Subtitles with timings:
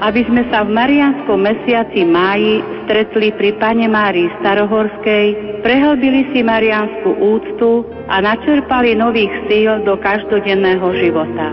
[0.00, 7.20] aby sme sa v Marianskom mesiaci máji stretli pri Pane Márii Starohorskej, prehlbili si marianskú
[7.20, 11.46] úctu a načerpali nových síl do každodenného života.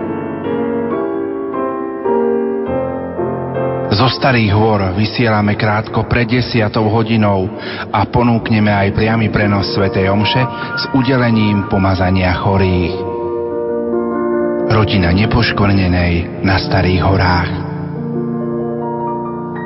[3.97, 7.50] Zo starých hôr vysielame krátko pred desiatou hodinou
[7.89, 9.89] a ponúkneme aj priamy prenos Sv.
[9.89, 10.43] Omše
[10.77, 12.93] s udelením pomazania chorých.
[14.70, 17.66] Rodina nepoškvrnenej na starých horách.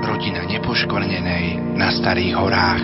[0.01, 2.83] Rodina nepoškvrnenej na starých horách.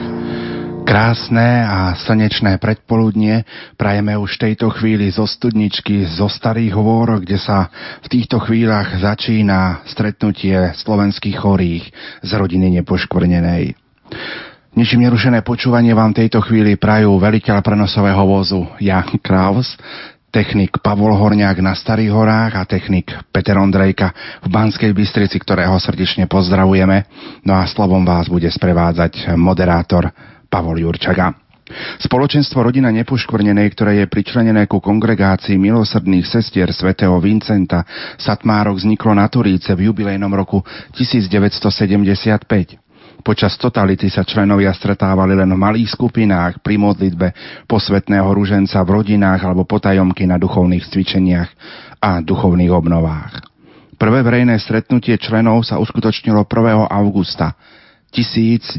[0.88, 3.44] Krásne a slnečné predpoludnie
[3.76, 7.68] prajeme už v tejto chvíli zo studničky zo starých hôr, kde sa
[8.06, 11.84] v týchto chvíľach začína stretnutie slovenských chorých
[12.24, 13.76] z rodiny nepoškvrnenej.
[14.78, 19.74] Ničím nerušené počúvanie vám tejto chvíli prajú veliteľ prenosového vozu Jan Kraus,
[20.38, 24.14] technik Pavol Horňák na Starých horách a technik Peter Ondrejka
[24.46, 27.10] v Banskej Bystrici, ktorého srdečne pozdravujeme.
[27.42, 30.14] No a slovom vás bude sprevádzať moderátor
[30.46, 31.34] Pavol Jurčaga.
[31.98, 37.82] Spoločenstvo Rodina nepoškvrnenej, ktoré je pričlenené ku kongregácii milosrdných sestier svätého Vincenta
[38.22, 40.62] Satmárok vzniklo na Turíce v jubilejnom roku
[40.94, 42.87] 1975.
[43.22, 47.28] Počas totality sa členovia stretávali len v malých skupinách pri modlitbe
[47.68, 51.50] posvetného ruženca v rodinách alebo potajomky na duchovných cvičeniach
[52.00, 53.44] a duchovných obnovách.
[53.98, 56.88] Prvé verejné stretnutie členov sa uskutočnilo 1.
[56.88, 57.58] augusta
[58.14, 58.78] 1992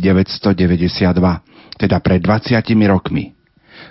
[1.78, 2.58] teda pred 20
[2.90, 3.34] rokmi.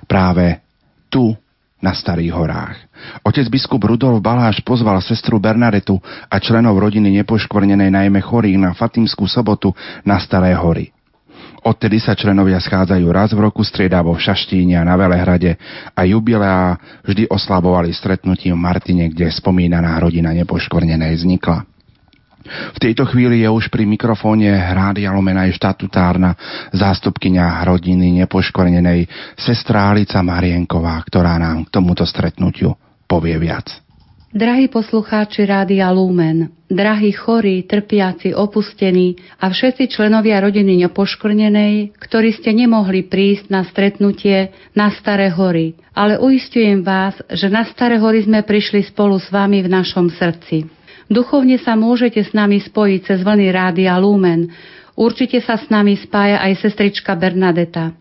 [0.07, 0.59] Práve
[1.07, 1.31] tu
[1.77, 2.77] na Starých horách.
[3.21, 9.29] Otec biskup Rudolf Baláš pozval sestru Bernadetu a členov rodiny nepoškvrnenej najmä chorých na Fatimskú
[9.29, 10.89] sobotu na Staré hory.
[11.67, 15.59] Odtedy sa členovia schádzajú raz v roku striedavo v Šaštíne a na Velehrade
[15.93, 21.76] a jubileá vždy oslabovali stretnutím v Martine, kde spomínaná rodina nepoškvrnenej vznikla.
[22.47, 26.33] V tejto chvíli je už pri mikrofóne Rádia Lumena aj štatutárna
[26.71, 32.73] zástupkynia rodiny nepoškvrnenej sestra Alica Marienková, ktorá nám k tomuto stretnutiu
[33.07, 33.87] povie viac.
[34.27, 42.51] Drahí poslucháči Rádia Lumen, drahí chorí, trpiaci, opustení a všetci členovia rodiny nepoškvrnenej, ktorí ste
[42.51, 48.43] nemohli prísť na stretnutie na Staré hory, ale uistujem vás, že na Staré hory sme
[48.43, 50.76] prišli spolu s vami v našom srdci.
[51.07, 54.51] Duchovne sa môžete s nami spojiť cez vlny Rádia Lumen.
[54.99, 57.95] Určite sa s nami spája aj sestrička Bernadeta.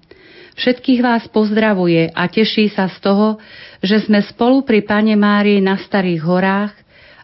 [0.56, 3.38] Všetkých vás pozdravuje a teší sa z toho,
[3.84, 6.74] že sme spolu pri Pane Márii na Starých horách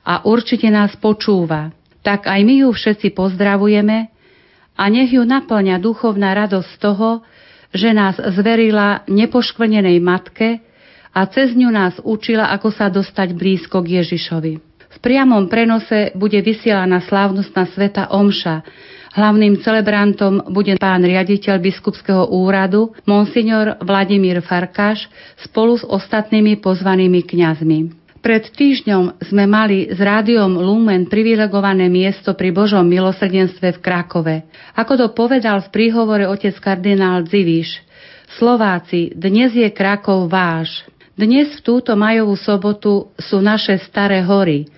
[0.07, 1.73] a určite nás počúva.
[2.05, 4.13] Tak aj my ju všetci pozdravujeme
[4.77, 7.11] a nech ju naplňa duchovná radosť z toho,
[7.73, 10.61] že nás zverila nepoškvrnenej matke
[11.17, 14.72] a cez ňu nás učila, ako sa dostať blízko k Ježišovi.
[15.03, 18.63] Priamom prenose bude vysielaná slávnostná sveta Omša.
[19.19, 25.11] Hlavným celebrantom bude pán riaditeľ biskupského úradu, monsignor Vladimír Farkáš,
[25.43, 27.79] spolu s ostatnými pozvanými kňazmi.
[28.23, 34.47] Pred týždňom sme mali s rádiom Lumen privilegované miesto pri Božom milosrdenstve v Krakove.
[34.79, 37.83] Ako to povedal v príhovore otec kardinál Dziviš,
[38.39, 40.87] Slováci, dnes je Krakov váš.
[41.19, 44.65] Dnes v túto majovú sobotu sú naše staré hory–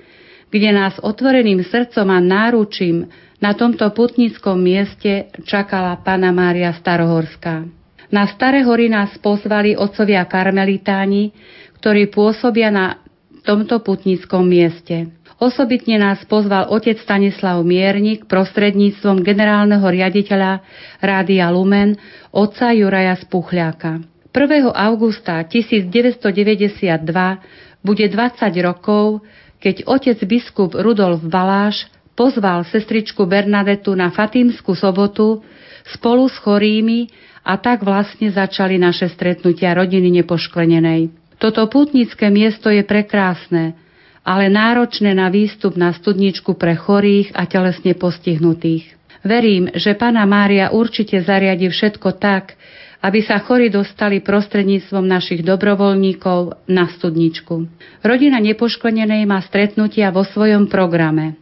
[0.55, 3.11] kde nás otvoreným srdcom a náručím
[3.43, 7.67] na tomto putnickom mieste čakala Pana Mária Starohorská.
[8.15, 11.35] Na Staré hory nás pozvali otcovia karmelitáni,
[11.83, 13.03] ktorí pôsobia na
[13.43, 15.11] tomto putnickom mieste.
[15.43, 20.63] Osobitne nás pozval otec Stanislav Miernik prostredníctvom generálneho riaditeľa
[21.03, 21.99] Rádia Lumen,
[22.31, 24.07] otca Juraja Spuchľáka.
[24.31, 24.71] 1.
[24.71, 29.21] augusta 1992 bude 20 rokov,
[29.65, 35.41] keď otec biskup Rudolf Baláš pozval sestričku Bernadetu na Fatímsku sobotu
[35.89, 37.09] spolu s chorými
[37.41, 41.09] a tak vlastne začali naše stretnutia rodiny nepošklenenej.
[41.41, 43.73] Toto putnické miesto je prekrásne,
[44.21, 49.01] ale náročné na výstup na studničku pre chorých a telesne postihnutých.
[49.25, 52.61] Verím, že Pana Mária určite zariadi všetko tak,
[53.05, 57.69] aby sa chorí dostali prostredníctvom našich dobrovoľníkov na studničku.
[58.01, 61.37] Rodina nepoškodenej má stretnutia vo svojom programe.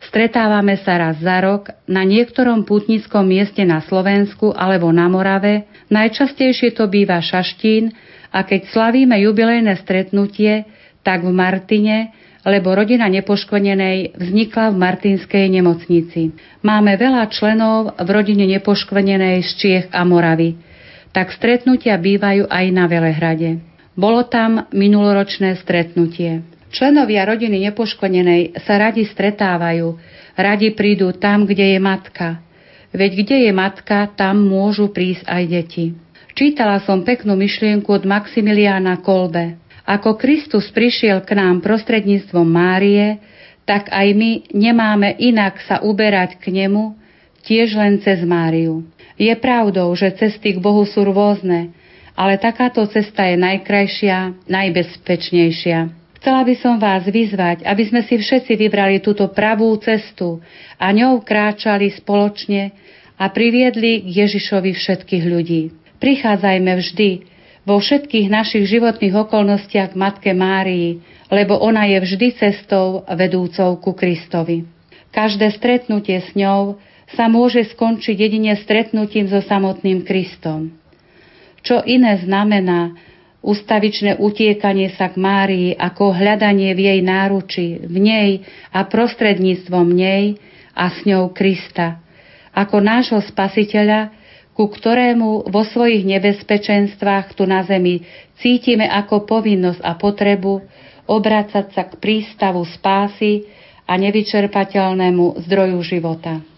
[0.00, 6.72] Stretávame sa raz za rok na niektorom putnickom mieste na Slovensku alebo na Morave, najčastejšie
[6.76, 7.92] to býva Šaštín
[8.32, 10.64] a keď slavíme jubilejné stretnutie,
[11.04, 16.32] tak v Martine, lebo rodina nepoškvrnenej vznikla v Martinskej nemocnici.
[16.64, 20.73] Máme veľa členov v rodine nepoškvrnenej z Čiech a Moravy
[21.14, 23.62] tak stretnutia bývajú aj na Velehrade.
[23.94, 26.42] Bolo tam minuloročné stretnutie.
[26.74, 29.94] Členovia rodiny nepoškodenej sa radi stretávajú,
[30.34, 32.42] Radi prídu tam, kde je matka.
[32.90, 35.86] Veď kde je matka, tam môžu prísť aj deti.
[36.34, 39.62] Čítala som peknú myšlienku od Maximiliána Kolbe.
[39.86, 43.22] Ako Kristus prišiel k nám prostredníctvom Márie,
[43.62, 46.98] tak aj my nemáme inak sa uberať k nemu,
[47.46, 48.82] tiež len cez Máriu.
[49.14, 51.70] Je pravdou, že cesty k Bohu sú rôzne,
[52.18, 55.78] ale takáto cesta je najkrajšia, najbezpečnejšia.
[56.18, 60.40] Chcela by som vás vyzvať, aby sme si všetci vybrali túto pravú cestu
[60.80, 62.72] a ňou kráčali spoločne
[63.20, 65.62] a priviedli k Ježišovi všetkých ľudí.
[66.00, 67.10] Prichádzajme vždy,
[67.64, 71.00] vo všetkých našich životných okolnostiach k Matke Márii,
[71.32, 74.68] lebo ona je vždy cestou vedúcou ku Kristovi.
[75.10, 76.76] Každé stretnutie s ňou
[77.12, 80.72] sa môže skončiť jedine stretnutím so samotným Kristom.
[81.60, 82.96] Čo iné znamená
[83.44, 88.30] ustavičné utiekanie sa k Márii ako hľadanie v jej náruči, v nej
[88.72, 90.40] a prostredníctvom nej
[90.72, 92.00] a s ňou Krista,
[92.56, 94.12] ako nášho spasiteľa,
[94.56, 98.06] ku ktorému vo svojich nebezpečenstvách tu na zemi
[98.38, 100.62] cítime ako povinnosť a potrebu
[101.04, 103.44] obracať sa k prístavu spásy
[103.84, 106.53] a nevyčerpateľnému zdroju života.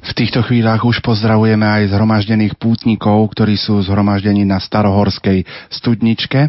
[0.00, 6.48] V týchto chvíľach už pozdravujeme aj zhromaždených pútnikov, ktorí sú zhromaždení na Starohorskej studničke.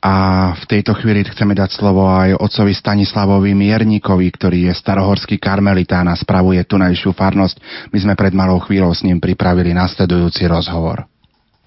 [0.00, 0.14] A
[0.56, 6.16] v tejto chvíli chceme dať slovo aj otcovi Stanislavovi Mierníkovi, ktorý je starohorský karmelitán a
[6.16, 7.60] spravuje tunajšiu farnosť.
[7.92, 11.04] My sme pred malou chvíľou s ním pripravili nasledujúci rozhovor.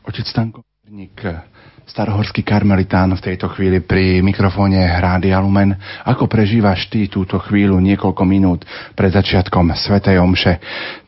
[0.01, 1.52] Otec Stanko Mierník,
[1.83, 5.75] starohorský karmelitán v tejto chvíli pri mikrofóne Rádia Lumen.
[6.07, 8.63] Ako prežívaš ty túto chvíľu niekoľko minút
[8.95, 10.53] pred začiatkom Svetej Omše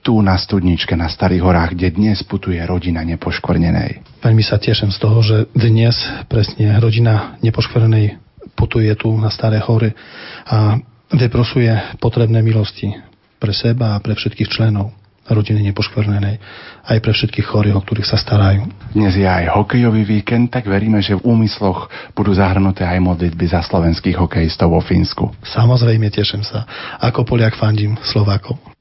[0.03, 4.21] tu na studničke na Starých horách, kde dnes putuje rodina nepoškvrnenej?
[4.21, 5.95] Veľmi sa teším z toho, že dnes
[6.27, 8.19] presne rodina nepoškvrnenej
[8.53, 9.95] putuje tu na Staré hory
[10.45, 10.77] a
[11.09, 12.91] vyprosuje potrebné milosti
[13.39, 16.35] pre seba a pre všetkých členov rodiny nepoškvrnenej,
[16.85, 18.69] aj pre všetkých chorých, o ktorých sa starajú.
[18.93, 23.65] Dnes je aj hokejový víkend, tak veríme, že v úmysloch budú zahrnuté aj modlitby za
[23.65, 25.33] slovenských hokejistov vo Fínsku.
[25.41, 26.67] Samozrejme, teším sa.
[27.01, 28.74] Ako Poliak fandím Slovákov.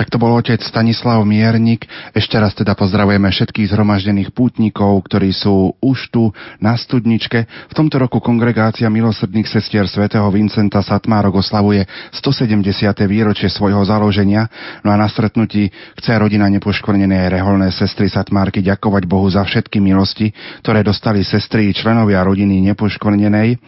[0.00, 1.84] Tak to bol otec Stanislav Miernik.
[2.16, 7.44] Ešte raz teda pozdravujeme všetkých zhromaždených pútnikov, ktorí sú už tu na studničke.
[7.68, 11.84] V tomto roku kongregácia milosrdných sestier svätého Vincenta Satmárok oslavuje
[12.16, 12.96] 170.
[13.04, 14.48] výročie svojho založenia.
[14.80, 15.68] No a na stretnutí
[16.00, 20.32] chce rodina nepoškvrnenej reholné sestry Satmárky ďakovať Bohu za všetky milosti,
[20.64, 23.60] ktoré dostali sestry členovia rodiny nepoškvrnenej.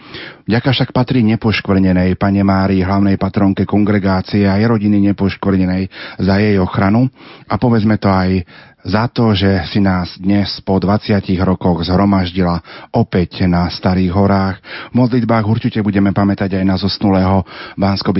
[0.48, 5.92] Ďaka však patrí nepoškvrnenej Pane Márii, hlavnej patronke kongregácie aj rodiny nepoškvrnenej
[6.22, 7.10] za jej ochranu
[7.50, 8.46] a povedzme to aj
[8.82, 12.58] za to, že si nás dnes po 20 rokoch zhromaždila
[12.90, 14.56] opäť na Starých horách.
[14.90, 17.46] V modlitbách určite budeme pamätať aj na zosnulého
[17.78, 18.10] bansko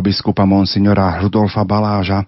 [0.00, 2.24] biskupa monsignora Rudolfa Baláža,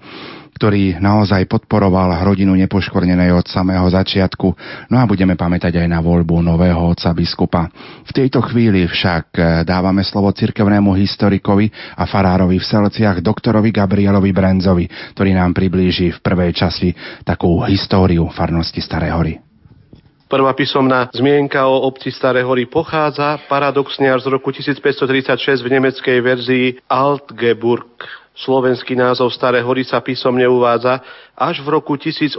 [0.58, 4.48] ktorý naozaj podporoval rodinu nepoškvrnenej od samého začiatku,
[4.90, 7.70] no a budeme pamätať aj na voľbu nového otca biskupa.
[8.02, 14.34] V tejto chvíli však eh, dávame slovo cirkevnému historikovi a farárovi v Selciach doktorovi Gabrielovi
[14.34, 16.90] Brenzovi, ktorý nám priblíži v prvej časti
[17.22, 19.38] takú históriu farnosti Staré hory.
[20.28, 26.18] Prvá písomná zmienka o obci Staré hory pochádza paradoxne až z roku 1536 v nemeckej
[26.20, 28.04] verzii Altgeburg
[28.38, 31.02] Slovenský názov Staré hory sa písomne uvádza
[31.34, 32.38] až v roku 1808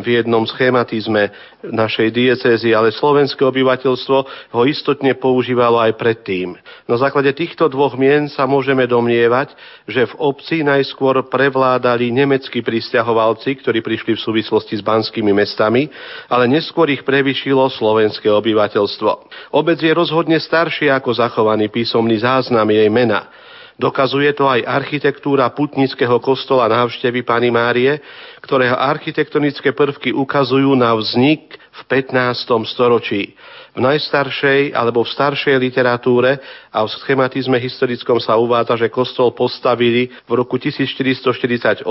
[0.00, 1.28] v jednom schématizme
[1.60, 4.18] našej diecézy, ale slovenské obyvateľstvo
[4.56, 6.56] ho istotne používalo aj predtým.
[6.88, 9.52] Na základe týchto dvoch mien sa môžeme domnievať,
[9.84, 15.92] že v obci najskôr prevládali nemeckí pristahovalci, ktorí prišli v súvislosti s banskými mestami,
[16.32, 19.10] ale neskôr ich prevyšilo slovenské obyvateľstvo.
[19.52, 23.43] Obec je rozhodne staršia ako zachovaný písomný záznam jej mena.
[23.74, 27.98] Dokazuje to aj architektúra putnického kostola návštevy Pany Márie,
[28.38, 32.70] ktorého architektonické prvky ukazujú na vznik v 15.
[32.70, 33.34] storočí.
[33.74, 36.38] V najstaršej alebo v staršej literatúre
[36.70, 41.82] a v schematizme historickom sa uvádza, že kostol postavili v roku 1448,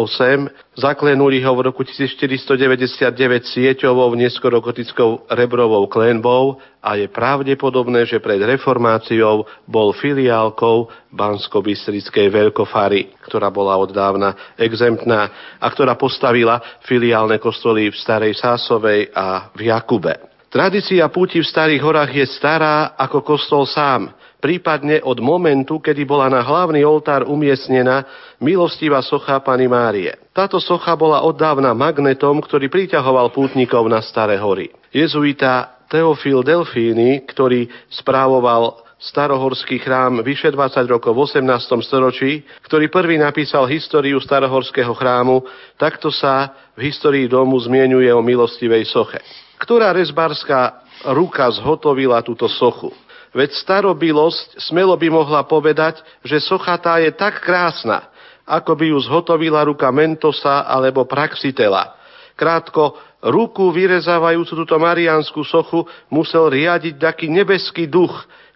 [0.80, 3.04] zaklenuli ho v roku 1499
[3.52, 13.28] sieťovou, neskoro gotickou rebrovou klenbou a je pravdepodobné, že pred reformáciou bol filiálkou Bansko-Bystrickej veľkofary,
[13.28, 19.68] ktorá bola od dávna exemptná a ktorá postavila filiálne kostoly v Starej Sásovej a v
[19.68, 20.33] Jakube.
[20.54, 26.30] Tradícia púti v Starých horách je stará ako kostol sám, prípadne od momentu, kedy bola
[26.30, 28.06] na hlavný oltár umiestnená
[28.38, 30.14] milostivá socha Pany Márie.
[30.30, 34.70] Táto socha bola oddávna magnetom, ktorý priťahoval pútnikov na Staré hory.
[34.94, 41.44] Jezuita Teofil Delfíny, ktorý správoval starohorský chrám vyše 20 rokov v 18.
[41.84, 45.44] storočí, ktorý prvý napísal históriu starohorského chrámu,
[45.76, 49.20] takto sa v histórii domu zmienuje o milostivej soche.
[49.60, 52.96] Ktorá rezbárska ruka zhotovila túto sochu?
[53.36, 58.08] Veď starobilosť smelo by mohla povedať, že socha tá je tak krásna,
[58.48, 61.98] ako by ju zhotovila ruka Mentosa alebo Praxitela.
[62.38, 68.14] Krátko, ruku vyrezávajúcu túto mariánsku sochu musel riadiť taký nebeský duch,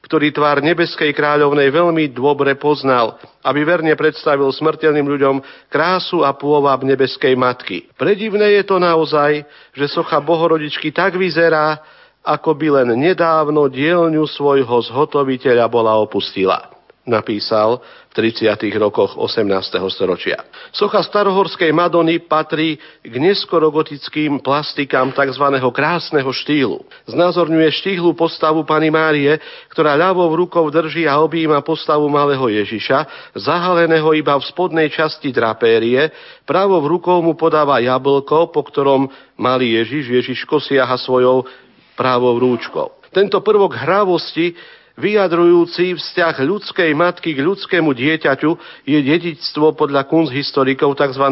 [0.08, 5.36] ktorý tvár nebeskej kráľovnej veľmi dobre poznal, aby verne predstavil smrteľným ľuďom
[5.68, 7.92] krásu a pôvab nebeskej matky.
[8.00, 9.44] Predivné je to naozaj,
[9.76, 11.84] že socha bohorodičky tak vyzerá,
[12.24, 16.77] ako by len nedávno dielňu svojho zhotoviteľa bola opustila
[17.08, 17.80] napísal
[18.12, 18.60] v 30.
[18.76, 19.48] rokoch 18.
[19.90, 20.44] storočia.
[20.76, 25.46] Socha starohorskej Madony patrí k neskorogotickým plastikám tzv.
[25.72, 26.84] krásneho štýlu.
[27.08, 29.40] Znázorňuje štíhlu postavu Pany Márie,
[29.72, 36.12] ktorá ľavou rukou drží a objíma postavu malého Ježiša, zahaleného iba v spodnej časti drapérie,
[36.44, 39.08] pravou rukou mu podáva jablko, po ktorom
[39.40, 41.48] malý Ježiš, Ježiško siaha svojou
[41.96, 42.98] právou rúčkou.
[43.10, 44.54] Tento prvok hravosti
[44.98, 48.52] vyjadrujúci vzťah ľudskej matky k ľudskému dieťaťu
[48.84, 51.26] je dedičstvo podľa kunsthistorikov tzv.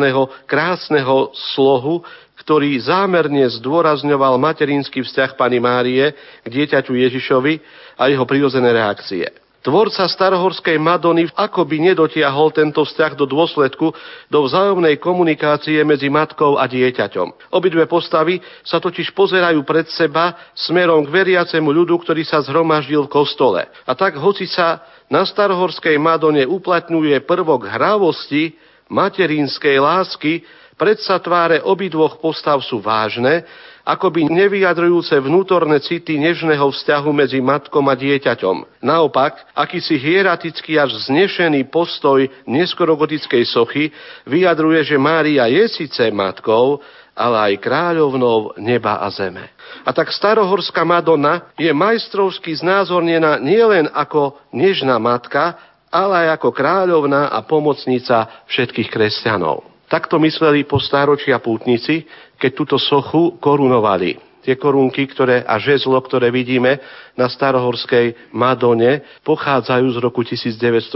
[0.46, 2.06] krásneho slohu,
[2.38, 6.14] ktorý zámerne zdôrazňoval materinský vzťah pani Márie
[6.46, 7.54] k dieťaťu Ježišovi
[7.98, 9.45] a jeho prirodzené reakcie.
[9.66, 13.98] Tvorca starohorskej Madony akoby nedotiahol tento vzťah do dôsledku
[14.30, 17.50] do vzájomnej komunikácie medzi matkou a dieťaťom.
[17.50, 23.14] Obidve postavy sa totiž pozerajú pred seba smerom k veriacemu ľudu, ktorý sa zhromaždil v
[23.18, 23.66] kostole.
[23.90, 28.54] A tak, hoci sa na starohorskej Madone uplatňuje prvok hravosti,
[28.86, 30.46] materinskej lásky,
[30.78, 33.42] predsa tváre obidvoch postav sú vážne
[33.86, 38.82] akoby nevyjadrujúce vnútorné city nežného vzťahu medzi matkom a dieťaťom.
[38.82, 43.94] Naopak, akýsi hieratický až znešený postoj neskorogotickej sochy
[44.26, 46.82] vyjadruje, že Mária je síce matkou,
[47.16, 49.54] ale aj kráľovnou neba a zeme.
[49.88, 55.56] A tak starohorská Madonna je majstrovsky znázornená nielen ako nežná matka,
[55.88, 59.64] ale aj ako kráľovná a pomocnica všetkých kresťanov.
[59.86, 64.18] Takto mysleli po stáročia pútnici, keď túto sochu korunovali.
[64.46, 66.78] Tie korunky ktoré, a žezlo, ktoré vidíme
[67.18, 70.94] na starohorskej Madone, pochádzajú z roku 1947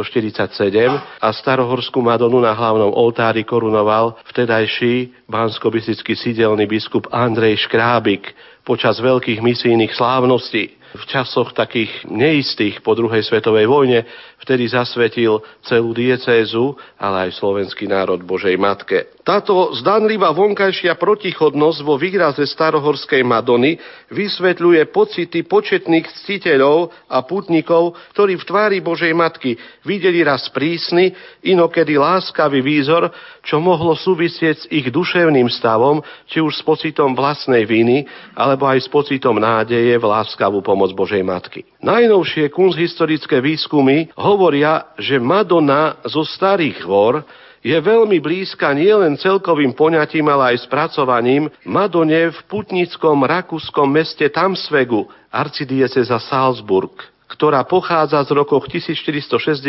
[1.18, 5.74] a starohorskú Madonu na hlavnom oltári korunoval vtedajší bansko
[6.14, 13.70] sídelný biskup Andrej Škrábik počas veľkých misijných slávností v časoch takých neistých po druhej svetovej
[13.70, 14.00] vojne,
[14.42, 19.20] vtedy zasvetil celú diecézu, ale aj slovenský národ Božej Matke.
[19.22, 23.78] Táto zdanlivá vonkajšia protichodnosť vo výraze starohorskej Madony
[24.10, 29.54] vysvetľuje pocity početných ctiteľov a putníkov, ktorí v tvári Božej Matky
[29.86, 31.14] videli raz prísny,
[31.46, 33.14] inokedy láskavý výzor,
[33.46, 38.82] čo mohlo súvisieť s ich duševným stavom, či už s pocitom vlastnej viny, alebo aj
[38.82, 41.68] s pocitom nádeje v láskavú pomoc Božej Matky.
[41.84, 47.28] Najnovšie kunsthistorické výskumy hovoria, že Madonna zo starých hvor
[47.60, 55.04] je veľmi blízka nielen celkovým poňatím, ale aj spracovaním Madone v putnickom rakúskom meste Tamsvegu,
[55.28, 59.62] arcidieceza Salzburg ktorá pochádza z rokov 1460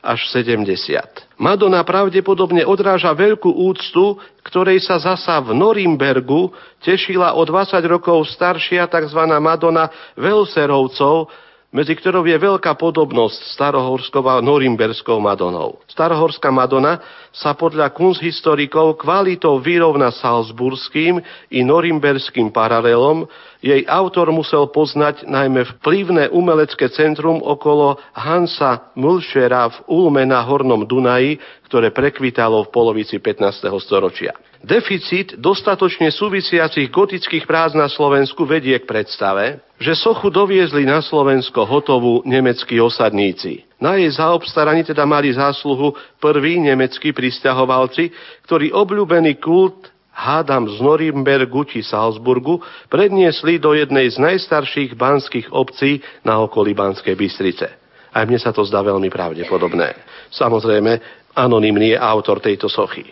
[0.00, 1.36] až 70.
[1.36, 6.48] Madonna pravdepodobne odráža veľkú úctu, ktorej sa zasa v Norimbergu
[6.80, 9.20] tešila o 20 rokov staršia tzv.
[9.36, 11.28] Madonna Velserovcov,
[11.68, 15.76] medzi ktorou je veľká podobnosť starohorskou a norimberskou Madonou.
[15.92, 16.96] Starohorská Madona
[17.28, 21.20] sa podľa kunsthistorikov kvalitou vyrovna salzburským
[21.52, 29.76] i norimberským paralelom, jej autor musel poznať najmä vplyvné umelecké centrum okolo Hansa Mulšera v
[29.90, 33.66] Ulme na Hornom Dunaji, ktoré prekvitalo v polovici 15.
[33.82, 34.32] storočia.
[34.58, 41.62] Deficit dostatočne súvisiacich gotických prác na Slovensku vedie k predstave, že sochu doviezli na Slovensko
[41.62, 43.62] hotovú nemeckí osadníci.
[43.78, 48.10] Na jej zaobstaraní teda mali zásluhu prví nemeckí pristahovalci,
[48.50, 52.58] ktorí obľúbený kult hádam z Norimbergu či Salzburgu,
[52.90, 57.70] predniesli do jednej z najstarších banských obcí na okolí Banskej Bystrice.
[58.10, 59.94] Aj mne sa to zdá veľmi pravdepodobné.
[60.34, 60.98] Samozrejme,
[61.38, 63.06] anonymný je autor tejto sochy.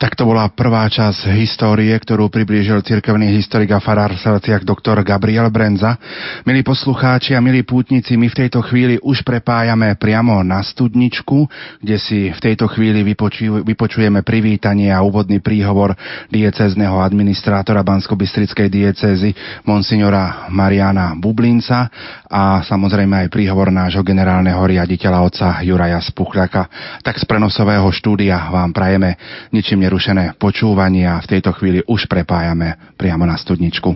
[0.00, 5.52] Tak to bola prvá časť histórie, ktorú priblížil cirkevný historik a farár Salciach doktor Gabriel
[5.52, 6.00] Brenza.
[6.48, 11.44] Milí poslucháči a milí pútnici, my v tejto chvíli už prepájame priamo na studničku,
[11.84, 15.92] kde si v tejto chvíli vypoču, vypočujeme privítanie a úvodný príhovor
[16.32, 19.36] diecezneho administrátora Bansko-Bystrickej diecézy
[19.68, 21.92] monsignora Mariana Bublinca
[22.24, 26.72] a samozrejme aj príhovor nášho generálneho riaditeľa otca Juraja Spuchľaka.
[27.04, 29.20] Tak z prenosového štúdia vám prajeme
[29.52, 33.90] ničím nerušené počúvanie a v tejto chvíli už prepájame priamo na studničku.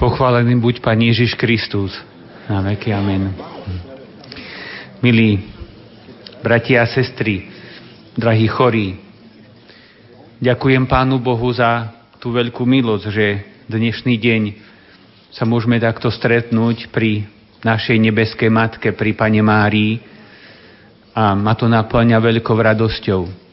[0.00, 1.92] Pochválený buď Pán Ježiš Kristus.
[2.48, 3.36] Na veky amen.
[5.04, 5.44] Milí
[6.40, 7.52] bratia a sestry,
[8.16, 8.96] drahí chorí,
[10.40, 14.42] ďakujem Pánu Bohu za tú veľkú milosť, že dnešný deň
[15.36, 17.28] sa môžeme takto stretnúť pri
[17.60, 20.00] našej nebeskej matke, pri Pane Márii
[21.12, 23.47] a ma to naplňa veľkou radosťou.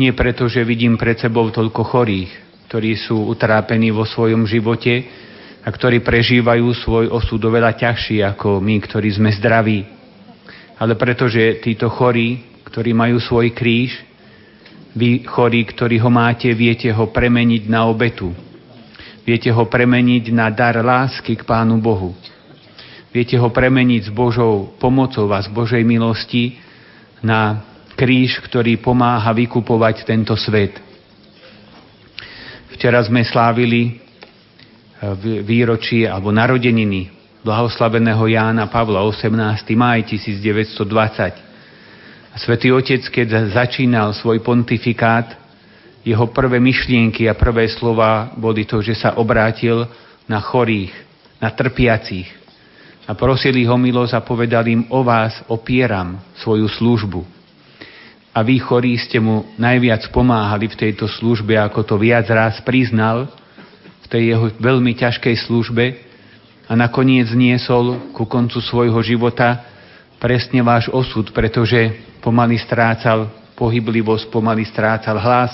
[0.00, 2.32] Nie preto, že vidím pred sebou toľko chorých,
[2.68, 5.04] ktorí sú utrápení vo svojom živote
[5.62, 9.84] a ktorí prežívajú svoj osud oveľa ťažší ako my, ktorí sme zdraví.
[10.80, 13.92] Ale preto, že títo chorí, ktorí majú svoj kríž,
[14.92, 18.32] vy chorí, ktorí ho máte, viete ho premeniť na obetu.
[19.22, 22.12] Viete ho premeniť na dar lásky k Pánu Bohu.
[23.12, 26.58] Viete ho premeniť s Božou pomocou a z Božej milosti
[27.20, 27.71] na
[28.02, 30.74] kríž, ktorý pomáha vykupovať tento svet.
[32.74, 33.94] Včera sme slávili eh,
[35.46, 37.14] výročie alebo narodeniny
[37.46, 39.38] blahoslaveného Jána Pavla 18.
[39.78, 42.42] maj 1920.
[42.42, 45.38] Svetý Otec, keď začínal svoj pontifikát,
[46.02, 49.86] jeho prvé myšlienky a prvé slova boli to, že sa obrátil
[50.26, 50.90] na chorých,
[51.38, 52.26] na trpiacich
[53.06, 57.41] a prosili ho milosť a povedal im, o vás opieram svoju službu
[58.32, 63.28] a vy chorí ste mu najviac pomáhali v tejto službe, ako to viac raz priznal
[64.02, 65.84] v tej jeho veľmi ťažkej službe
[66.64, 69.60] a nakoniec niesol ku koncu svojho života
[70.16, 71.92] presne váš osud, pretože
[72.24, 75.52] pomaly strácal pohyblivosť, pomaly strácal hlas.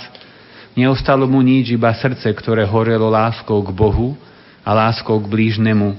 [0.78, 4.14] Neostalo mu nič, iba srdce, ktoré horelo láskou k Bohu
[4.62, 5.98] a láskou k blížnemu.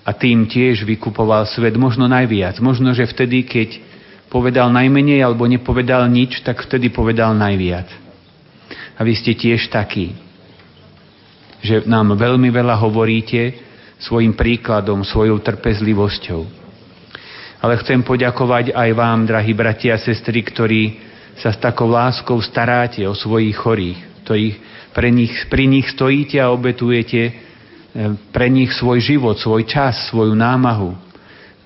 [0.00, 2.56] A tým tiež vykupoval svet možno najviac.
[2.64, 3.68] Možno, že vtedy, keď
[4.30, 7.90] povedal najmenej alebo nepovedal nič, tak vtedy povedal najviac.
[8.94, 10.14] A vy ste tiež takí,
[11.60, 13.58] že nám veľmi veľa hovoríte
[14.00, 16.46] svojim príkladom, svojou trpezlivosťou.
[17.60, 20.96] Ale chcem poďakovať aj vám, drahí bratia a sestry, ktorí
[21.36, 24.56] sa s takou láskou staráte o svojich chorých, ktorých
[24.96, 27.34] pre nich, pri nich stojíte a obetujete eh,
[28.32, 30.96] pre nich svoj život, svoj čas, svoju námahu.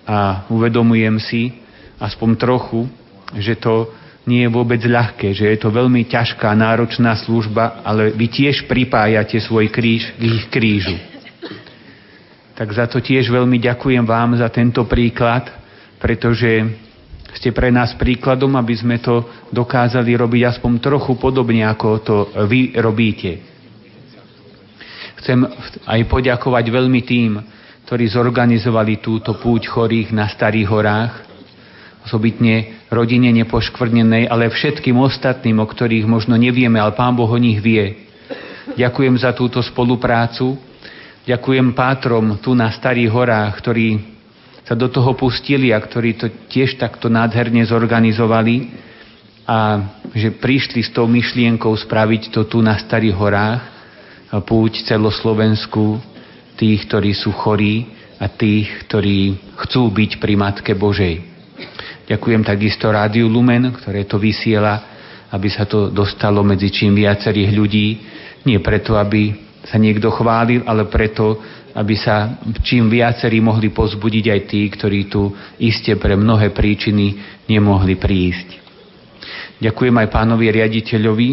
[0.05, 1.64] A uvedomujem si,
[2.05, 2.85] aspoň trochu,
[3.33, 3.89] že to
[4.25, 9.37] nie je vôbec ľahké, že je to veľmi ťažká, náročná služba, ale vy tiež pripájate
[9.41, 10.97] svoj kríž k ich krížu.
[12.55, 15.51] Tak za to tiež veľmi ďakujem vám za tento príklad,
[16.01, 16.65] pretože
[17.35, 22.73] ste pre nás príkladom, aby sme to dokázali robiť aspoň trochu podobne, ako to vy
[22.79, 23.43] robíte.
[25.19, 25.43] Chcem
[25.89, 27.43] aj poďakovať veľmi tým,
[27.85, 31.34] ktorí zorganizovali túto púť chorých na Starých horách,
[32.05, 37.59] osobitne rodine nepoškvrnenej, ale všetkým ostatným, o ktorých možno nevieme, ale Pán Boh o nich
[37.59, 38.05] vie.
[38.77, 40.57] Ďakujem za túto spoluprácu.
[41.25, 43.97] Ďakujem pátrom tu na Starých horách, ktorí
[44.65, 48.73] sa do toho pustili a ktorí to tiež takto nádherne zorganizovali
[49.45, 49.81] a
[50.13, 53.61] že prišli s tou myšlienkou spraviť to tu na Starých horách,
[54.45, 56.01] púť celoslovenskú
[56.57, 61.21] tých, ktorí sú chorí a tých, ktorí chcú byť pri Matke Božej.
[62.05, 64.93] Ďakujem takisto Rádiu Lumen, ktoré to vysiela,
[65.33, 67.87] aby sa to dostalo medzi čím viacerých ľudí.
[68.45, 69.33] Nie preto, aby
[69.65, 71.41] sa niekto chválil, ale preto,
[71.73, 77.97] aby sa čím viacerí mohli pozbudiť aj tí, ktorí tu iste pre mnohé príčiny nemohli
[77.97, 78.61] prísť.
[79.65, 81.29] Ďakujem aj pánovi riaditeľovi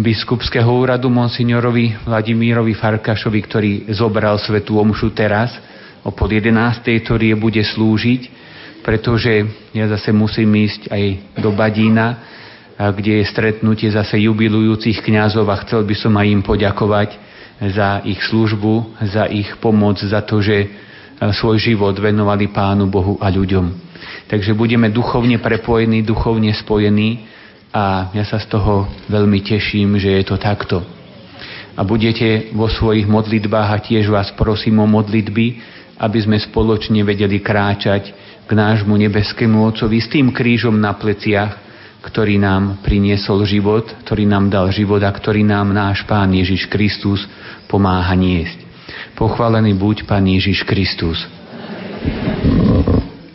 [0.00, 5.52] biskupského úradu monsignorovi Vladimírovi Farkašovi, ktorý zobral svetú omšu teraz
[6.00, 6.56] o pod 11.
[7.04, 8.39] ktorý bude slúžiť
[8.90, 11.04] pretože ja zase musím ísť aj
[11.38, 12.18] do Badína,
[12.74, 17.14] kde je stretnutie zase jubilujúcich kňazov a chcel by som aj im poďakovať
[17.70, 20.66] za ich službu, za ich pomoc, za to, že
[21.22, 23.70] svoj život venovali Pánu Bohu a ľuďom.
[24.26, 27.30] Takže budeme duchovne prepojení, duchovne spojení
[27.70, 30.82] a ja sa z toho veľmi teším, že je to takto.
[31.78, 37.38] A budete vo svojich modlitbách a tiež vás prosím o modlitby, aby sme spoločne vedeli
[37.38, 41.54] kráčať k nášmu nebeskému Otcovi s tým krížom na pleciach,
[42.02, 47.30] ktorý nám priniesol život, ktorý nám dal život a ktorý nám náš Pán Ježiš Kristus
[47.70, 48.58] pomáha niesť.
[49.14, 51.22] Pochválený buď Pán Ježiš Kristus.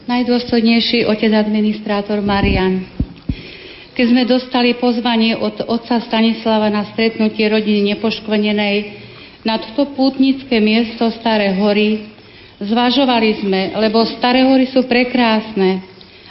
[0.03, 2.83] Najdôstojnejší otec administrátor Marian,
[3.95, 8.75] keď sme dostali pozvanie od otca Stanislava na stretnutie rodiny nepoškvrnenej
[9.47, 12.14] na toto pútnické miesto Staré hory,
[12.59, 15.83] zvažovali sme, lebo Staré hory sú prekrásne,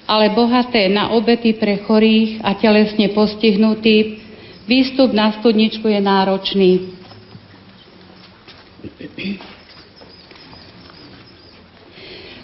[0.04, 4.20] ale bohaté na obety pre chorých a telesne postihnutý,
[4.64, 6.70] výstup na studničku je náročný.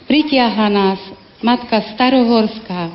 [0.08, 1.00] Pritiahla nás
[1.38, 2.90] matka Starohorská.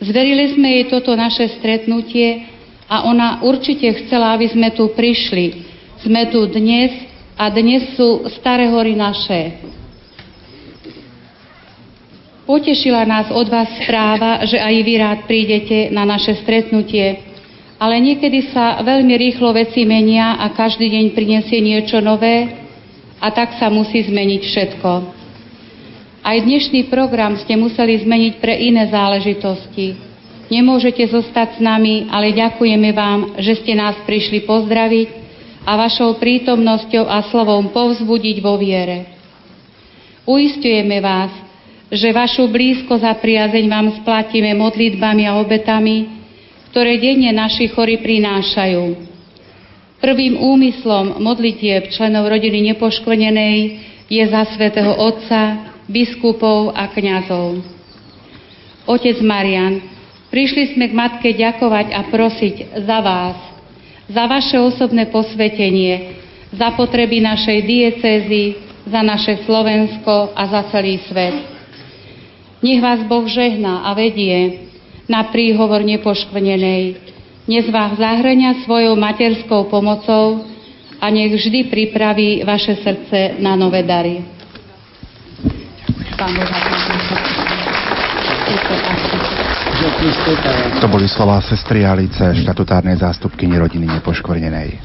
[0.00, 2.50] Zverili sme jej toto naše stretnutie
[2.88, 5.64] a ona určite chcela, aby sme tu prišli.
[6.02, 6.92] Sme tu dnes
[7.36, 9.60] a dnes sú Staré hory naše.
[12.44, 17.24] Potešila nás od vás správa, že aj vy rád prídete na naše stretnutie,
[17.80, 22.52] ale niekedy sa veľmi rýchlo veci menia a každý deň prinesie niečo nové
[23.16, 24.90] a tak sa musí zmeniť všetko.
[26.24, 29.96] Aj dnešný program ste museli zmeniť pre iné záležitosti.
[30.52, 35.08] Nemôžete zostať s nami, ale ďakujeme vám, že ste nás prišli pozdraviť
[35.64, 39.08] a vašou prítomnosťou a slovom povzbudiť vo viere.
[40.28, 41.43] Uistujeme vás,
[41.92, 46.08] že vašu blízko za priazeň vám splatíme modlitbami a obetami,
[46.72, 49.14] ktoré denne naši chory prinášajú.
[50.00, 53.56] Prvým úmyslom modlitieb členov rodiny nepoškvrnenej
[54.10, 57.64] je za svätého Otca, biskupov a kňazov.
[58.84, 59.80] Otec Marian,
[60.28, 63.36] prišli sme k Matke ďakovať a prosiť za vás,
[64.04, 66.20] za vaše osobné posvetenie,
[66.52, 71.53] za potreby našej diecézy, za naše Slovensko a za celý svet.
[72.64, 74.72] Nech vás Boh žehná a vedie
[75.04, 76.96] na príhovor nepoškvrnenej.
[77.44, 80.48] Nech vás zahrania svojou materskou pomocou
[80.96, 84.24] a nech vždy pripraví vaše srdce na nové dary.
[90.80, 94.80] To boli slova sestry Alice, štatutárnej zástupky rodiny nepoškvrnenej.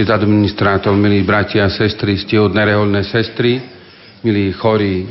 [0.00, 3.60] Otec administrátor, milí bratia a sestry, stihodné reholné sestry,
[4.24, 5.04] milí chorí,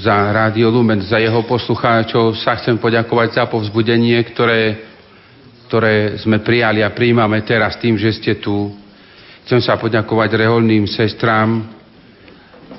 [0.00, 4.80] za Rádio Lumen, za jeho poslucháčov sa chcem poďakovať za povzbudenie, ktoré,
[5.68, 8.72] ktoré sme prijali a príjmame teraz tým, že ste tu.
[9.44, 11.60] Chcem sa poďakovať reholným sestrám,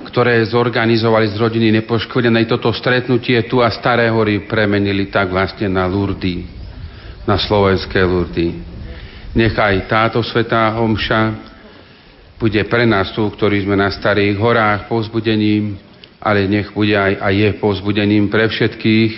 [0.10, 5.86] ktoré zorganizovali z rodiny nepoškodenej toto stretnutie tu a Staré hory premenili tak vlastne na
[5.86, 6.42] Lurdy,
[7.30, 8.71] na slovenské Lurdy.
[9.32, 11.52] Nechaj táto svetá homša
[12.36, 15.80] bude pre nás tu, ktorí sme na starých horách povzbudením,
[16.20, 19.12] ale nech bude aj, aj je povzbudením pre všetkých,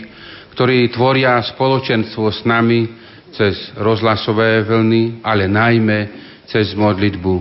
[0.54, 2.94] ktorí tvoria spoločenstvo s nami
[3.34, 6.00] cez rozhlasové vlny, ale najmä
[6.46, 7.36] cez modlitbu.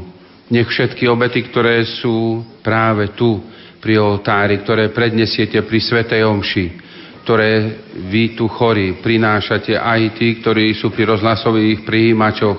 [0.49, 3.37] Nech všetky obety, ktoré sú práve tu
[3.85, 6.67] pri oltári, ktoré prednesiete pri Svetej Omši,
[7.23, 7.81] ktoré
[8.11, 12.59] vy tu chorí prinášate aj tí, ktorí sú pri rozhlasových prijímačoch,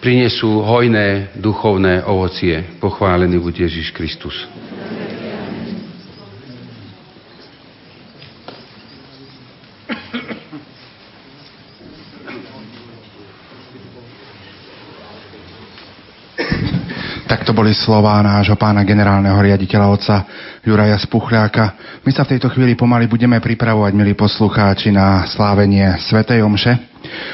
[0.00, 2.80] prinesú hojné duchovné ovocie.
[2.80, 4.48] Pochválený buď Ježiš Kristus.
[17.46, 20.16] To boli slová nášho pána generálneho riaditeľa otca
[20.66, 21.78] Juraja Spuchľáka.
[22.02, 26.74] My sa v tejto chvíli pomaly budeme pripravovať, milí poslucháči, na slávenie Svetej Omše.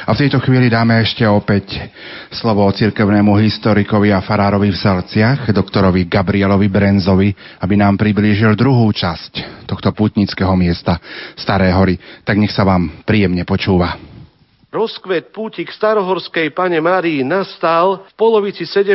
[0.04, 1.80] A v tejto chvíli dáme ešte opäť
[2.28, 7.32] slovo cirkevnému historikovi a farárovi v Salciach, doktorovi Gabrielovi Brenzovi,
[7.64, 11.00] aby nám priblížil druhú časť tohto putnického miesta
[11.40, 11.96] Staré hory.
[12.20, 14.15] Tak nech sa vám príjemne počúva.
[14.76, 18.92] Rozkvet púti k starohorskej pane Márii nastal v polovici 17.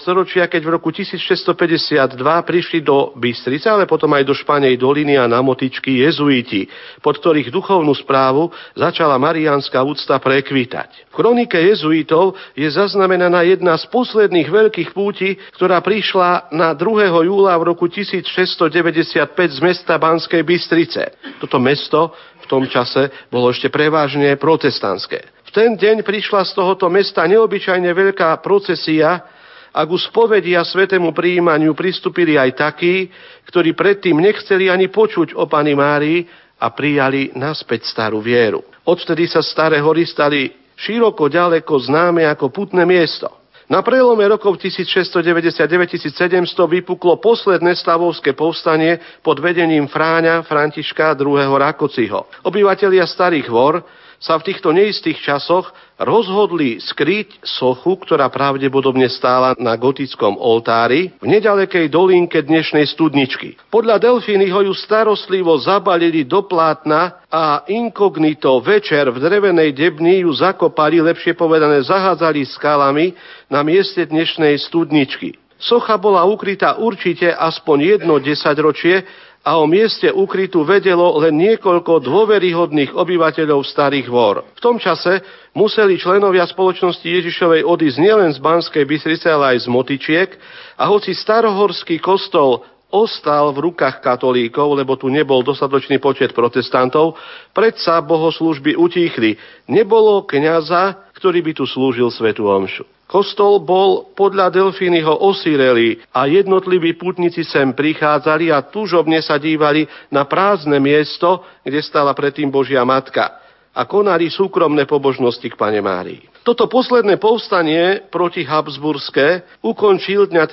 [0.00, 2.16] storočia, keď v roku 1652
[2.48, 6.64] prišli do Bystrice, ale potom aj do Španej doliny a na motičky jezuiti,
[7.04, 11.12] pod ktorých duchovnú správu začala mariánska úcta prekvítať.
[11.12, 17.28] V kronike jezuitov je zaznamenaná jedna z posledných veľkých púti, ktorá prišla na 2.
[17.28, 21.36] júla v roku 1695 z mesta Banskej Bystrice.
[21.36, 22.16] Toto mesto
[22.48, 25.44] tom čase bolo ešte prevažne protestantské.
[25.48, 29.24] V ten deň prišla z tohoto mesta neobyčajne veľká procesia
[29.72, 33.08] a ku spovedi a svetému príjmaniu pristúpili aj takí,
[33.48, 36.24] ktorí predtým nechceli ani počuť o Pani Márii
[36.58, 38.64] a prijali naspäť starú vieru.
[38.88, 43.28] Odvtedy sa staré hory stali široko ďaleko známe ako putné miesto.
[43.68, 51.52] Na prelome rokov 1699-1700 vypuklo posledné stavovské povstanie pod vedením Fráňa Františka II.
[51.52, 52.48] Rakociho.
[52.48, 53.84] Obyvatelia Starých Vor
[54.18, 61.26] sa v týchto neistých časoch rozhodli skryť sochu, ktorá pravdepodobne stála na gotickom oltári v
[61.26, 63.58] nedalekej dolínke dnešnej studničky.
[63.70, 71.02] Podľa Delfínyho ju starostlivo zabalili do plátna a inkognito večer v drevenej debni ju zakopali,
[71.02, 73.14] lepšie povedané zahádzali skalami
[73.46, 75.34] na mieste dnešnej studničky.
[75.58, 79.02] Socha bola ukrytá určite aspoň jedno desaťročie,
[79.48, 84.44] a o mieste ukrytu vedelo len niekoľko dôveryhodných obyvateľov Starých Vor.
[84.52, 85.24] V tom čase
[85.56, 90.30] museli členovia spoločnosti Ježišovej odísť nielen z Banskej Bystrice, ale aj z Motičiek
[90.76, 92.60] a hoci starohorský kostol
[92.92, 97.16] ostal v rukách katolíkov, lebo tu nebol dostatočný počet protestantov,
[97.56, 99.40] predsa bohoslužby utíchli.
[99.64, 102.97] Nebolo kňaza, ktorý by tu slúžil svetu omšu.
[103.08, 110.28] Kostol bol podľa Delfínyho osirelý a jednotliví putníci sem prichádzali a túžobne sa dívali na
[110.28, 113.40] prázdne miesto, kde stala predtým Božia Matka
[113.72, 116.20] a konali súkromné pobožnosti k Pane Márii.
[116.44, 120.44] Toto posledné povstanie proti Habsburské ukončil dňa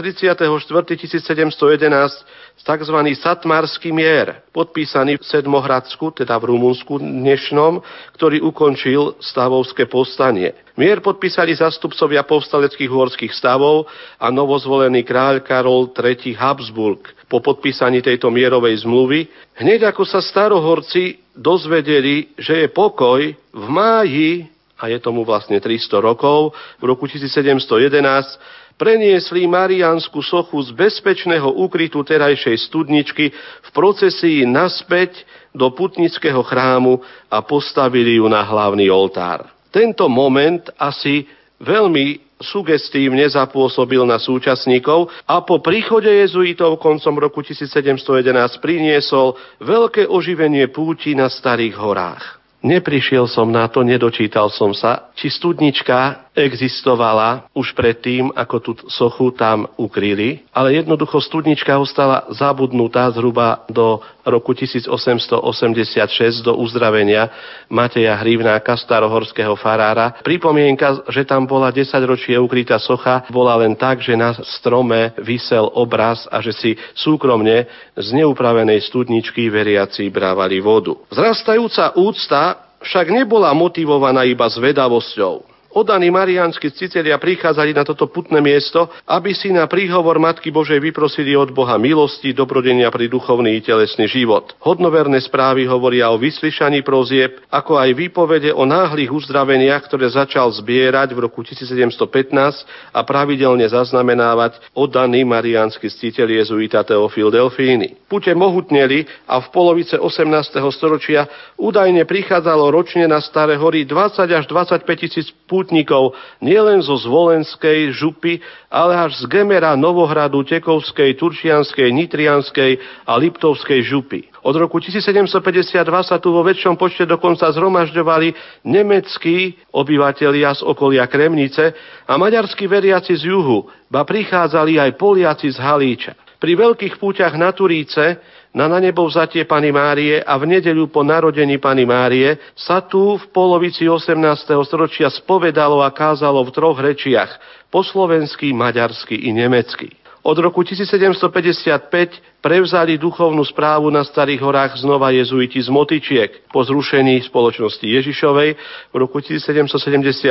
[2.56, 2.98] 34.1711 tzv.
[3.20, 7.84] Satmarský mier, podpísaný v Sedmohradsku, teda v Rumunsku dnešnom,
[8.16, 10.56] ktorý ukončil stavovské povstanie.
[10.80, 16.32] Mier podpísali zastupcovia povstaleckých horských stavov a novozvolený kráľ Karol III.
[16.36, 17.12] Habsburg.
[17.28, 19.28] Po podpísaní tejto mierovej zmluvy,
[19.60, 26.04] hneď ako sa starohorci dozvedeli, že je pokoj, v máji, a je tomu vlastne 300
[26.04, 35.24] rokov, v roku 1711 preniesli Mariánsku sochu z bezpečného úkrytu terajšej studničky v procesii naspäť
[35.56, 37.00] do putnického chrámu
[37.32, 39.48] a postavili ju na hlavný oltár.
[39.72, 41.28] Tento moment asi
[41.60, 50.68] veľmi sugestívne zapôsobil na súčasníkov a po príchode jezuitov koncom roku 1711 priniesol veľké oživenie
[50.68, 52.44] púti na Starých horách.
[52.66, 59.32] Neprišiel som na to, nedočítal som sa, či studnička existovala už predtým, ako tú sochu
[59.32, 67.32] tam ukryli, ale jednoducho studnička ostala zabudnutá zhruba do roku 1886 do uzdravenia
[67.72, 70.20] Mateja Hrivnáka, starohorského farára.
[70.22, 75.72] Pripomienka, že tam bola 10 ročie ukrytá socha, bola len tak, že na strome vysel
[75.72, 81.00] obraz a že si súkromne z neupravenej studničky veriaci brávali vodu.
[81.14, 85.55] Zrastajúca úcta však nebola motivovaná iba zvedavosťou.
[85.76, 91.36] Odaní mariánsky citelia prichádzali na toto putné miesto, aby si na príhovor Matky Božej vyprosili
[91.36, 94.56] od Boha milosti, dobrodenia pri duchovný i telesný život.
[94.64, 101.12] Hodnoverné správy hovoria o vyslyšaní prozieb, ako aj výpovede o náhlych uzdraveniach, ktoré začal zbierať
[101.12, 108.08] v roku 1715 a pravidelne zaznamenávať oddaný mariánsky ctiteľ jezuita Teofil Delfíny.
[108.08, 110.56] Pute mohutneli a v polovice 18.
[110.72, 111.28] storočia
[111.60, 116.14] údajne prichádzalo ročne na Staré hory 20 až 25 tisíc pútnikov
[116.46, 118.38] nielen zo Zvolenskej župy,
[118.70, 122.78] ale až z Gemera, Novohradu, Tekovskej, Turčianskej, Nitrianskej
[123.10, 124.30] a Liptovskej župy.
[124.46, 125.74] Od roku 1752
[126.06, 131.74] sa tu vo väčšom počte dokonca zhromažďovali nemeckí obyvatelia z okolia Kremnice
[132.06, 136.14] a maďarskí veriaci z juhu, ba prichádzali aj Poliaci z Halíča.
[136.38, 138.22] Pri veľkých púťach na Turíce
[138.56, 143.20] na na nebo vzatie Pany Márie a v nedeľu po narodení Pany Márie sa tu
[143.20, 144.16] v polovici 18.
[144.64, 147.36] storočia spovedalo a kázalo v troch rečiach,
[147.68, 149.92] po slovensky, maďarsky i nemecky.
[150.26, 156.50] Od roku 1755 prevzali duchovnú správu na Starých horách znova jezuiti z Motičiek.
[156.50, 158.50] Po zrušení spoločnosti Ježišovej
[158.90, 160.26] v roku 1773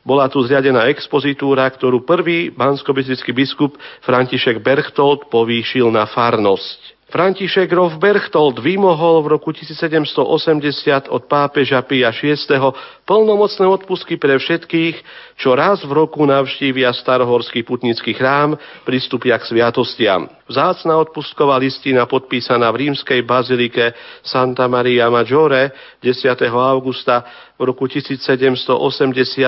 [0.00, 2.96] bola tu zriadená expozitúra, ktorú prvý bansko
[3.36, 6.97] biskup František Berchtold povýšil na farnosť.
[7.08, 12.36] František Rolf Berchtold vymohol v roku 1780 od pápeža Pia VI.
[13.08, 15.00] Plnomocné odpustky pre všetkých,
[15.40, 20.28] čo raz v roku navštívia starohorský putnický chrám, pristúpia k sviatostiam.
[20.44, 25.72] Vzácna odpustková listina podpísaná v rímskej bazilike Santa Maria Maggiore
[26.04, 26.36] 10.
[26.52, 27.24] augusta
[27.56, 28.76] v roku 1780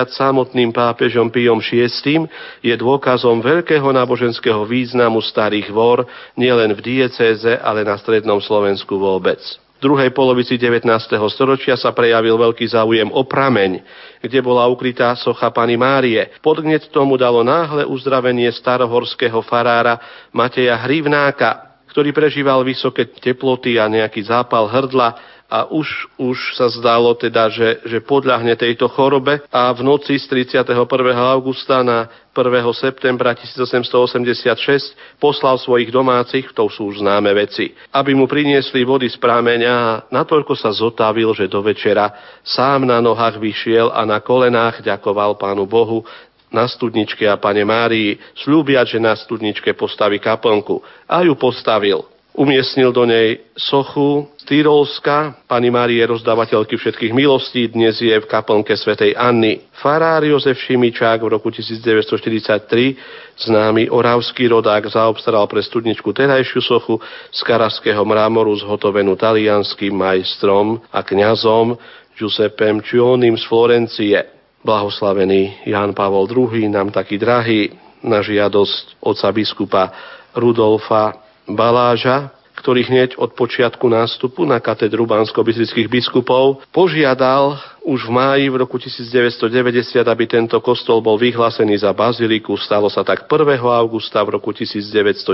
[0.09, 2.25] samotným pápežom Pijom VI
[2.65, 9.60] je dôkazom veľkého náboženského významu starých vor nielen v diecéze, ale na strednom Slovensku vôbec.
[9.81, 10.85] Druhej polovici 19.
[11.33, 13.81] storočia sa prejavil veľký záujem o prameň,
[14.21, 16.29] kde bola ukrytá socha Pany Márie.
[16.45, 19.97] Podnet tomu dalo náhle uzdravenie starohorského farára
[20.29, 27.11] Mateja Hrivnáka, ktorý prežíval vysoké teploty a nejaký zápal hrdla a už, už sa zdalo
[27.19, 30.87] teda, že, že podľahne tejto chorobe a v noci z 31.
[31.19, 32.63] augusta na 1.
[32.71, 39.19] septembra 1886 poslal svojich domácich, to sú už známe veci, aby mu priniesli vody z
[39.19, 44.79] prámeňa a natoľko sa zotavil, že do večera sám na nohách vyšiel a na kolenách
[44.79, 46.07] ďakoval Pánu Bohu
[46.51, 50.83] na studničke a pane Márii, slúbiať, že na studničke postaví kaplnku.
[51.07, 52.10] A ju postavil.
[52.31, 59.19] Umiestnil do nej sochu Tyrolska, pani Márie rozdávateľky všetkých milostí, dnes je v kaplnke svätej
[59.19, 59.67] Anny.
[59.75, 62.95] Farár Jozef Šimičák v roku 1943,
[63.35, 67.03] známy oravský rodák, zaobstaral pre studničku terajšiu sochu
[67.35, 71.75] z karaského mramoru zhotovenú talianským majstrom a kňazom
[72.15, 74.17] Giuseppem Čionim z Florencie.
[74.63, 77.75] Blahoslavený Jan Pavol II, nám taký drahý,
[78.07, 79.83] na žiadosť oca biskupa
[80.31, 82.29] Rudolfa Baláža,
[82.61, 85.41] ktorý hneď od počiatku nástupu na katedru bansko
[85.89, 92.53] biskupov požiadal už v máji v roku 1990, aby tento kostol bol vyhlásený za baziliku.
[92.61, 93.57] Stalo sa tak 1.
[93.57, 95.33] augusta v roku 1990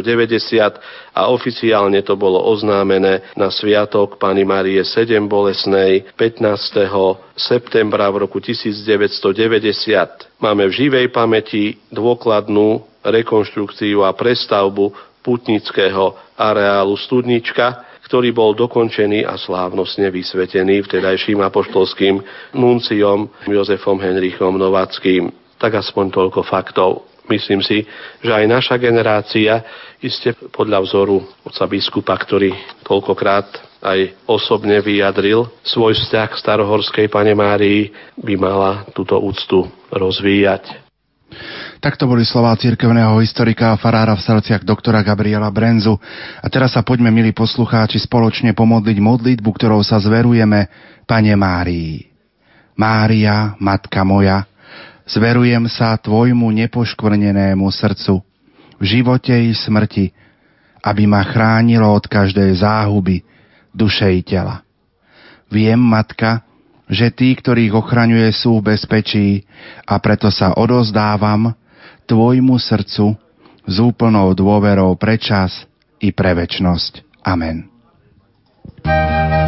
[1.11, 6.87] a oficiálne to bolo oznámené na sviatok Pani Marie 7 Bolesnej 15.
[7.35, 10.39] septembra v roku 1990.
[10.39, 14.91] Máme v živej pamäti dôkladnú rekonštrukciu a prestavbu
[15.27, 22.23] putnického areálu Studnička, ktorý bol dokončený a slávnostne vysvetený vtedajším apoštolským
[22.55, 25.27] nunciom Jozefom Henrichom Novackým.
[25.59, 27.03] Tak aspoň toľko faktov.
[27.27, 27.83] Myslím si,
[28.23, 29.59] že aj naša generácia,
[29.99, 32.55] iste podľa vzoru oca biskupa, ktorý
[32.87, 40.87] toľkokrát aj osobne vyjadril svoj vzťah k starohorskej pane Márii, by mala túto úctu rozvíjať.
[41.77, 45.93] Takto boli slová cirkevného historika a farára v srdciach doktora Gabriela Brenzu.
[46.41, 50.65] A teraz sa poďme, milí poslucháči, spoločne pomodliť modlitbu, ktorou sa zverujeme
[51.05, 52.09] Pane Márii.
[52.73, 54.49] Mária, Matka moja,
[55.05, 58.25] zverujem sa Tvojmu nepoškvrnenému srdcu
[58.77, 60.09] v živote i smrti,
[60.81, 63.21] aby ma chránilo od každej záhuby
[63.69, 64.65] duše i tela.
[65.53, 66.41] Viem, Matka,
[66.89, 69.45] že tí, ktorých ochraňuje, sú v bezpečí
[69.85, 71.53] a preto sa odozdávam
[72.07, 73.13] tvojmu srdcu
[73.67, 75.67] s úplnou dôverou pre čas
[75.99, 77.03] i pre väčnosť.
[77.27, 77.67] Amen.
[78.83, 79.46] thank you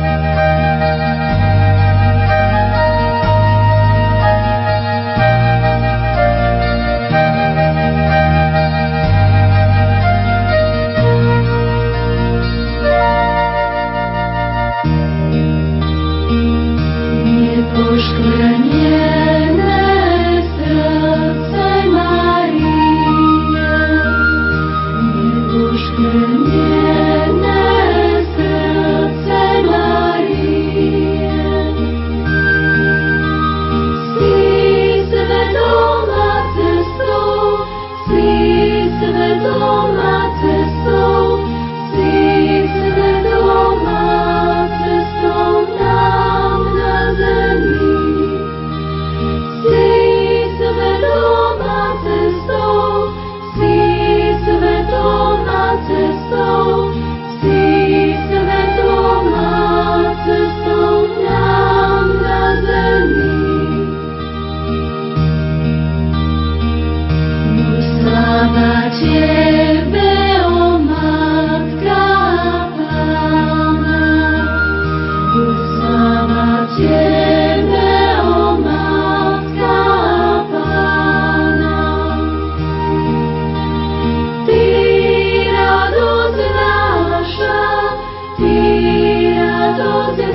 [89.78, 90.29] todos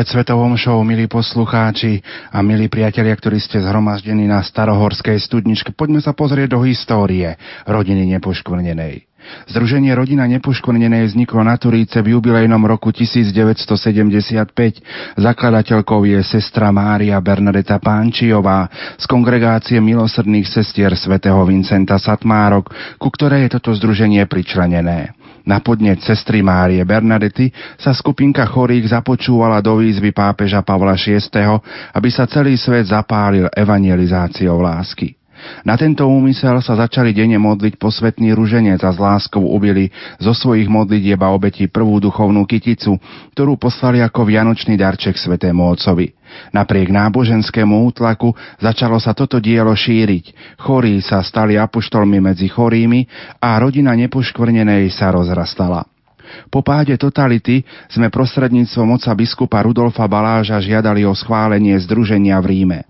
[0.00, 2.00] pred Svetovom show, milí poslucháči
[2.32, 7.36] a milí priatelia, ktorí ste zhromaždení na Starohorskej studničke, poďme sa pozrieť do histórie
[7.68, 9.04] rodiny nepoškvrnenej.
[9.52, 13.60] Združenie Rodina nepoškvrnenej vzniklo na Turíce v jubilejnom roku 1975.
[15.20, 23.52] Zakladateľkou je sestra Mária Bernadeta Pánčiová z kongregácie milosrdných sestier svätého Vincenta Satmárok, ku ktorej
[23.52, 25.12] je toto združenie pričlenené.
[25.48, 27.48] Na podnet sestry Márie Bernadety
[27.80, 31.20] sa skupinka chorých započúvala do výzvy pápeža Pavla VI,
[31.96, 35.16] aby sa celý svet zapálil evangelizáciou lásky.
[35.64, 39.88] Na tento úmysel sa začali denne modliť posvetný ruženec a s láskou ubili
[40.20, 43.00] zo svojich modlitieb a obetí prvú duchovnú kyticu,
[43.32, 46.19] ktorú poslali ako vianočný darček svetému Otcovi.
[46.50, 50.56] Napriek náboženskému útlaku začalo sa toto dielo šíriť.
[50.60, 53.06] Chorí sa stali apoštolmi medzi chorými
[53.38, 55.86] a rodina nepoškvrnenej sa rozrastala.
[56.50, 62.80] Po páde totality sme prostredníctvom moca biskupa Rudolfa Baláža žiadali o schválenie združenia v Ríme.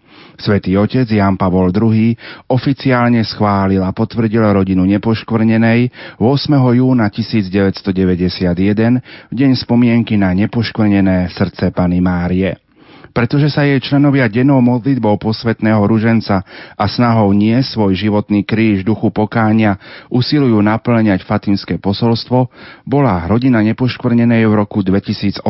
[0.40, 2.16] Svetý otec Jan Pavol II
[2.48, 6.76] oficiálne schválil a potvrdil rodinu nepoškvrnenej 8.
[6.80, 12.69] júna 1991 v deň spomienky na nepoškvrnené srdce Pany Márie
[13.10, 16.42] pretože sa jej členovia dennou modlitbou posvetného ruženca
[16.74, 19.78] a snahou nie svoj životný kríž duchu pokáňa
[20.10, 22.50] usilujú naplňať fatimské posolstvo,
[22.86, 25.42] bola rodina nepoškvrnenej v roku 2008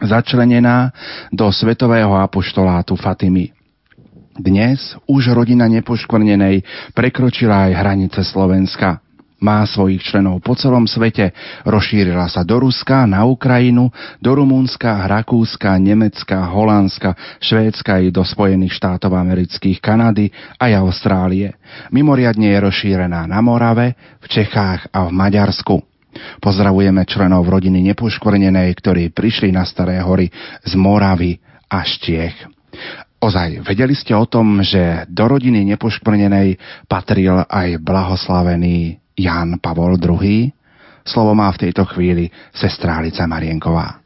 [0.00, 0.96] začlenená
[1.28, 3.52] do svetového apoštolátu Fatimy.
[4.40, 6.64] Dnes už rodina nepoškvrnenej
[6.96, 9.04] prekročila aj hranice Slovenska.
[9.40, 11.32] Má svojich členov po celom svete,
[11.64, 13.88] rozšírila sa do Ruska, na Ukrajinu,
[14.20, 20.28] do Rumúnska, Rakúska, Nemecka, Holandska, Švédska i do Spojených štátov amerických, Kanady
[20.60, 21.56] aj Austrálie.
[21.88, 25.80] Mimoriadne je rozšírená na Morave, v Čechách a v Maďarsku.
[26.44, 30.28] Pozdravujeme členov rodiny nepoškvrnenej, ktorí prišli na Staré hory
[30.60, 32.60] z Moravy a Štiech.
[33.20, 36.56] Ozaj, vedeli ste o tom, že do rodiny nepoškvrnenej
[36.88, 40.48] patril aj blahoslavený Jan Pavol II?
[41.04, 44.00] Slovo má v tejto chvíli sestrálica Marienková.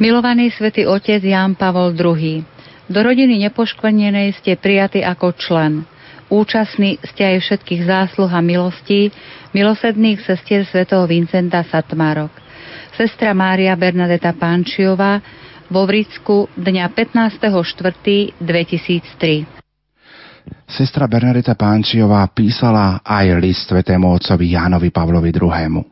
[0.00, 2.44] Milovaný svätý otec Jan Pavol II,
[2.88, 5.88] do rodiny nepoškvrnenej ste prijatí ako člen.
[6.32, 9.12] Účastní ste aj všetkých zásluh a milostí
[9.52, 12.32] milosedných sestier svätého Vincenta Satmárok.
[12.96, 15.20] Sestra Mária Bernadeta Pánčiová
[15.68, 19.61] vo Vricku dňa 15.4.2003.
[20.66, 25.84] Sestra Bernadeta Pánčiová písala aj list svetému otcovi Jánovi Pavlovi II.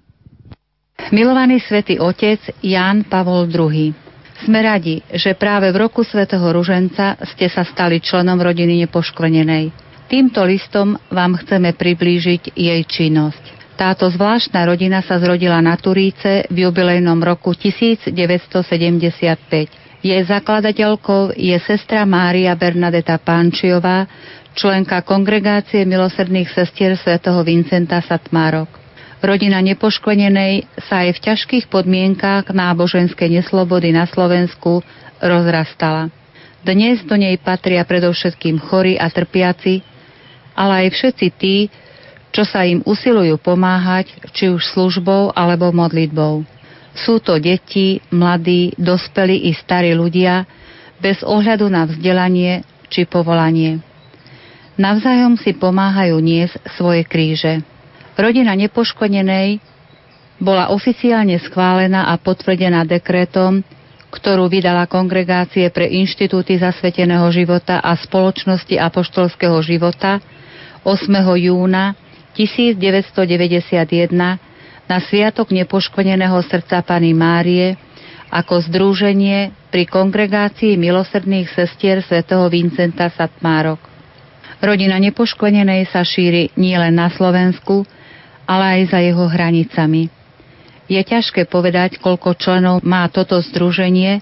[1.13, 3.93] Milovaný svätý otec Ján Pavol II.
[4.41, 9.73] Sme radi, že práve v roku svätého Ruženca ste sa stali členom rodiny nepoškvrnenej.
[10.09, 13.77] Týmto listom vám chceme priblížiť jej činnosť.
[13.77, 18.13] Táto zvláštna rodina sa zrodila na Turíce v jubilejnom roku 1975.
[20.01, 24.09] Jej zakladateľkou je sestra Mária Bernadeta Pánčiová,
[24.55, 28.69] členka kongregácie milosrdných sestier svätého Vincenta Satmárok.
[29.21, 34.81] Rodina nepoškvenenej sa aj v ťažkých podmienkách náboženskej neslobody na Slovensku
[35.21, 36.09] rozrastala.
[36.65, 39.85] Dnes do nej patria predovšetkým chorí a trpiaci,
[40.57, 41.69] ale aj všetci tí,
[42.33, 46.45] čo sa im usilujú pomáhať, či už službou alebo modlitbou.
[46.97, 50.49] Sú to deti, mladí, dospelí i starí ľudia,
[51.01, 53.90] bez ohľadu na vzdelanie či povolanie.
[54.79, 57.63] Navzájom si pomáhajú niesť svoje kríže.
[58.15, 59.59] Rodina nepoškodenej
[60.41, 63.65] bola oficiálne schválená a potvrdená dekrétom,
[64.11, 70.19] ktorú vydala Kongregácie pre inštitúty zasveteného života a spoločnosti apoštolského života
[70.83, 71.13] 8.
[71.39, 71.95] júna
[72.35, 74.11] 1991
[74.91, 77.79] na Sviatok nepoškodeného srdca Pany Márie
[78.31, 83.90] ako združenie pri kongregácii milosrdných sestier svätého Vincenta Satmárok.
[84.61, 87.89] Rodina nepoškodenej sa šíri nielen na Slovensku,
[88.45, 90.13] ale aj za jeho hranicami.
[90.91, 94.21] Je ťažké povedať, koľko členov má toto združenie,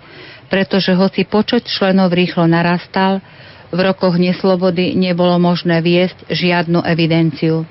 [0.52, 3.24] pretože hoci počet členov rýchlo narastal,
[3.68, 7.68] v rokoch neslobody nebolo možné viesť žiadnu evidenciu.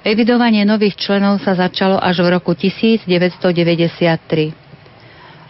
[0.00, 4.59] Evidovanie nových členov sa začalo až v roku 1993.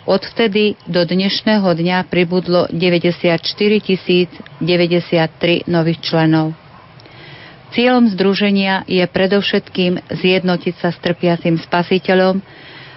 [0.08, 3.40] Odvtedy do dnešného dňa pribudlo 94
[4.60, 6.56] 093 nových členov.
[7.76, 12.40] Cieľom združenia je predovšetkým zjednotiť sa s trpiacim spasiteľom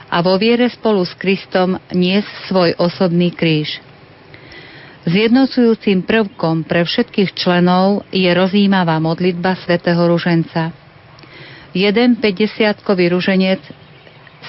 [0.09, 3.83] a vo viere spolu s Kristom niesť svoj osobný kríž.
[5.03, 10.71] Zjednocujúcim prvkom pre všetkých členov je rozjímavá modlitba svätého Ruženca–
[11.73, 13.57] Jeden 50-kový ruženec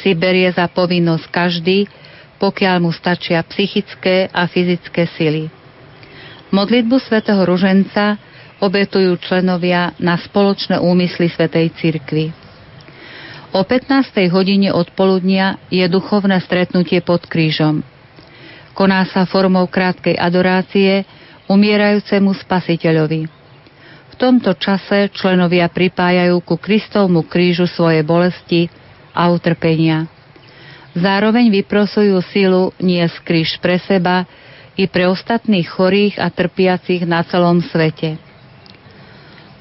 [0.05, 1.89] si berie za povinnosť každý
[2.45, 5.49] pokiaľ mu stačia psychické a fyzické sily.
[6.53, 8.21] Modlitbu svätého Ruženca
[8.61, 12.37] obetujú členovia na spoločné úmysly Svetej Cirkvy.
[13.57, 14.29] O 15.
[14.29, 17.81] hodine odpoludnia je duchovné stretnutie pod krížom.
[18.77, 21.09] Koná sa formou krátkej adorácie
[21.49, 23.23] umierajúcemu spasiteľovi.
[24.11, 28.69] V tomto čase členovia pripájajú ku Kristovmu krížu svoje bolesti
[29.15, 30.14] a utrpenia.
[30.95, 34.27] Zároveň vyprosujú silu nie kríž pre seba,
[34.75, 38.19] i pre ostatných chorých a trpiacich na celom svete.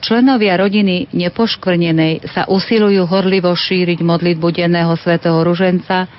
[0.04, 6.12] Členovia rodiny nepoškvrnenej sa usilujú horlivo šíriť modlitbu denného svätého Ruženca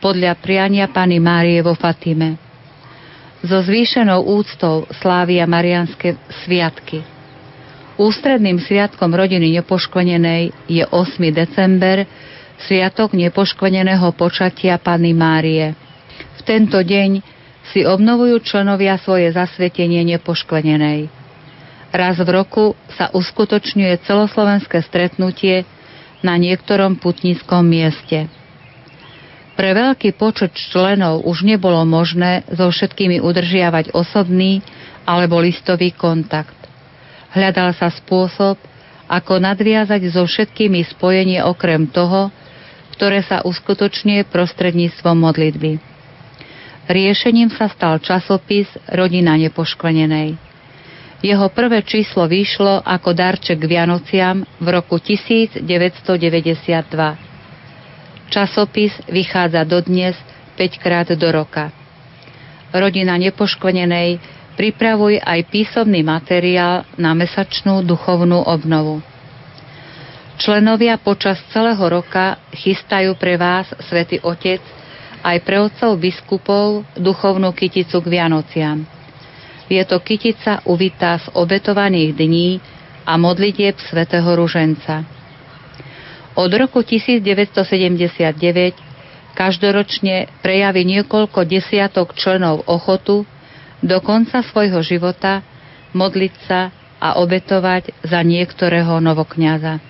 [0.00, 2.40] podľa priania Pany Márie vo Fatime.
[3.44, 7.04] So zvýšenou úctou slávia Marianské sviatky.
[8.00, 11.20] Ústredným sviatkom rodiny nepoškvrnenej je 8.
[11.28, 12.08] december,
[12.64, 15.72] sviatok nepoškvrneného počatia Panny Márie.
[16.36, 17.24] V tento deň
[17.72, 21.08] si obnovujú členovia svoje zasvetenie nepoškvenenej.
[21.90, 25.66] Raz v roku sa uskutočňuje celoslovenské stretnutie
[26.20, 28.30] na niektorom putníckom mieste.
[29.58, 34.64] Pre veľký počet členov už nebolo možné so všetkými udržiavať osobný
[35.04, 36.56] alebo listový kontakt.
[37.34, 38.56] Hľadal sa spôsob,
[39.10, 42.30] ako nadviazať so všetkými spojenie okrem toho,
[43.00, 45.80] ktoré sa uskutočňuje prostredníctvom modlitby.
[46.84, 50.36] Riešením sa stal časopis Rodina nepoškvrnenej.
[51.24, 55.64] Jeho prvé číslo vyšlo ako darček k Vianociam v roku 1992.
[58.28, 60.20] Časopis vychádza dodnes
[60.60, 61.72] 5 krát do roka.
[62.68, 64.20] Rodina nepoškvrnenej
[64.60, 69.00] pripravuje aj písomný materiál na mesačnú duchovnú obnovu.
[70.40, 74.64] Členovia počas celého roka chystajú pre vás, Svetý Otec,
[75.20, 78.88] aj pre otcov biskupov duchovnú kyticu k Vianociam.
[79.68, 82.56] Je to kytica uvitá z obetovaných dní
[83.04, 85.04] a modlitieb svätého Ruženca.
[86.40, 88.80] Od roku 1979
[89.36, 93.28] každoročne prejaví niekoľko desiatok členov ochotu
[93.84, 95.44] do konca svojho života
[95.92, 99.89] modliť sa a obetovať za niektorého novokňaza.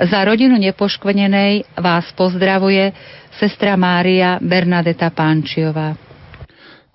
[0.00, 2.92] Za rodinu nepoškvrnenej vás pozdravuje
[3.36, 6.11] sestra Mária Bernadeta Pánčiová.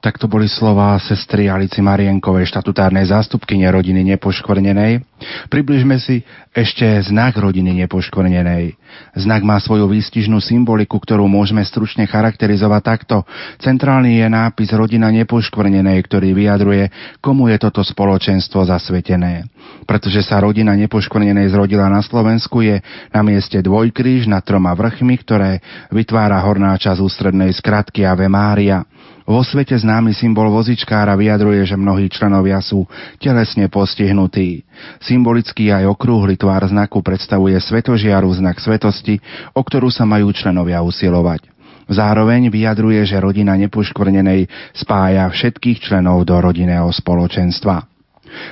[0.07, 5.03] Tak to boli slova sestry Alici Marienkovej, štatutárnej zástupkyne rodiny nepoškvrnenej.
[5.51, 6.23] Približme si
[6.55, 8.71] ešte znak rodiny nepoškvrnenej.
[9.19, 13.27] Znak má svoju výstižnú symboliku, ktorú môžeme stručne charakterizovať takto.
[13.59, 16.87] Centrálny je nápis rodina nepoškvrnenej, ktorý vyjadruje,
[17.19, 19.43] komu je toto spoločenstvo zasvetené.
[19.83, 22.79] Pretože sa rodina nepoškvrnenej zrodila na Slovensku, je
[23.11, 25.59] na mieste dvojkríž nad troma vrchmi, ktoré
[25.91, 28.87] vytvára horná časť ústrednej skratky Ave Mária.
[29.27, 32.87] Vo svete známy symbol vozičkára vyjadruje, že mnohí členovia sú
[33.19, 34.63] telesne postihnutí.
[35.03, 39.19] Symbolický aj okrúhly tvár znaku predstavuje svetožiaru znak svetosti,
[39.51, 41.43] o ktorú sa majú členovia usilovať.
[41.91, 47.96] Zároveň vyjadruje, že rodina nepoškvrnenej spája všetkých členov do rodinného spoločenstva.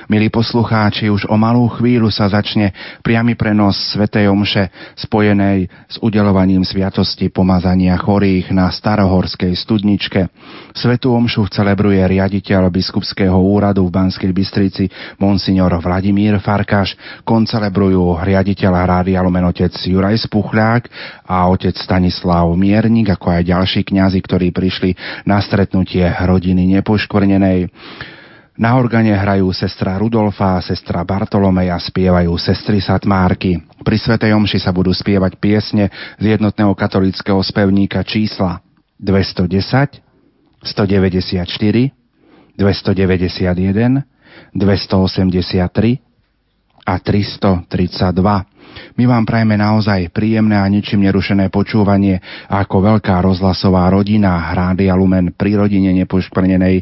[0.06, 2.70] Milí poslucháči, už o malú chvíľu sa začne
[3.02, 10.30] priamy prenos Svetej Omše spojenej s udelovaním sviatosti pomazania chorých na Starohorskej studničke.
[10.72, 14.84] Svetú Omšu celebruje riaditeľ biskupského úradu v Banskej Bystrici
[15.18, 16.94] monsignor Vladimír Farkáš,
[17.26, 20.82] koncelebrujú riaditeľ Rádia Lumen otec Juraj Spuchľák
[21.26, 24.94] a otec Stanislav Miernik, ako aj ďalší kňazi, ktorí prišli
[25.28, 27.68] na stretnutie rodiny nepoškvrnenej.
[28.56, 33.60] Na organe hrajú sestra Rudolfa a sestra Bartolomeja, spievajú sestry Satmárky.
[33.84, 38.64] Pri Svetej Omši sa budú spievať piesne z jednotného katolického spevníka čísla
[38.96, 40.00] 210,
[40.64, 41.44] 194,
[42.56, 42.56] 291,
[44.56, 46.00] 283
[46.88, 48.56] a 332.
[48.96, 55.36] My vám prajeme naozaj príjemné a ničím nerušené počúvanie ako veľká rozhlasová rodina Hrádia Lumen
[55.36, 56.80] pri rodine nepošprnenej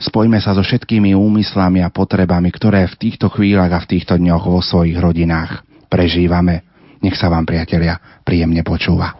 [0.00, 4.48] Spojme sa so všetkými úmyslami a potrebami, ktoré v týchto chvíľach a v týchto dňoch
[4.48, 5.60] vo svojich rodinách
[5.92, 6.64] prežívame.
[7.04, 9.19] Nech sa vám, priatelia, príjemne počúva.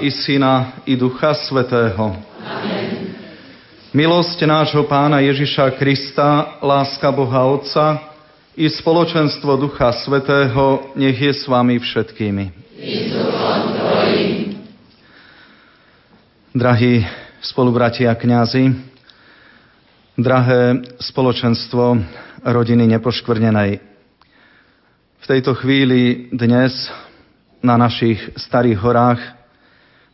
[0.00, 2.16] I Syna i Ducha Svetého.
[2.44, 3.16] Amen.
[3.96, 8.12] Milosť nášho Pána Ježiša Krista, láska Boha Otca
[8.52, 12.44] i spoločenstvo Ducha Svetého nech je s vami všetkými.
[16.52, 17.04] Drahí
[17.40, 18.76] spolubratia kňazi,
[20.16, 21.96] drahé spoločenstvo
[22.44, 23.70] rodiny nepoškvrnenej.
[25.20, 26.92] V tejto chvíli dnes
[27.64, 29.20] na našich starých horách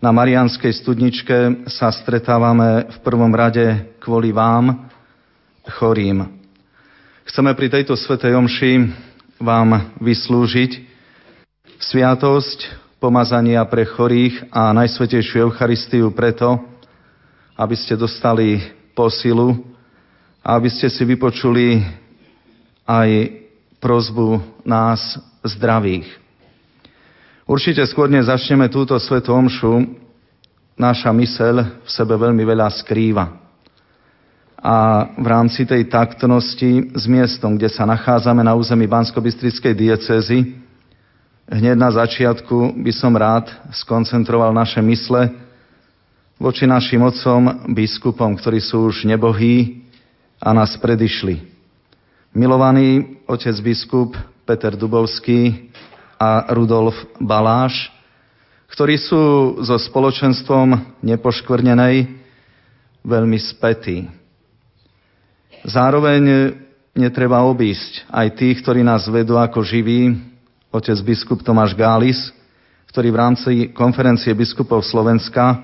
[0.02, 4.90] na Marianskej studničke sa stretávame v prvom rade kvôli vám,
[5.78, 6.26] chorým.
[7.22, 8.90] Chceme pri tejto svetej omši
[9.38, 10.90] vám vyslúžiť
[11.78, 16.58] sviatosť pomazania pre chorých a najsvetejšiu Eucharistiu preto,
[17.54, 18.58] aby ste dostali
[18.98, 19.54] posilu
[20.42, 21.78] a aby ste si vypočuli
[22.90, 23.38] aj
[23.78, 24.98] prozbu nás
[25.46, 26.21] zdravých.
[27.42, 29.98] Určite skôr než začneme túto svetú omšu,
[30.78, 33.34] naša mysel v sebe veľmi veľa skrýva.
[34.62, 39.18] A v rámci tej taktnosti s miestom, kde sa nachádzame na území bansko
[39.74, 40.54] diecezy,
[41.50, 45.34] hneď na začiatku by som rád skoncentroval naše mysle
[46.38, 49.82] voči našim otcom, biskupom, ktorí sú už nebohí
[50.38, 51.42] a nás predišli.
[52.30, 54.14] Milovaný otec biskup
[54.46, 55.71] Peter Dubovský
[56.22, 57.90] a Rudolf Baláš,
[58.70, 62.14] ktorí sú so spoločenstvom nepoškvrnenej
[63.02, 64.06] veľmi spätí.
[65.66, 66.54] Zároveň
[66.94, 70.14] netreba obísť aj tých, ktorí nás vedú ako živí,
[70.70, 72.30] otec biskup Tomáš Gális,
[72.94, 75.58] ktorý v rámci konferencie biskupov Slovenska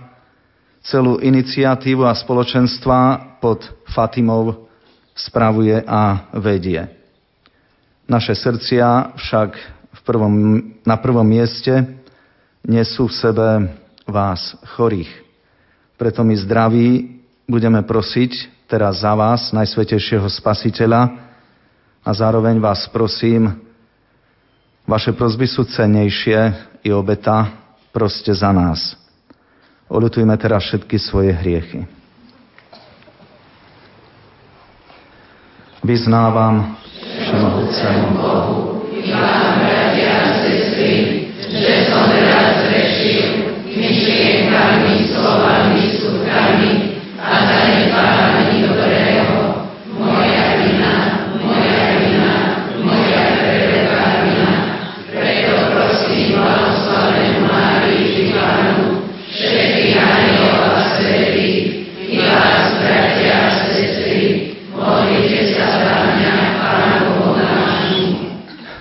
[0.82, 2.98] celú iniciatívu a spoločenstva
[3.38, 3.62] pod
[3.94, 4.66] Fatimou
[5.14, 6.82] spravuje a vedie.
[8.08, 9.77] Naše srdcia však
[10.08, 10.32] prvom,
[10.88, 11.84] na prvom mieste
[12.64, 13.48] nesú v sebe
[14.08, 15.12] vás chorých.
[16.00, 21.28] Preto my zdraví budeme prosiť teraz za vás, Najsvetejšieho Spasiteľa,
[22.00, 23.52] a zároveň vás prosím,
[24.88, 27.52] vaše prozby sú cennejšie i obeta,
[27.92, 28.96] proste za nás.
[29.92, 31.98] Oľutujme teraz všetky svoje hriechy.
[35.88, 38.84] vyznávam všemohúcemu Bohu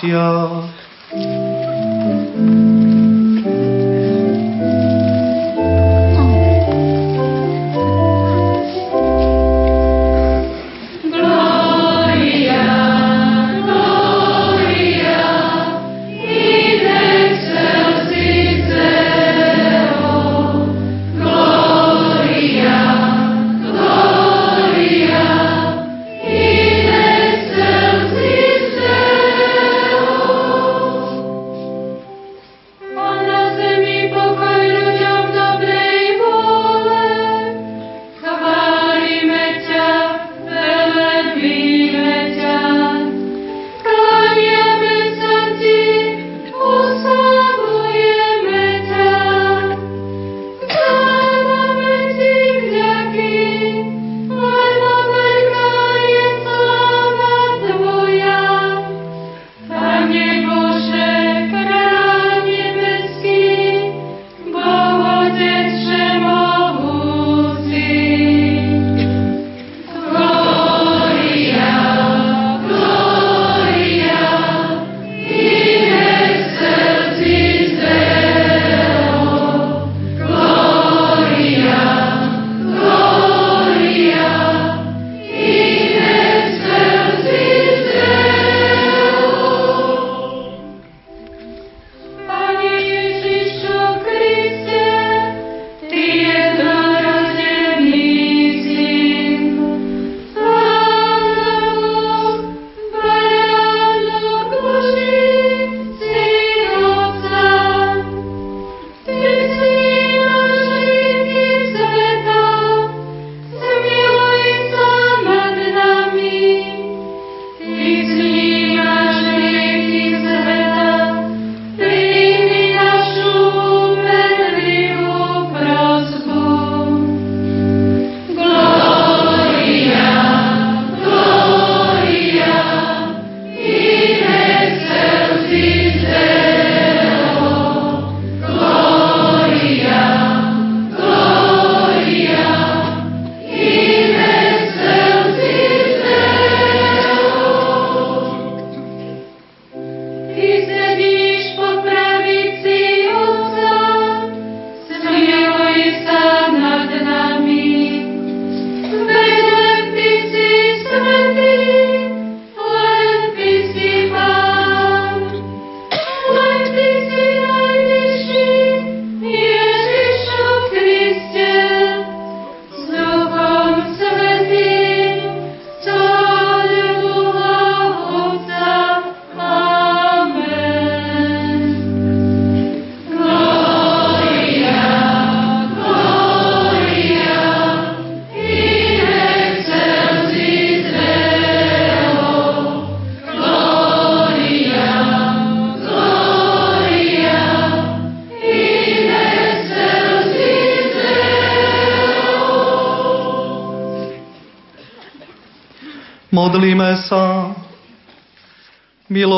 [0.00, 0.49] 주시옵시며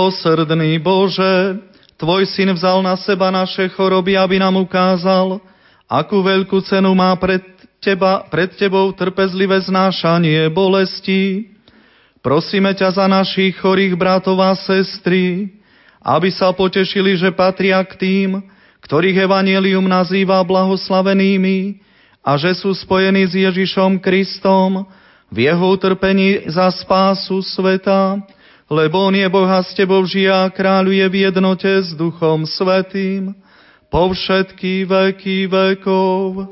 [0.03, 1.63] Milosrdný Bože,
[1.95, 5.39] Tvoj syn vzal na seba naše choroby, aby nám ukázal,
[5.87, 7.39] akú veľkú cenu má pred,
[7.79, 11.55] teba, pred Tebou trpezlivé znášanie bolesti.
[12.19, 15.55] Prosíme ťa za našich chorých bratov a sestry,
[16.03, 18.43] aby sa potešili, že patria k tým,
[18.83, 21.79] ktorých Evangelium nazýva blahoslavenými
[22.27, 24.83] a že sú spojení s Ježišom Kristom,
[25.31, 28.19] v jeho utrpení za spásu sveta,
[28.73, 33.37] lebo on je Boha s tebou žije a kráľuje v jednote s Duchom Svetým
[33.93, 36.49] po všetky veky vekov.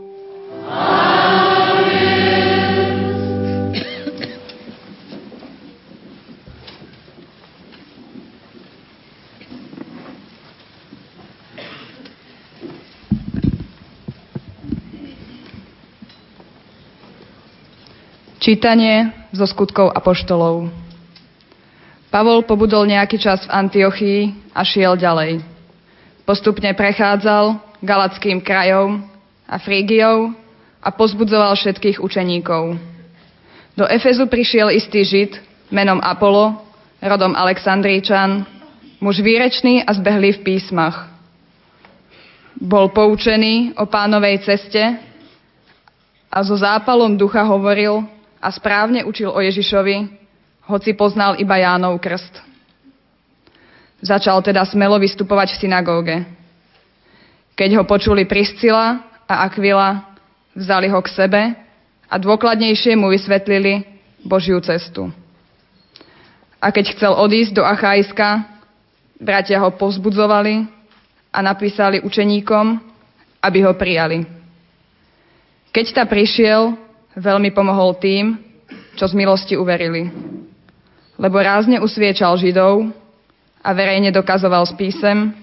[18.40, 20.79] Čítanie zo skutkov apoštolov.
[22.10, 25.46] Pavol pobudol nejaký čas v Antiochii a šiel ďalej.
[26.26, 29.06] Postupne prechádzal Galackým krajom
[29.46, 30.34] a Frígiou
[30.82, 32.74] a pozbudzoval všetkých učeníkov.
[33.78, 35.38] Do Efezu prišiel istý Žid
[35.70, 36.58] menom Apollo,
[36.98, 38.42] rodom Aleksandríčan,
[38.98, 41.06] muž výrečný a zbehlý v písmach.
[42.58, 44.82] Bol poučený o pánovej ceste
[46.26, 48.02] a so zápalom ducha hovoril,
[48.40, 50.19] a správne učil o Ježišovi,
[50.70, 52.38] hoci poznal iba Jánov krst.
[54.00, 56.16] Začal teda smelo vystupovať v synagóge.
[57.58, 60.16] Keď ho počuli Priscila a Aquila,
[60.56, 61.42] vzali ho k sebe
[62.08, 63.84] a dôkladnejšie mu vysvetlili
[64.24, 65.12] Božiu cestu.
[66.60, 68.48] A keď chcel odísť do Achajska,
[69.20, 70.64] bratia ho povzbudzovali
[71.32, 72.80] a napísali učeníkom,
[73.40, 74.24] aby ho prijali.
[75.72, 76.76] Keď ta prišiel,
[77.16, 78.36] veľmi pomohol tým,
[78.98, 80.10] čo z milosti uverili.
[81.20, 82.88] Lebo rázne usviečal Židov
[83.60, 85.36] a verejne dokazoval s písem,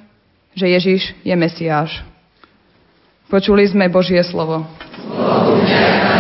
[0.58, 2.02] že Ježiš je Mesiáš.
[3.30, 4.66] Počuli sme Božie slovo.
[4.66, 6.17] Slovo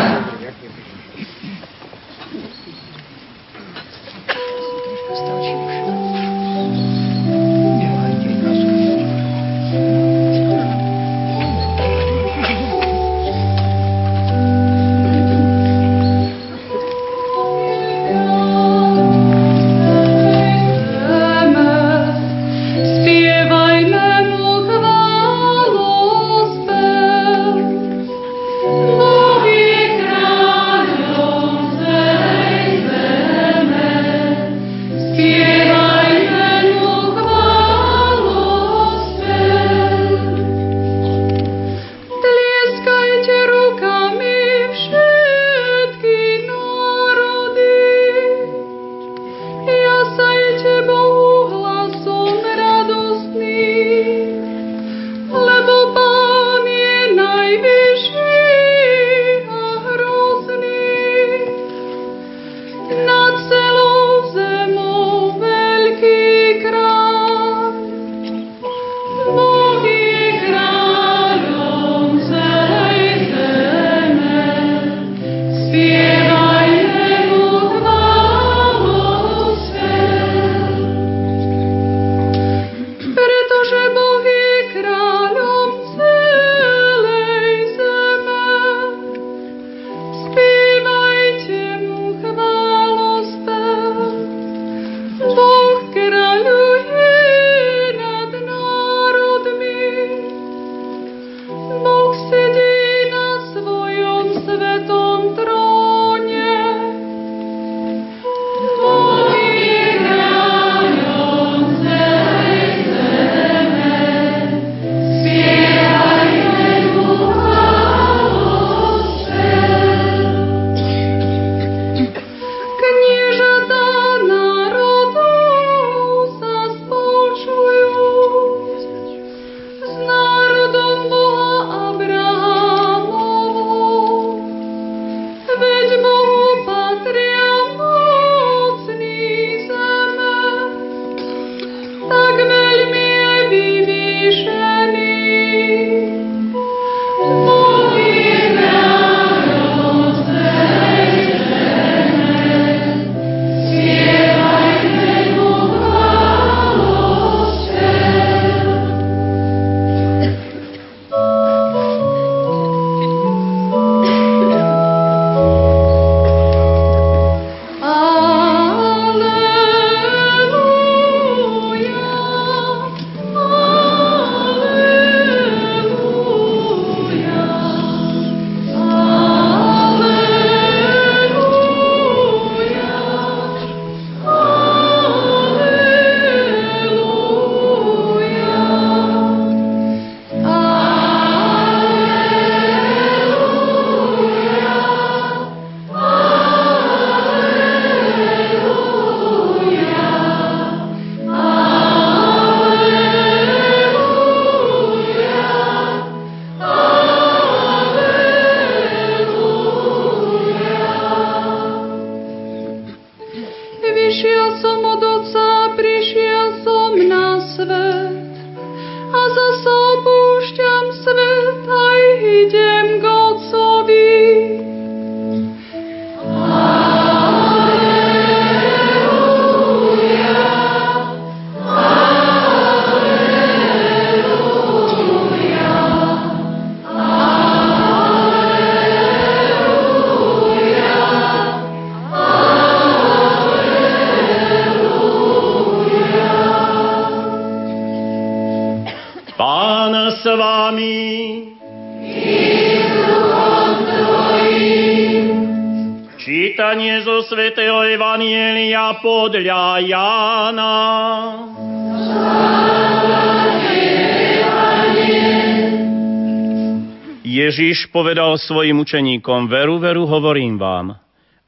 [267.58, 270.93] Ježiš povedal svojim učeníkom, veru, veru, hovorím vám,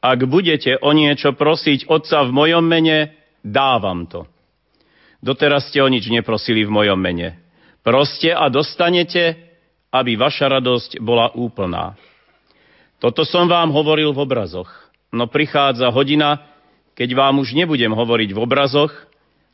[0.02, 3.14] ak budete o niečo prosiť Otca v mojom mene,
[3.46, 4.26] dávam to.
[5.22, 7.38] Doteraz ste o nič neprosili v mojom mene.
[7.86, 9.38] Proste a dostanete,
[9.94, 11.94] aby vaša radosť bola úplná.
[12.98, 16.42] Toto som vám hovoril v obrazoch, no prichádza hodina,
[16.98, 18.98] keď vám už nebudem hovoriť v obrazoch,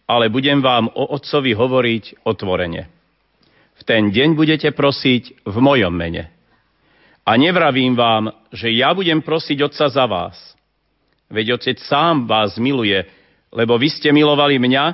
[0.08, 2.88] ale budem vám o Otcovi hovoriť otvorene.
[3.76, 6.35] V ten deň budete prosiť v mojom mene.
[7.26, 10.38] A nevravím vám, že ja budem prosiť Otca za vás.
[11.26, 13.02] Veď Otec sám vás miluje,
[13.50, 14.86] lebo vy ste milovali mňa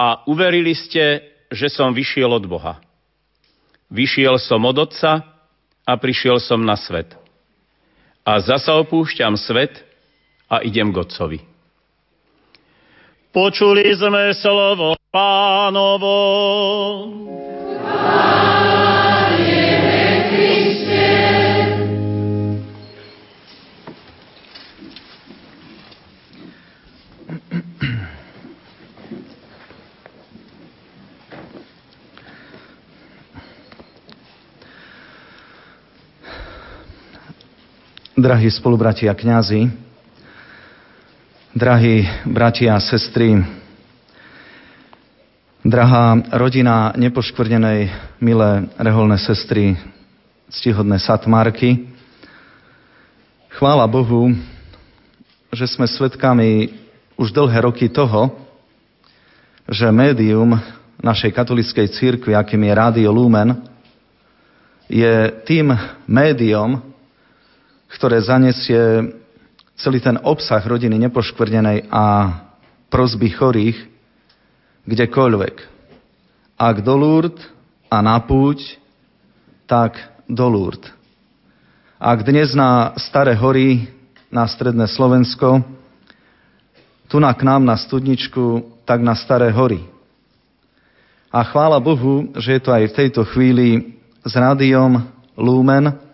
[0.00, 1.20] a uverili ste,
[1.52, 2.80] že som vyšiel od Boha.
[3.92, 5.20] Vyšiel som od Otca
[5.84, 7.12] a prišiel som na svet.
[8.24, 9.84] A zasa opúšťam svet
[10.48, 11.38] a idem k Otcovi.
[13.36, 16.16] Počuli sme slovo pánovo.
[38.26, 39.70] Drahí spolubratia kňazi,
[41.54, 43.38] drahí bratia a sestry,
[45.62, 47.86] drahá rodina nepoškvrnenej,
[48.18, 49.78] milé reholné sestry,
[50.50, 51.86] ctihodné satmárky,
[53.54, 54.34] chvála Bohu,
[55.54, 56.74] že sme svedkami
[57.14, 58.34] už dlhé roky toho,
[59.70, 60.58] že médium
[60.98, 63.54] našej katolickej církvy, akým je Rádio Lumen,
[64.90, 65.78] je tým
[66.10, 66.95] médium,
[67.90, 69.14] ktoré zanesie
[69.76, 72.04] celý ten obsah rodiny nepoškvrnenej a
[72.88, 73.76] prozby chorých
[74.88, 75.56] kdekoľvek.
[76.56, 77.44] Ak do Lourdes
[77.92, 78.80] a na púť,
[79.68, 80.88] tak do Lourdes.
[81.96, 83.88] Ak dnes na Staré hory,
[84.28, 85.64] na Stredné Slovensko,
[87.06, 89.80] tu na k nám na Studničku, tak na Staré hory.
[91.32, 95.04] A chvála Bohu, že je to aj v tejto chvíli s rádiom
[95.36, 96.05] Lumen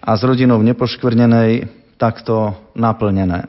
[0.00, 1.68] a s rodinou nepoškvrnenej
[2.00, 3.44] takto naplnené.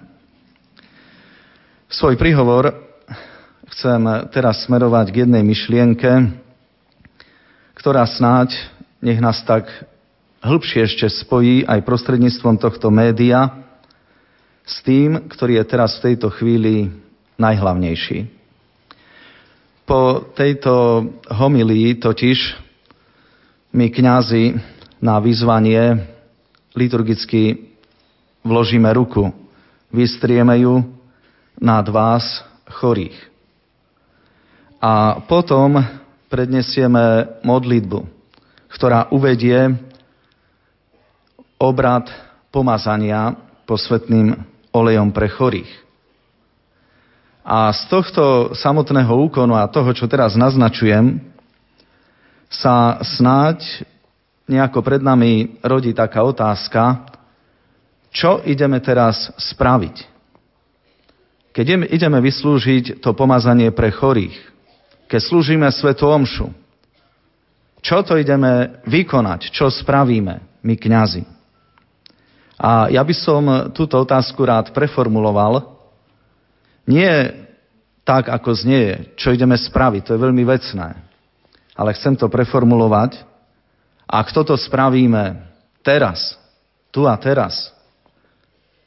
[1.88, 2.76] Svoj príhovor
[3.72, 4.04] chcem
[4.36, 6.36] teraz smerovať k jednej myšlienke,
[7.76, 8.56] ktorá snáď
[9.02, 9.68] nech nás tak
[10.44, 13.64] hĺbšie ešte spojí aj prostredníctvom tohto média
[14.68, 16.92] s tým, ktorý je teraz v tejto chvíli
[17.42, 18.30] najhlavnejší.
[19.90, 22.38] Po tejto homilii totiž
[23.74, 24.56] my kňazi
[25.02, 26.11] na vyzvanie
[26.76, 27.72] liturgicky
[28.42, 29.30] vložíme ruku,
[29.94, 30.82] vystrieme ju
[31.62, 33.18] nad vás chorých.
[34.82, 35.78] A potom
[36.32, 38.00] prednesieme modlitbu,
[38.72, 39.78] ktorá uvedie
[41.62, 42.10] obrad
[42.50, 43.38] pomazania
[43.70, 44.34] posvetným
[44.74, 45.70] olejom pre chorých.
[47.46, 51.22] A z tohto samotného úkonu a toho, čo teraz naznačujem,
[52.52, 53.86] sa snáď
[54.52, 57.08] nejako pred nami rodí taká otázka,
[58.12, 60.12] čo ideme teraz spraviť?
[61.56, 64.36] Keď ideme vyslúžiť to pomazanie pre chorých,
[65.08, 66.52] keď slúžime Svetu Omšu,
[67.82, 71.24] čo to ideme vykonať, čo spravíme my kňazi?
[72.62, 73.42] A ja by som
[73.74, 75.66] túto otázku rád preformuloval.
[76.86, 77.34] Nie
[78.06, 80.94] tak, ako znie, čo ideme spraviť, to je veľmi vecné.
[81.74, 83.31] Ale chcem to preformulovať.
[84.12, 85.40] Ak toto spravíme
[85.80, 86.36] teraz,
[86.92, 87.72] tu a teraz,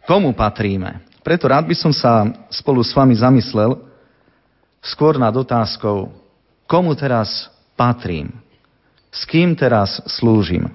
[0.05, 1.01] Komu patríme?
[1.25, 3.81] Preto rád by som sa spolu s vami zamyslel
[4.85, 6.13] skôr nad otázkou,
[6.69, 8.29] komu teraz patrím?
[9.09, 10.69] S kým teraz slúžim?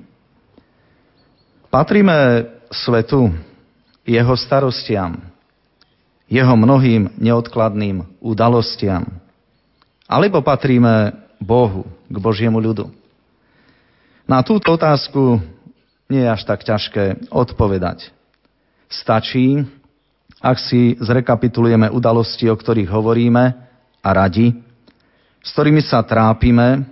[1.70, 3.30] Patríme svetu,
[4.02, 5.22] jeho starostiam,
[6.26, 9.06] jeho mnohým neodkladným udalostiam,
[10.10, 12.90] alebo patríme Bohu, k Božiemu ľudu?
[14.30, 15.42] Na túto otázku
[16.06, 18.14] nie je až tak ťažké odpovedať.
[18.86, 19.66] Stačí,
[20.38, 23.44] ak si zrekapitulujeme udalosti, o ktorých hovoríme
[24.06, 24.54] a radi,
[25.42, 26.86] s ktorými sa trápime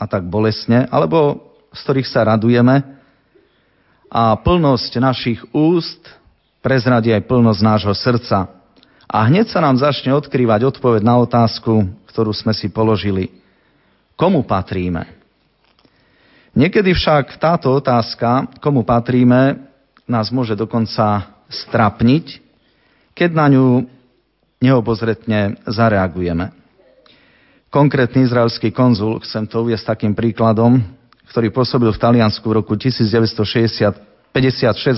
[0.00, 2.80] a tak bolesne, alebo z ktorých sa radujeme
[4.08, 6.00] a plnosť našich úst
[6.64, 8.48] prezradí aj plnosť nášho srdca.
[9.04, 13.28] A hneď sa nám začne odkrývať odpoveď na otázku, ktorú sme si položili.
[14.16, 15.19] Komu patríme?
[16.50, 19.70] Niekedy však táto otázka, komu patríme,
[20.10, 22.42] nás môže dokonca strapniť,
[23.14, 23.86] keď na ňu
[24.58, 26.50] neobozretne zareagujeme.
[27.70, 30.82] Konkrétny izraelský konzul, chcem to uvieť takým príkladom,
[31.30, 33.86] ktorý pôsobil v Taliansku v roku 1956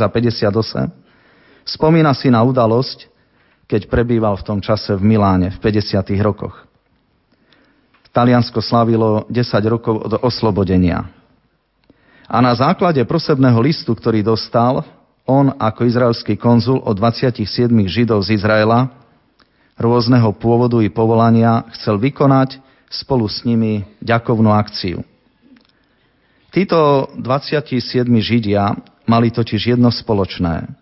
[0.01, 0.89] a 58,
[1.69, 3.13] spomína si na udalosť,
[3.69, 6.01] keď prebýval v tom čase v Miláne v 50.
[6.25, 6.65] rokoch.
[8.13, 11.22] Taliansko slavilo 10 rokov od oslobodenia.
[12.33, 14.81] A na základe prosebného listu, ktorý dostal,
[15.29, 17.45] on ako izraelský konzul od 27
[17.85, 18.89] židov z Izraela,
[19.77, 22.57] rôzneho pôvodu i povolania, chcel vykonať
[22.89, 25.05] spolu s nimi ďakovnú akciu.
[26.49, 30.73] Títo 27 Židia mali totiž jedno spoločné.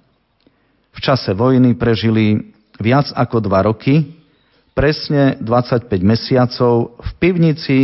[0.94, 4.06] V čase vojny prežili viac ako dva roky,
[4.70, 7.78] presne 25 mesiacov v pivnici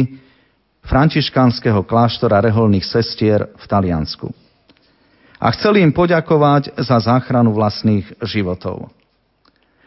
[0.86, 4.30] františkánskeho kláštora reholných sestier v Taliansku.
[5.36, 8.88] A chceli im poďakovať za záchranu vlastných životov.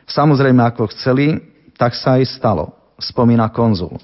[0.06, 1.42] Samozrejme, ako chceli,
[1.74, 3.98] tak sa aj stalo, spomína konzul.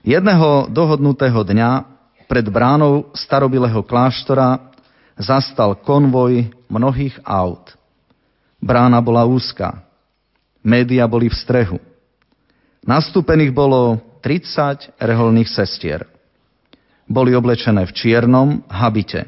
[0.00, 1.84] Jedného dohodnutého dňa
[2.24, 4.72] pred bránou starobilého kláštora
[5.20, 7.76] zastal konvoj mnohých aut.
[8.56, 9.84] Brána bola úzka.
[10.64, 11.78] Média boli v strehu.
[12.80, 16.06] Nastúpených bolo 30 reholných sestier.
[17.10, 19.26] Boli oblečené v čiernom habite.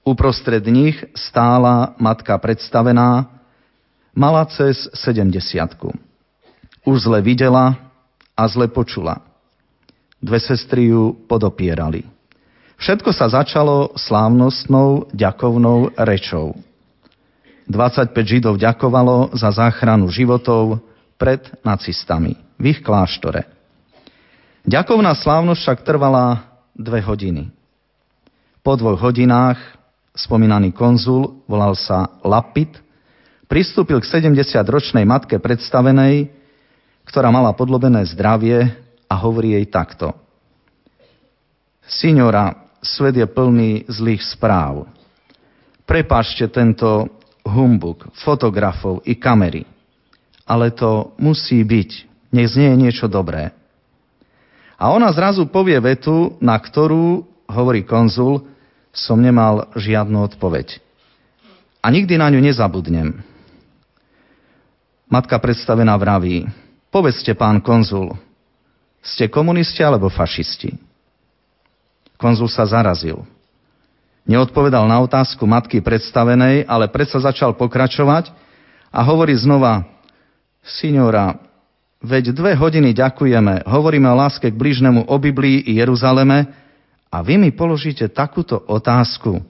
[0.00, 3.28] Uprostred nich stála matka predstavená,
[4.16, 5.36] mala cez 70.
[6.88, 7.76] Už zle videla
[8.32, 9.20] a zle počula.
[10.16, 12.08] Dve sestry ju podopierali.
[12.80, 16.56] Všetko sa začalo slávnostnou ďakovnou rečou.
[17.68, 20.80] 25 Židov ďakovalo za záchranu životov
[21.20, 23.59] pred nacistami v ich kláštore.
[24.68, 26.44] Ďakovná slávnosť však trvala
[26.76, 27.48] dve hodiny.
[28.60, 29.56] Po dvoch hodinách
[30.12, 32.76] spomínaný konzul, volal sa Lapid,
[33.48, 36.28] pristúpil k 70-ročnej matke predstavenej,
[37.08, 38.68] ktorá mala podlobené zdravie
[39.08, 40.12] a hovorí jej takto.
[41.88, 44.86] Signora, svet je plný zlých správ.
[45.88, 47.08] Prepašte tento
[47.42, 49.64] humbuk fotografov i kamery.
[50.46, 51.90] Ale to musí byť.
[52.30, 53.50] Nech znie niečo dobré.
[54.80, 58.48] A ona zrazu povie vetu, na ktorú, hovorí konzul,
[58.96, 60.80] som nemal žiadnu odpoveď.
[61.84, 63.20] A nikdy na ňu nezabudnem.
[65.04, 66.48] Matka predstavená vraví,
[66.88, 68.16] povedzte, pán konzul,
[69.04, 70.72] ste komunisti alebo fašisti?
[72.16, 73.20] Konzul sa zarazil.
[74.28, 78.32] Neodpovedal na otázku matky predstavenej, ale predsa začal pokračovať
[78.92, 79.84] a hovorí znova,
[80.60, 81.49] signora,
[82.00, 86.48] Veď dve hodiny ďakujeme, hovoríme o láske k bližnému o Biblii i Jeruzaleme
[87.12, 89.44] a vy mi položíte takúto otázku.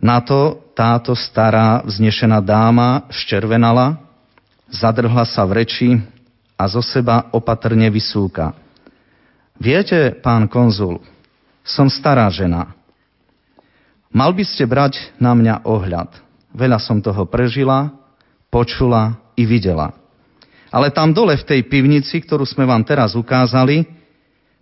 [0.00, 4.00] Na to táto stará vznešená dáma ščervenala,
[4.72, 5.88] zadrhla sa v reči
[6.56, 8.56] a zo seba opatrne vysúka.
[9.60, 11.04] Viete, pán konzul,
[11.60, 12.72] som stará žena.
[14.08, 16.16] Mal by ste brať na mňa ohľad.
[16.56, 17.92] Veľa som toho prežila,
[18.48, 20.01] počula i videla.
[20.72, 23.84] Ale tam dole v tej pivnici, ktorú sme vám teraz ukázali,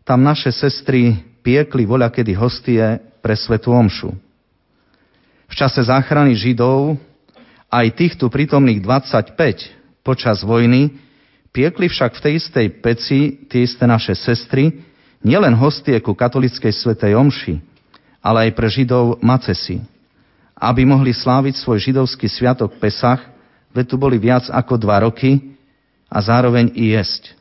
[0.02, 1.14] tam naše sestry
[1.46, 2.82] piekli voľakedy hostie
[3.22, 4.10] pre Svetú Omšu.
[5.46, 6.98] V čase záchrany Židov
[7.70, 10.98] aj týchto prítomných 25 počas vojny
[11.54, 14.82] piekli však v tej istej peci tie isté naše sestry
[15.22, 17.54] nielen hostie ku katolickej Svetej Omši,
[18.18, 19.78] ale aj pre Židov macesy,
[20.58, 23.22] aby mohli sláviť svoj židovský sviatok Pesach,
[23.70, 25.54] veď tu boli viac ako dva roky,
[26.10, 27.38] a zároveň i jesť.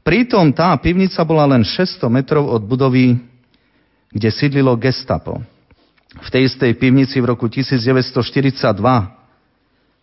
[0.00, 3.20] Pritom tá pivnica bola len 600 metrov od budovy,
[4.08, 5.40] kde sídlilo gestapo.
[6.20, 8.16] V tej istej pivnici v roku 1942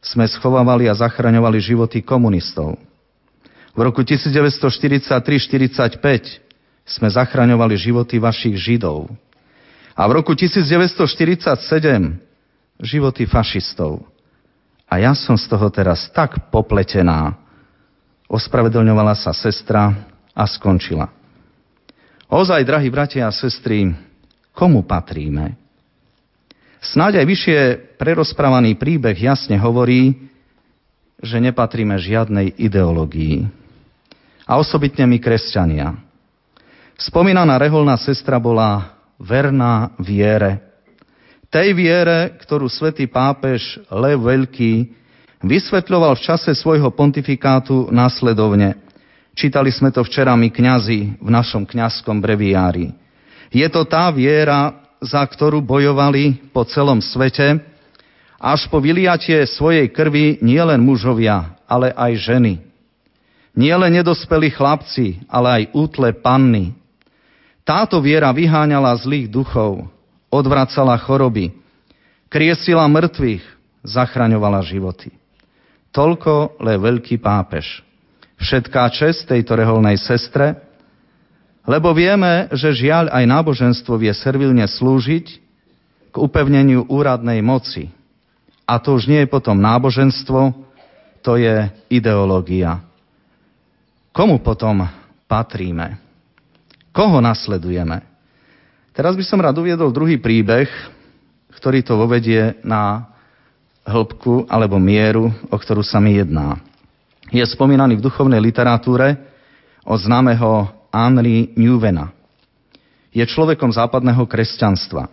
[0.01, 2.77] sme schovávali a zachraňovali životy komunistov.
[3.71, 6.01] V roku 1943-45
[6.83, 9.07] sme zachraňovali životy vašich židov.
[9.95, 12.19] A v roku 1947
[12.81, 14.03] životy fašistov.
[14.91, 17.37] A ja som z toho teraz tak popletená,
[18.31, 21.11] ospravedlňovala sa sestra a skončila.
[22.31, 23.91] Ozaj, drahí bratia a sestry,
[24.55, 25.59] komu patríme?
[26.79, 27.59] Snáď aj vyššie
[27.99, 30.31] prerozprávaný príbeh jasne hovorí,
[31.21, 33.45] že nepatríme žiadnej ideológii.
[34.47, 35.93] A osobitne my kresťania.
[36.97, 40.63] Spomínaná reholná sestra bola verná viere.
[41.51, 45.00] Tej viere, ktorú svätý pápež Lev Veľký
[45.41, 48.77] Vysvetľoval v čase svojho pontifikátu následovne.
[49.33, 52.93] Čítali sme to včera my kňazi v našom kňazskom breviári.
[53.49, 57.57] Je to tá viera, za ktorú bojovali po celom svete,
[58.37, 62.61] až po vyliatie svojej krvi nielen mužovia, ale aj ženy.
[63.57, 66.73] Nielen nedospelí chlapci, ale aj útle panny.
[67.65, 69.89] Táto viera vyháňala zlých duchov,
[70.29, 71.53] odvracala choroby,
[72.29, 73.43] kriesila mŕtvych,
[73.85, 75.20] zachraňovala životy.
[75.91, 77.83] Toľko le veľký pápež.
[78.39, 80.55] Všetká čest tejto reholnej sestre,
[81.67, 85.25] lebo vieme, že žiaľ aj náboženstvo vie servilne slúžiť
[86.09, 87.91] k upevneniu úradnej moci.
[88.65, 90.55] A to už nie je potom náboženstvo,
[91.21, 92.81] to je ideológia.
[94.15, 94.87] Komu potom
[95.29, 95.99] patríme?
[96.91, 98.03] Koho nasledujeme?
[98.91, 100.67] Teraz by som rád uviedol druhý príbeh,
[101.55, 103.10] ktorý to vovedie na
[103.85, 106.57] hĺbku alebo mieru, o ktorú sa mi jedná.
[107.31, 109.15] Je spomínaný v duchovnej literatúre
[109.87, 112.11] od známeho Henry Newvena.
[113.11, 115.07] Je človekom západného kresťanstva.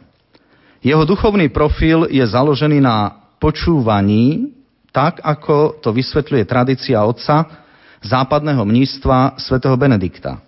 [0.78, 4.54] Jeho duchovný profil je založený na počúvaní,
[4.94, 7.66] tak ako to vysvetľuje tradícia otca
[8.02, 10.38] západného mnístva svätého Benedikta.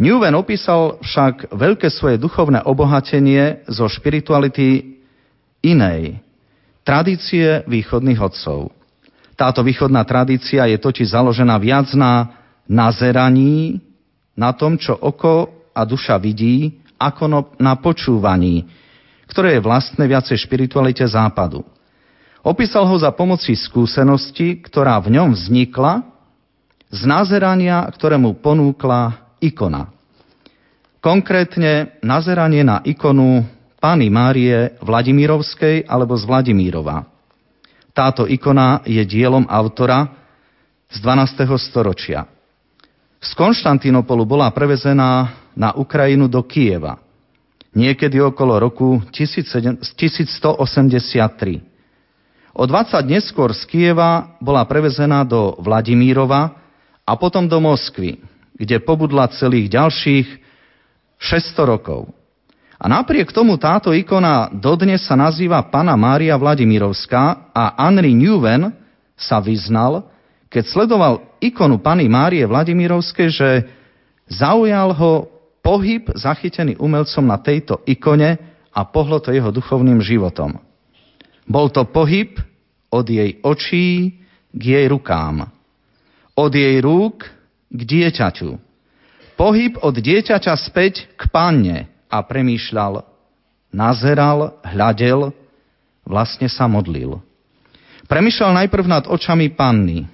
[0.00, 4.96] Newven opísal však veľké svoje duchovné obohatenie zo špirituality
[5.60, 6.18] inej,
[6.82, 8.70] tradície východných otcov.
[9.34, 13.82] Táto východná tradícia je totiž založená viac na nazeraní,
[14.38, 18.68] na tom, čo oko a duša vidí, ako no, na počúvaní,
[19.26, 21.66] ktoré je vlastné viacej špiritualite západu.
[22.42, 26.02] Opísal ho za pomoci skúsenosti, ktorá v ňom vznikla
[26.90, 29.90] z nazerania, ktoré mu ponúkla ikona.
[31.02, 33.42] Konkrétne nazeranie na ikonu
[33.82, 37.02] Pany Márie Vladimírovskej alebo z Vladimírova.
[37.90, 40.06] Táto ikona je dielom autora
[40.86, 41.50] z 12.
[41.58, 42.30] storočia.
[43.18, 47.02] Z Konštantinopolu bola prevezená na Ukrajinu do Kieva.
[47.74, 49.82] Niekedy okolo roku 1183.
[52.54, 56.54] O 20 neskôr z Kieva bola prevezená do Vladimírova
[57.02, 58.22] a potom do Moskvy,
[58.54, 60.26] kde pobudla celých ďalších
[61.18, 62.21] 600 rokov.
[62.82, 68.74] A napriek tomu táto ikona dodnes sa nazýva Pana Mária Vladimirovská a Henry Newven
[69.14, 70.10] sa vyznal,
[70.50, 73.50] keď sledoval ikonu Pany Márie Vladimirovskej, že
[74.26, 75.30] zaujal ho
[75.62, 78.34] pohyb zachytený umelcom na tejto ikone
[78.74, 80.58] a pohlo to jeho duchovným životom.
[81.46, 82.34] Bol to pohyb
[82.90, 84.18] od jej očí
[84.50, 85.46] k jej rukám,
[86.34, 87.30] od jej rúk
[87.70, 88.58] k dieťaťu,
[89.38, 93.00] pohyb od dieťaťa späť k panne, a premýšľal,
[93.72, 95.32] nazeral, hľadel,
[96.04, 97.24] vlastne sa modlil.
[98.04, 100.04] Premýšľal najprv nad očami panny.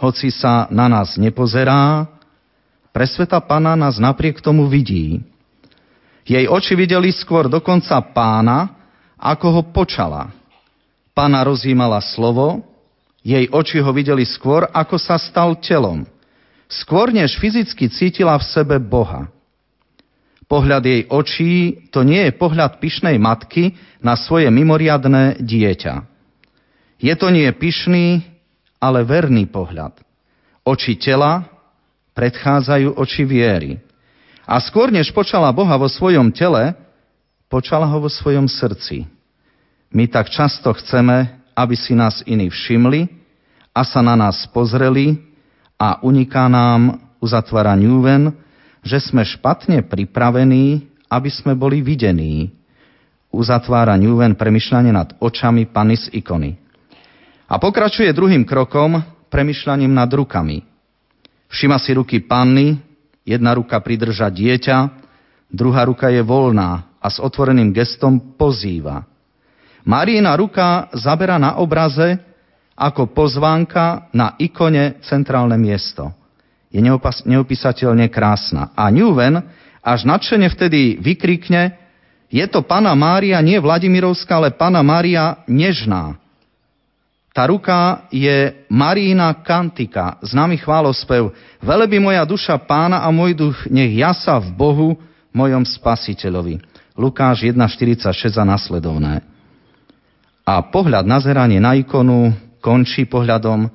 [0.00, 2.08] Hoci sa na nás nepozerá,
[2.96, 5.20] presveta pana nás napriek tomu vidí.
[6.24, 8.72] Jej oči videli skôr dokonca pána,
[9.20, 10.32] ako ho počala.
[11.12, 12.64] Pána rozjímala slovo,
[13.20, 16.08] jej oči ho videli skôr, ako sa stal telom.
[16.64, 19.33] Skôr než fyzicky cítila v sebe Boha.
[20.54, 21.52] Pohľad jej očí
[21.90, 26.06] to nie je pohľad pyšnej matky na svoje mimoriadné dieťa.
[27.02, 28.22] Je to nie pyšný,
[28.78, 29.98] ale verný pohľad.
[30.62, 31.42] Oči tela
[32.14, 33.82] predchádzajú oči viery.
[34.46, 36.78] A skôr než počala Boha vo svojom tele,
[37.50, 39.10] počala ho vo svojom srdci.
[39.90, 43.10] My tak často chceme, aby si nás iní všimli
[43.74, 45.18] a sa na nás pozreli
[45.82, 48.30] a uniká nám, uzatvára Newven,
[48.84, 52.52] že sme špatne pripravení, aby sme boli videní.
[53.32, 56.54] Uzatvára Newven premyšľanie nad očami Pany z ikony.
[57.48, 59.00] A pokračuje druhým krokom,
[59.32, 60.62] premyšľaním nad rukami.
[61.50, 62.78] Všima si ruky panny,
[63.26, 64.76] jedna ruka pridrža dieťa,
[65.50, 69.02] druhá ruka je voľná a s otvoreným gestom pozýva.
[69.84, 72.16] Marína ruka zabera na obraze
[72.78, 76.12] ako pozvánka na ikone centrálne miesto–
[76.74, 76.82] je
[77.30, 78.74] neopísateľne krásna.
[78.74, 79.38] A Newven
[79.78, 81.78] až nadšene vtedy vykrikne,
[82.26, 86.18] je to Pana Mária nie Vladimirovská, ale Pana Mária nežná.
[87.30, 91.30] Tá ruka je Marína Kantika, známy chválospev.
[91.62, 94.88] Veleby moja duša pána a môj duch nech jasa v Bohu,
[95.34, 96.62] mojom spasiteľovi.
[96.94, 99.26] Lukáš 1.46 a nasledovné.
[100.46, 102.30] A pohľad na zeranie na ikonu
[102.62, 103.66] končí pohľadom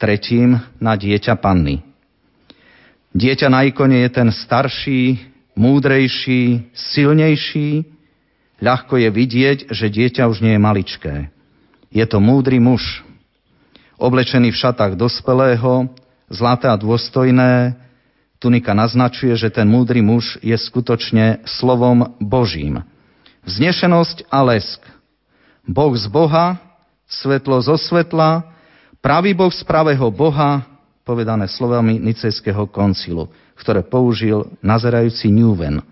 [0.00, 1.93] tretím na dieťa panny.
[3.14, 5.22] Dieťa na ikone je ten starší,
[5.54, 7.86] múdrejší, silnejší.
[8.58, 11.14] Ľahko je vidieť, že dieťa už nie je maličké.
[11.94, 13.06] Je to múdry muž,
[14.02, 15.86] oblečený v šatách dospelého,
[16.26, 17.78] zlaté a dôstojné,
[18.42, 22.84] Tunika naznačuje, že ten múdry muž je skutočne slovom Božím.
[23.48, 24.84] Vznešenosť a lesk.
[25.64, 26.60] Boh z Boha,
[27.08, 28.44] svetlo zo svetla,
[29.00, 30.60] pravý Boh z pravého Boha,
[31.04, 33.28] povedané slovami Nicejského koncilu,
[33.60, 35.84] ktoré použil nazerajúci Newven.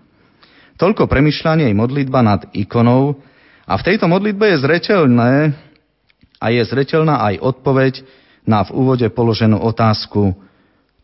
[0.73, 3.21] Toľko premyšľanie i modlitba nad ikonou
[3.69, 5.31] a v tejto modlitbe je zreteľné
[6.41, 7.93] a je zreteľná aj odpoveď
[8.41, 10.33] na v úvode položenú otázku,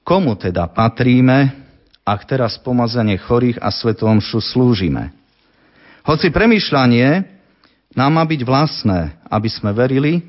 [0.01, 1.53] komu teda patríme,
[2.01, 5.13] ak teraz pomazanie chorých a svetomšu slúžime.
[6.01, 7.29] Hoci premýšľanie
[7.93, 10.25] nám má byť vlastné, aby sme verili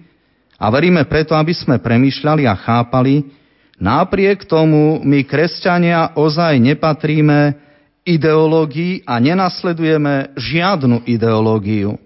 [0.60, 3.39] a veríme preto, aby sme premýšľali a chápali,
[3.80, 7.56] napriek tomu my, kresťania, ozaj nepatríme
[8.04, 11.96] ideológii a nenasledujeme žiadnu ideológiu.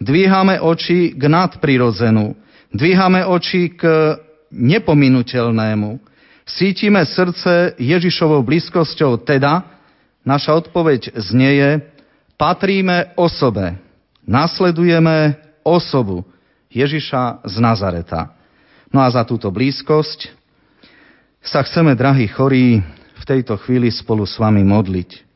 [0.00, 2.36] Dvíhame oči k nadprirodzenú,
[2.72, 4.16] dvíhame oči k
[4.52, 6.10] nepominuteľnému,
[6.50, 9.62] Cítime srdce Ježišovou blízkosťou, teda
[10.26, 11.86] naša odpoveď znieje,
[12.34, 13.78] patríme osobe,
[14.26, 16.26] nasledujeme osobu
[16.74, 18.34] Ježiša z Nazareta.
[18.90, 20.34] No a za túto blízkosť
[21.40, 22.84] sa chceme, drahí chorí,
[23.20, 25.28] v tejto chvíli spolu s vami modliť.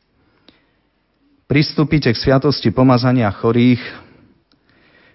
[1.44, 3.80] Pristúpite k sviatosti pomazania chorých,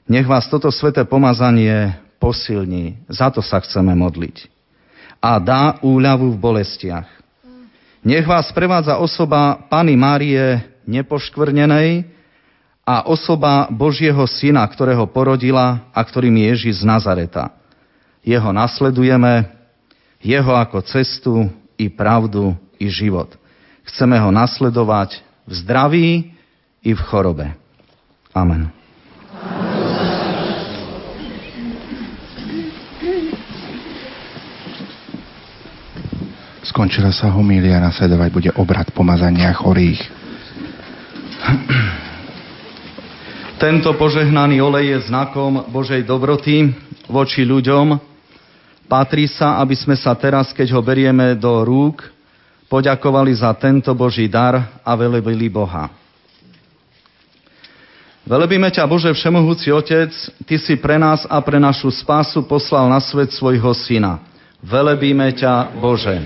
[0.09, 3.05] nech vás toto sveté pomazanie posilní.
[3.09, 4.59] Za to sa chceme modliť
[5.19, 7.07] a dá úľavu v bolestiach.
[7.99, 12.07] Nech vás prevádza osoba Pany Márie nepoškvrnenej
[12.87, 17.51] a osoba Božieho Syna, ktorého porodila a ktorým je Ježiš z Nazareta.
[18.23, 19.58] Jeho nasledujeme,
[20.19, 21.47] jeho ako cestu
[21.79, 23.31] i pravdu i život.
[23.87, 26.09] Chceme ho nasledovať v zdraví
[26.83, 27.55] i v chorobe.
[28.35, 28.69] Amen.
[36.69, 39.99] Skončila sa homília, nasledovať bude obrad pomazania chorých.
[43.59, 46.71] Tento požehnaný olej je znakom Božej dobroty
[47.09, 48.08] voči ľuďom.
[48.89, 52.09] Patrí sa, aby sme sa teraz, keď ho berieme do rúk,
[52.65, 55.93] poďakovali za tento Boží dar a velebili Boha.
[58.25, 60.09] Velebíme ťa, Bože Všemohúci Otec,
[60.45, 64.25] Ty si pre nás a pre našu spásu poslal na svet svojho Syna.
[64.61, 66.17] Velebíme ťa, Bože.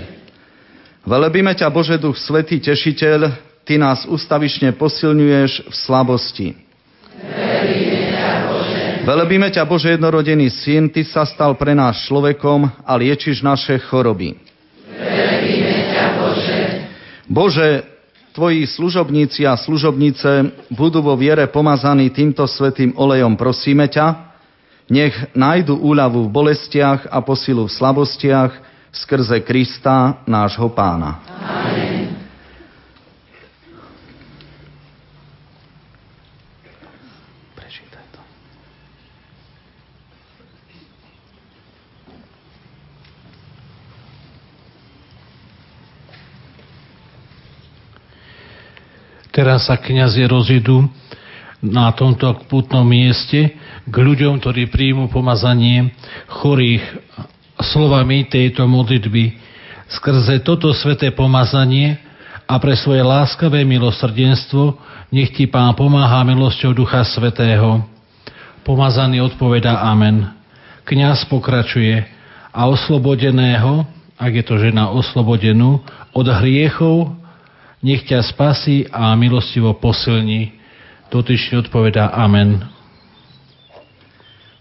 [1.04, 3.20] Velebíme ťa, Bože Duch Svetý, Tešiteľ,
[3.64, 6.48] Ty nás ustavične posilňuješ v slabosti.
[7.20, 7.83] Velebíme
[9.04, 9.92] ťa, Bože.
[9.92, 14.32] jednorodený Syn, Ty sa stal pre nás človekom a liečiš naše choroby.
[14.96, 16.60] Velebíme ťa, Bože.
[17.28, 17.68] Bože,
[18.34, 24.34] Tvoji služobníci a služobnice budú vo viere pomazaní týmto svetým olejom, prosíme ťa,
[24.90, 28.52] nech nájdu úľavu v bolestiach a posilu v slabostiach,
[28.90, 31.22] skrze Krista, nášho pána.
[31.30, 32.23] Amen.
[49.34, 50.86] Teraz sa kniazy rozidú
[51.58, 53.50] na tomto putnom mieste
[53.82, 55.90] k ľuďom, ktorí príjmu pomazanie
[56.30, 56.86] chorých
[57.58, 59.34] slovami tejto modlitby.
[59.90, 61.98] Skrze toto sveté pomazanie
[62.46, 64.78] a pre svoje láskavé milosrdenstvo
[65.10, 67.82] nech ti Pán pomáha milosťou Ducha Svetého.
[68.62, 70.30] Pomazaný odpoveda Amen.
[70.86, 72.06] Kňaz pokračuje
[72.54, 73.82] a oslobodeného,
[74.14, 75.82] ak je to žena oslobodenú,
[76.14, 77.23] od hriechov
[77.84, 80.56] nech ťa spasí a milostivo posilní.
[81.12, 82.64] Dotyčne odpoveda Amen.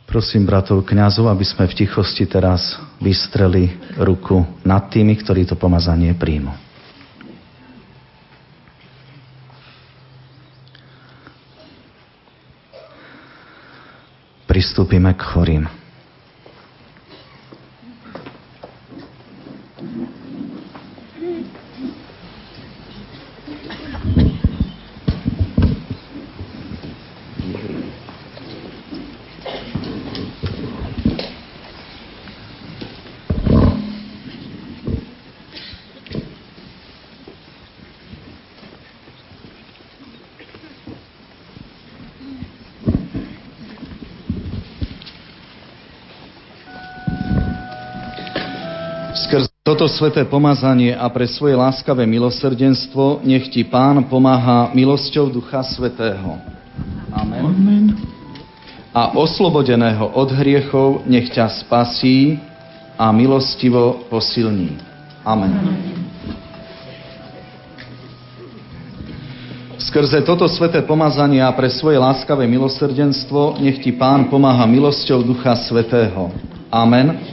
[0.03, 6.11] Prosím bratov kňazov, aby sme v tichosti teraz vystreli ruku nad tými, ktorí to pomazanie
[6.13, 6.51] príjmu.
[14.45, 15.82] Pristúpime k chorým.
[49.73, 56.37] toto sveté pomazanie a pre svoje láskavé milosrdenstvo nech ti Pán pomáha milosťou Ducha Svetého.
[57.09, 57.41] Amen.
[57.41, 57.85] Amen.
[58.93, 62.37] A oslobodeného od hriechov nech ťa spasí
[63.01, 64.77] a milostivo posilní.
[65.25, 65.49] Amen.
[65.49, 65.81] Amen.
[69.89, 75.57] Skrze toto sveté pomazanie a pre svoje láskavé milosrdenstvo nech ti Pán pomáha milosťou Ducha
[75.65, 76.29] Svetého.
[76.69, 77.32] Amen.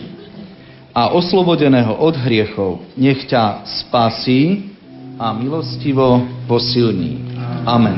[1.00, 4.68] A oslobodeného od hriechov nech ťa spasí
[5.16, 7.40] a milostivo posilní.
[7.64, 7.96] Amen.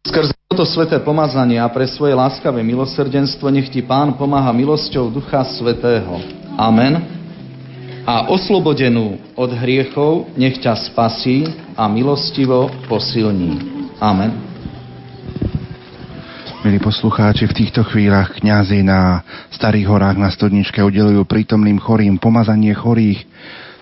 [0.00, 5.44] Skrze toto sveté pomazanie a pre svoje láskavé milosrdenstvo nech ti Pán pomáha milosťou Ducha
[5.44, 6.24] Svetého.
[6.56, 7.16] Amen
[8.06, 11.42] a oslobodenú od hriechov nech ťa spasí
[11.74, 13.58] a milostivo posilní.
[13.98, 14.45] Amen.
[16.66, 19.22] Milí poslucháči, v týchto chvíľach kňazi na
[19.54, 23.22] Starých horách na Stodničke udelujú prítomným chorým pomazanie chorých.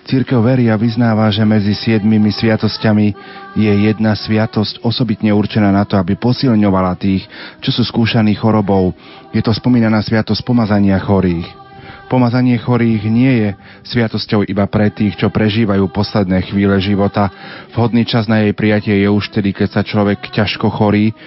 [0.05, 3.07] Církev verí a vyznáva, že medzi siedmimi sviatosťami
[3.57, 7.25] je jedna sviatosť osobitne určená na to, aby posilňovala tých,
[7.57, 8.93] čo sú skúšaní chorobou.
[9.33, 11.49] Je to spomínaná sviatosť pomazania chorých.
[12.05, 13.49] Pomazanie chorých nie je
[13.81, 17.33] sviatosťou iba pre tých, čo prežívajú posledné chvíle života.
[17.73, 21.17] Vhodný čas na jej prijatie je už tedy, keď sa človek ťažko chorí,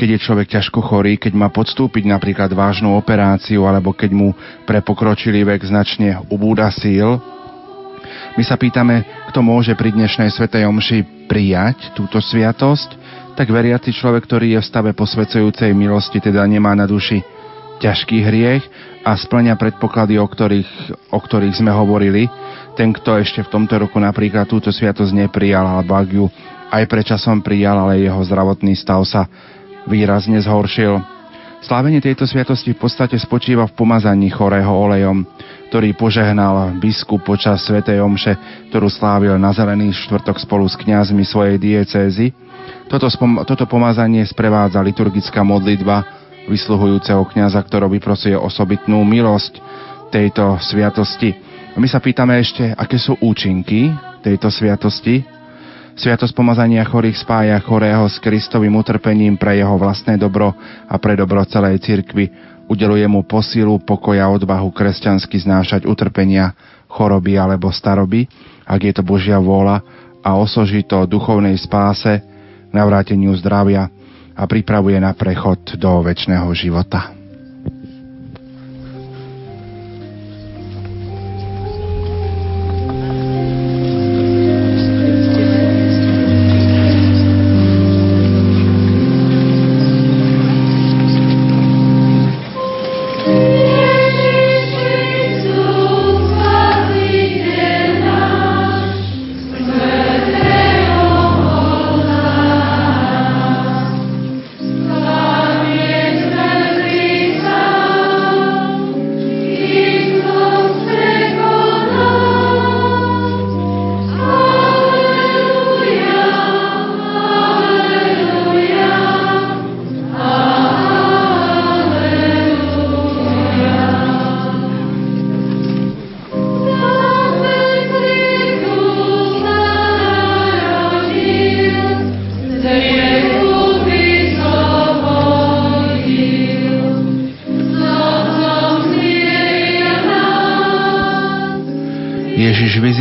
[0.00, 4.32] keď je človek ťažko chorý, keď má podstúpiť napríklad vážnu operáciu alebo keď mu
[4.64, 7.20] pre pokročilý vek značne ubúda síl.
[8.32, 12.96] My sa pýtame, kto môže pri dnešnej Svetej Omši prijať túto sviatosť,
[13.36, 17.20] tak veriaci človek, ktorý je v stave posvedzujúcej milosti, teda nemá na duši
[17.84, 18.64] ťažký hriech
[19.04, 20.72] a splňa predpoklady, o ktorých,
[21.12, 22.24] o ktorých sme hovorili.
[22.72, 26.24] Ten, kto ešte v tomto roku napríklad túto sviatosť neprijal, alebo ak ju
[26.72, 29.28] aj predčasom prijal, ale jeho zdravotný stav sa
[29.90, 31.02] výrazne zhoršil.
[31.60, 35.28] Slávenie tejto sviatosti v podstate spočíva v pomazaní chorého olejom,
[35.68, 38.32] ktorý požehnal biskup počas svätej omše,
[38.72, 42.32] ktorú slávil na zelený štvrtok spolu s kňazmi svojej diecézy.
[42.88, 46.00] Toto, spom- toto pomazanie sprevádza liturgická modlitba
[46.48, 49.60] vysluhujúceho kniaza, ktorý vyprosuje osobitnú milosť
[50.08, 51.36] tejto sviatosti.
[51.76, 53.92] My sa pýtame ešte, aké sú účinky
[54.24, 55.39] tejto sviatosti.
[56.00, 60.56] Sviatosť pomazania chorých spája chorého s Kristovým utrpením pre jeho vlastné dobro
[60.88, 62.32] a pre dobro celej cirkvi.
[62.72, 66.56] Udeluje mu posilu, pokoja, odvahu kresťansky znášať utrpenia,
[66.88, 68.24] choroby alebo staroby,
[68.64, 69.84] ak je to Božia vôľa
[70.24, 72.24] a osoží to duchovnej spáse,
[72.72, 73.92] navráteniu zdravia,
[74.32, 77.19] a pripravuje na prechod do väčšného života.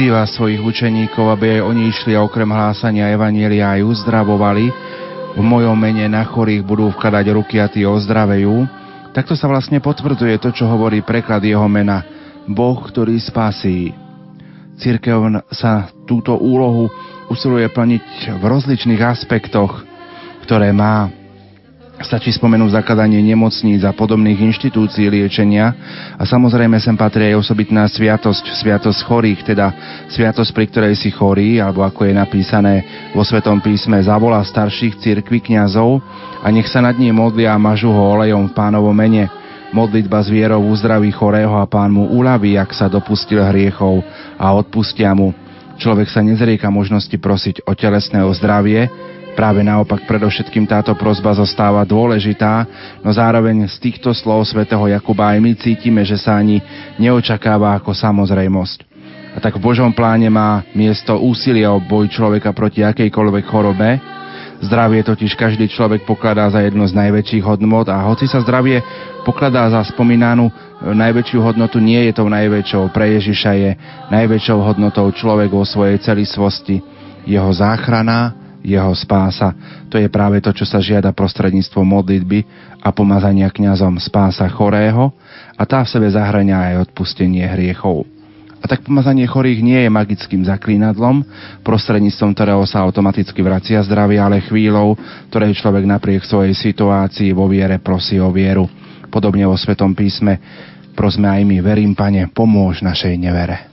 [0.09, 4.65] Vyzýva svojich učeníkov, aby aj oni išli a okrem hlásania Evanielia aj uzdravovali.
[5.37, 8.65] V mojom mene na chorých budú vkladať ruky a tí ozdravejú.
[9.13, 12.01] Takto sa vlastne potvrdzuje to, čo hovorí preklad jeho mena.
[12.49, 13.93] Boh, ktorý spasí.
[14.81, 16.89] Církev sa túto úlohu
[17.29, 19.85] usiluje plniť v rozličných aspektoch,
[20.41, 21.13] ktoré má
[21.99, 25.75] Stačí spomenúť zakladanie nemocníc a podobných inštitúcií liečenia
[26.15, 29.67] a samozrejme sem patrí aj osobitná sviatosť, sviatosť chorých, teda
[30.07, 32.73] sviatosť, pri ktorej si chorý, alebo ako je napísané
[33.11, 35.99] vo Svetom písme, zavolá starších cirkví kňazov
[36.39, 39.27] a nech sa nad ním modlia a mažu ho olejom v pánovo mene.
[39.75, 44.01] Modlitba s vierou uzdraví chorého a pán mu uľaví, ak sa dopustil hriechov
[44.39, 45.35] a odpustia mu.
[45.75, 48.87] Človek sa nezrieka možnosti prosiť o telesné zdravie,
[49.37, 52.67] Práve naopak predovšetkým táto prozba zostáva dôležitá,
[52.99, 56.59] no zároveň z týchto slov svätého Jakuba aj my cítime, že sa ani
[56.99, 58.89] neočakáva ako samozrejmosť.
[59.35, 64.01] A tak v Božom pláne má miesto úsilia o boj človeka proti akejkoľvek chorobe.
[64.59, 68.83] Zdravie totiž každý človek pokladá za jednu z najväčších hodnot a hoci sa zdravie
[69.23, 70.51] pokladá za spomínanú
[70.83, 72.91] najväčšiu hodnotu, nie je tou najväčšou.
[72.91, 73.71] Pre Ježiša je
[74.11, 76.83] najväčšou hodnotou človek vo svojej celistvosti.
[77.23, 79.55] Jeho záchrana, jeho spása.
[79.87, 82.39] To je práve to, čo sa žiada prostredníctvom modlitby
[82.83, 85.11] a pomazania kňazom spása chorého
[85.55, 88.07] a tá v sebe zahrania aj odpustenie hriechov.
[88.59, 91.23] A tak pomazanie chorých nie je magickým zaklínadlom,
[91.63, 94.99] prostredníctvom ktorého sa automaticky vracia zdravie, ale chvíľou,
[95.31, 98.67] ktorej človek napriek svojej situácii vo viere prosí o vieru.
[99.07, 100.43] Podobne vo Svetom písme
[100.91, 103.68] prosme aj my, verím, Pane, pomôž našej nevere.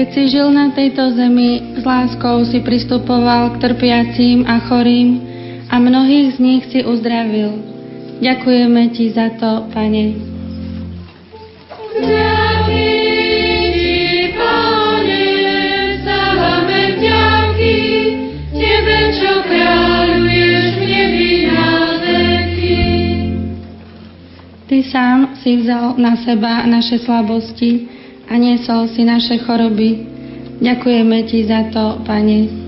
[0.00, 5.20] Keď si žil na tejto zemi, s láskou si pristupoval k trpiacím a chorým
[5.68, 7.60] a mnohých z nich si uzdravil.
[8.24, 10.06] Ďakujeme Ti za to, Pane.
[24.70, 27.99] Ty sám si vzal na seba naše slabosti
[28.30, 30.06] a niesol si naše choroby.
[30.62, 32.62] Ďakujeme Ti za to, Pane.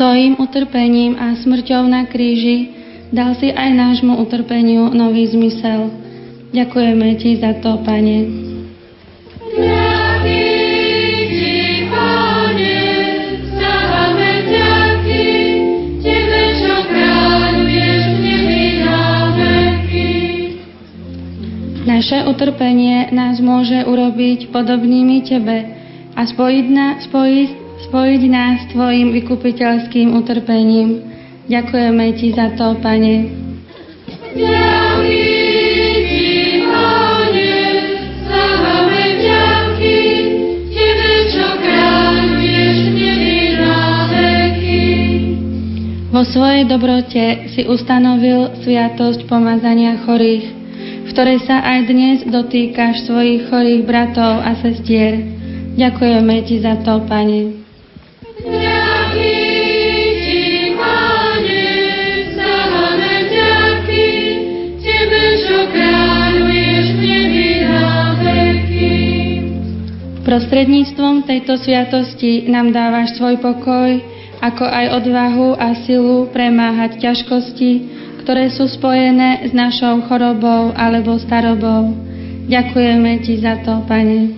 [0.00, 2.72] Svojím utrpením a smrťou na kríži
[3.12, 5.92] dal si aj nášmu utrpeniu nový zmysel.
[6.56, 8.49] Ďakujeme Ti za to, Pane.
[22.00, 25.68] Naše utrpenie nás môže urobiť podobnými Tebe
[26.16, 27.48] a spojiť, na, spojiť,
[27.92, 31.04] spojiť nás s Tvojim vykupiteľským utrpením.
[31.44, 33.16] Ďakujeme Ti za to, Pane.
[46.08, 50.59] Vo svojej dobrote si ustanovil sviatosť pomazania chorých
[51.10, 55.18] ktorej sa aj dnes dotýkaš svojich chorých bratov a sestier.
[55.74, 57.58] Ďakujeme Ti za to, Pane.
[70.20, 73.98] Prostredníctvom tejto sviatosti nám dávaš svoj pokoj,
[74.38, 81.96] ako aj odvahu a silu premáhať ťažkosti, ktoré sú spojené s našou chorobou alebo starobou.
[82.46, 84.36] Ďakujeme Ti za to, Pane.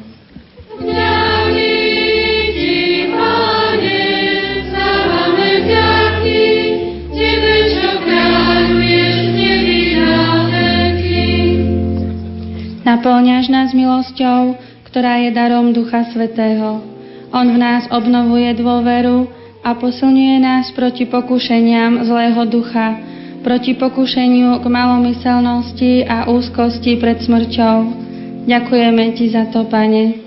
[12.83, 14.59] Naplňaš nás milosťou,
[14.91, 16.83] ktorá je darom Ducha Svetého.
[17.33, 19.31] On v nás obnovuje dôveru
[19.65, 23.12] a posilňuje nás proti pokušeniam zlého ducha,
[23.43, 27.77] proti pokušeniu k malomyselnosti a úzkosti pred smrťou.
[28.47, 30.23] Ďakujeme Ti za to, Pane.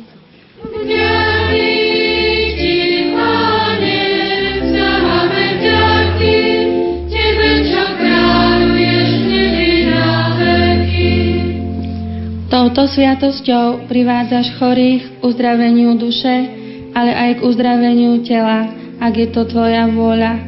[12.45, 16.47] Touto sviatosťou privádzaš chorých k uzdraveniu duše,
[16.95, 18.71] ale aj k uzdraveniu tela,
[19.03, 20.39] ak je to Tvoja vôľa.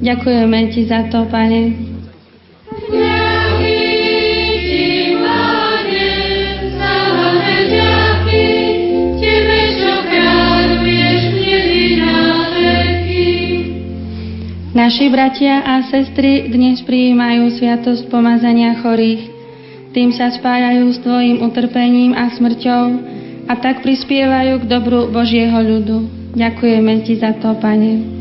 [0.00, 1.89] Ďakujeme Ti za to, Pane.
[14.70, 19.26] Naši bratia a sestry dnes prijímajú sviatosť pomazania chorých.
[19.90, 22.84] Tým sa spájajú s Tvojim utrpením a smrťou
[23.50, 26.06] a tak prispievajú k dobru Božieho ľudu.
[26.38, 28.19] Ďakujeme Ti za to, Pane.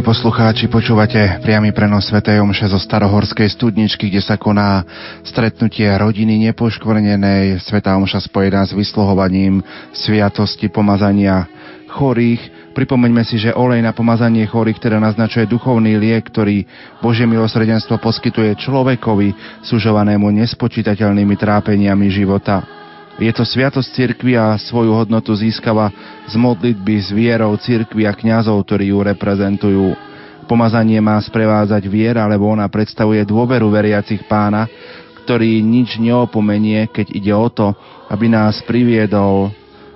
[0.00, 2.18] Poslucháči, počúvate priamy prenos Sv.
[2.18, 4.82] Omše zo Starohorskej studničky, kde sa koná
[5.22, 7.62] stretnutie rodiny nepoškvrnenej.
[7.62, 9.60] Sveta Omša spojená s vysluhovaním
[9.92, 11.46] sviatosti pomazania
[11.92, 12.74] chorých.
[12.74, 16.66] Pripomeňme si, že olej na pomazanie chorých teda naznačuje duchovný liek, ktorý
[16.98, 22.83] Božie milosrdenstvo poskytuje človekovi sužovanému nespočítateľnými trápeniami života.
[23.14, 25.94] Je to sviatosť cirkvi a svoju hodnotu získava
[26.26, 29.94] z modlitby s vierou cirkvi a kňazov, ktorí ju reprezentujú.
[30.50, 34.66] Pomazanie má sprevádzať viera, lebo ona predstavuje dôveru veriacich pána,
[35.24, 37.70] ktorý nič neopomenie, keď ide o to,
[38.10, 39.54] aby nás priviedol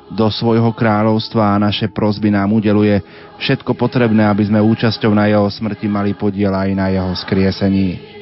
[0.09, 3.03] do svojho kráľovstva a naše prosby nám udeluje
[3.43, 8.18] všetko potrebné, aby sme účasťou na jeho smrti mali podiel aj na jeho skriesení.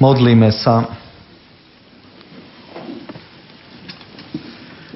[0.00, 0.96] Modlíme sa.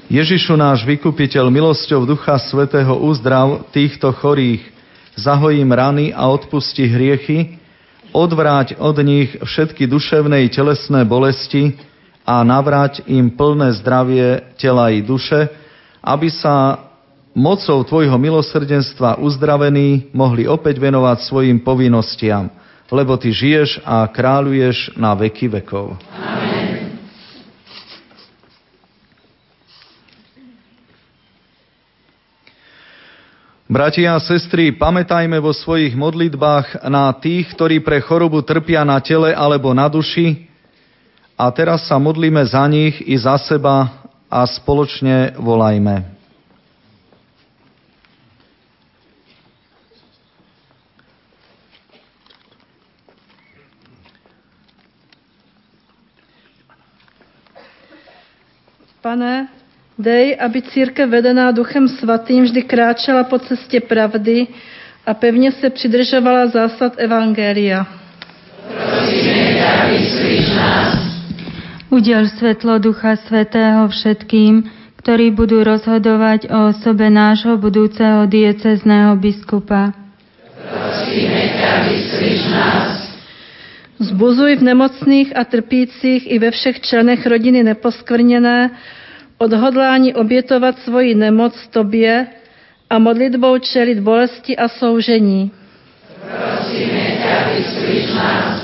[0.09, 4.65] Ježišu náš vykupiteľ milosťou Ducha Svetého uzdrav týchto chorých,
[5.13, 7.61] zahojím rany a odpusti hriechy,
[8.17, 11.77] odvráť od nich všetky duševné i telesné bolesti
[12.25, 15.53] a navrať im plné zdravie tela i duše,
[16.01, 16.81] aby sa
[17.37, 22.49] mocou Tvojho milosrdenstva uzdravení mohli opäť venovať svojim povinnostiam–
[22.95, 25.99] lebo Ty žiješ a kráľuješ na veky vekov.
[26.15, 26.45] Amen.
[33.75, 39.35] Bratia a sestry, pamätajme vo svojich modlitbách na tých, ktorí pre chorobu trpia na tele
[39.35, 40.47] alebo na duši
[41.35, 46.14] a teraz sa modlíme za nich i za seba a spoločne volajme.
[59.05, 59.53] Pane,
[60.01, 64.47] dej, aby církev vedená Duchem Svatým vždy kráčela po cestě pravdy
[65.07, 67.87] a pevně se přidržovala zásad Evangelia.
[68.65, 69.45] Prosíme.
[71.91, 79.93] Udel svetlo Ducha Svetého všetkým, ktorí budú rozhodovať o osobe nášho budúceho diecezného biskupa.
[80.65, 81.73] Prosíme ťa,
[82.57, 83.04] nás.
[83.99, 88.71] Zbuzuj v nemocných a trpících i ve všech členech rodiny neposkvrněné
[89.39, 92.27] odhodlání obětovat svoji nemoc Tobě
[92.91, 95.51] a modlitbou čelit bolesti a soužení.
[96.25, 97.39] Prosíme ťa,
[98.17, 98.61] nás.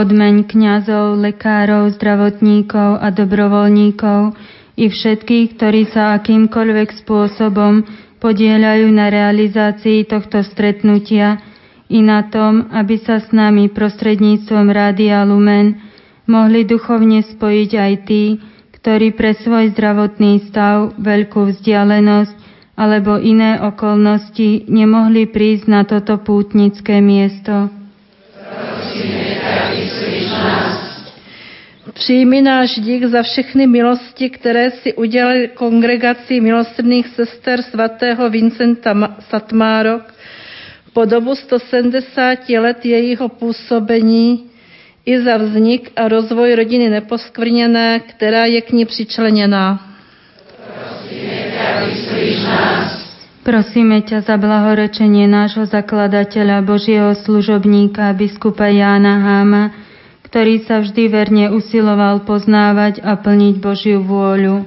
[0.00, 4.32] Odmeň kňazov, lekárov, zdravotníkov a dobrovoľníkov
[4.80, 7.84] i všetkých, ktorí sa akýmkoľvek spôsobom
[8.16, 11.36] podielajú na realizácii tohto stretnutia,
[11.86, 15.78] i na tom, aby sa s nami prostredníctvom Rádia Lumen
[16.26, 18.42] mohli duchovne spojiť aj tí,
[18.74, 22.34] ktorí pre svoj zdravotný stav, veľkú vzdialenosť
[22.76, 27.72] alebo iné okolnosti nemohli prísť na toto pútnické miesto.
[31.96, 40.15] Přijmi náš dík za všechny milosti, které si udělali kongregaci milosrdných sester svatého Vincenta Satmárok
[40.96, 44.48] po dobu 170 let jejího působení
[45.06, 49.92] i za vznik a rozvoj rodiny neposkvrněné, která je k ní přičleněná.
[53.44, 59.70] Prosíme ťa za blahorečenie nášho zakladateľa Božieho služobníka biskupa Jána Háma,
[60.26, 64.66] ktorý sa vždy verne usiloval poznávať a plniť Božiu vôľu.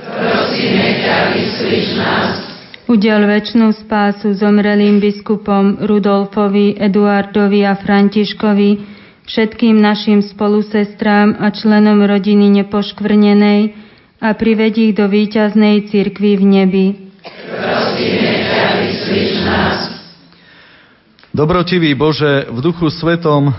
[0.00, 2.55] Prosíme ťa, vyslíš nás.
[2.86, 8.78] Udel väčšnú spásu zomrelým biskupom Rudolfovi, Eduardovi a Františkovi,
[9.26, 13.74] všetkým našim spolusestrám a členom rodiny nepoškvrnenej
[14.22, 16.86] a prived ich do víťaznej cirkvi v nebi.
[17.26, 18.64] Prosíme ťa,
[19.50, 19.78] nás.
[21.34, 23.50] Dobrotivý Bože, v duchu svetom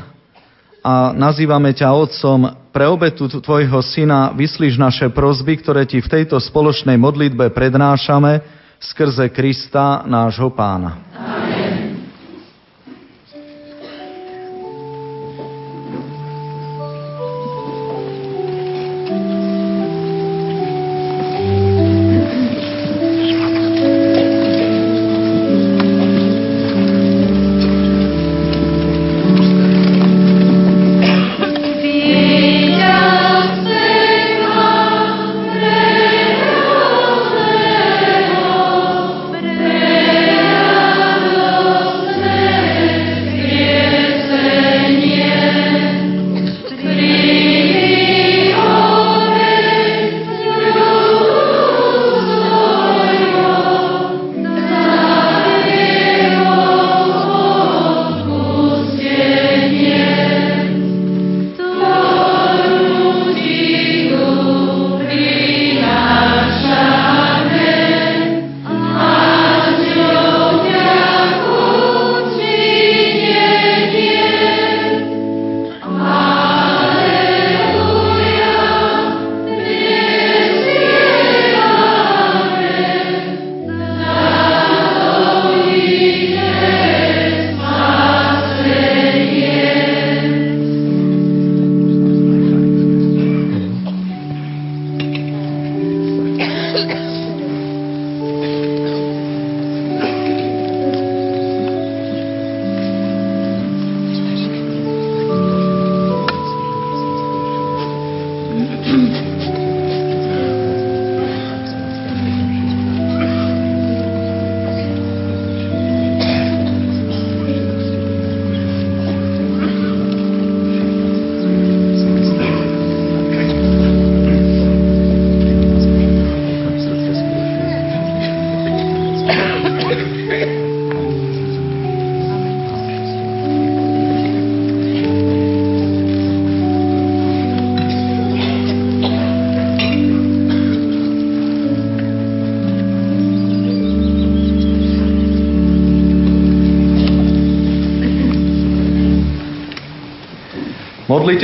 [0.80, 6.40] a nazývame ťa Otcom, pre obetu Tvojho Syna vyslíš naše prozby, ktoré Ti v tejto
[6.40, 11.07] spoločnej modlitbe prednášame, skrze Krista, nášho pána.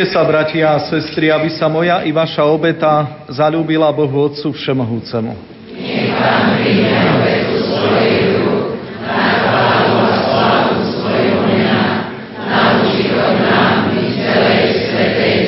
[0.03, 5.31] Modlite sa, bratia a sestry, aby sa moja i vaša obeta zalúbila Bohu Otcu Všemohúcemu.
[5.79, 6.11] Nech
[6.59, 6.91] príjme
[7.23, 7.55] obetu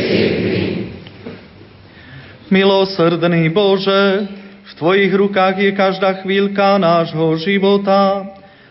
[0.07, 0.63] cirkvi.
[2.47, 4.03] Milosrdný Bože,
[4.63, 8.23] v Tvojich rukách je každá chvíľka nášho života.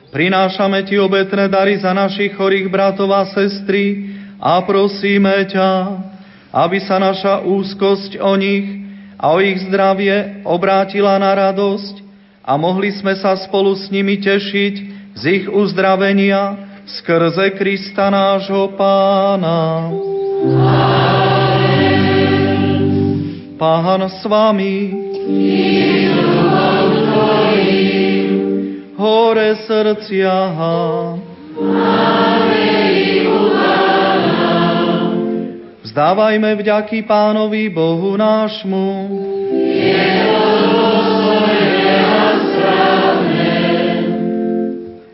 [0.09, 4.04] Prinášame Ti obetné dary za našich chorých bratov a sestry,
[4.45, 5.71] a prosíme ťa,
[6.53, 8.85] aby sa naša úzkosť o nich
[9.17, 12.05] a o ich zdravie obrátila na radosť
[12.45, 14.75] a mohli sme sa spolu s nimi tešiť
[15.17, 19.89] z ich uzdravenia skrze Krista nášho Pána.
[23.57, 24.77] Pán s vami.
[29.01, 30.37] Hore srdcia.
[35.95, 39.15] Vzdávajme vďaky Pánovi Bohu nášmu.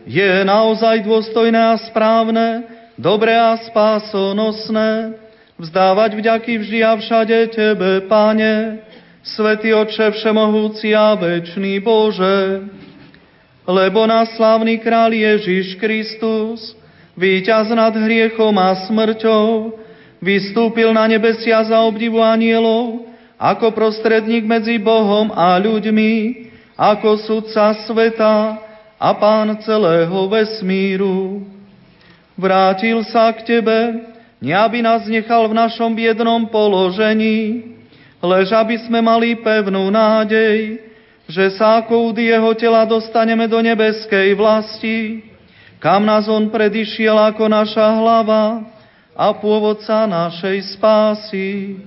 [0.09, 2.65] Je naozaj dôstojné a správne,
[2.97, 5.21] dobré a spásonosné,
[5.61, 8.81] vzdávať vďaky vždy a všade Tebe, Pane,
[9.21, 12.65] Svetý Otče Všemohúci a Večný Bože,
[13.69, 16.73] lebo nás slávny král Ježiš Kristus,
[17.13, 19.77] víťaz nad hriechom a smrťou,
[20.21, 23.09] vystúpil na nebesia za obdivu anielov,
[23.41, 26.13] ako prostredník medzi Bohom a ľuďmi,
[26.77, 28.61] ako sudca sveta
[29.01, 31.41] a pán celého vesmíru.
[32.37, 34.05] Vrátil sa k Tebe,
[34.37, 37.65] ne aby nás nechal v našom biednom položení,
[38.21, 40.77] lež aby sme mali pevnú nádej,
[41.25, 45.25] že sa ako údy jeho tela dostaneme do nebeskej vlasti,
[45.81, 48.61] kam nás on predišiel ako naša hlava,
[49.15, 51.79] a pôvodca našej spásy.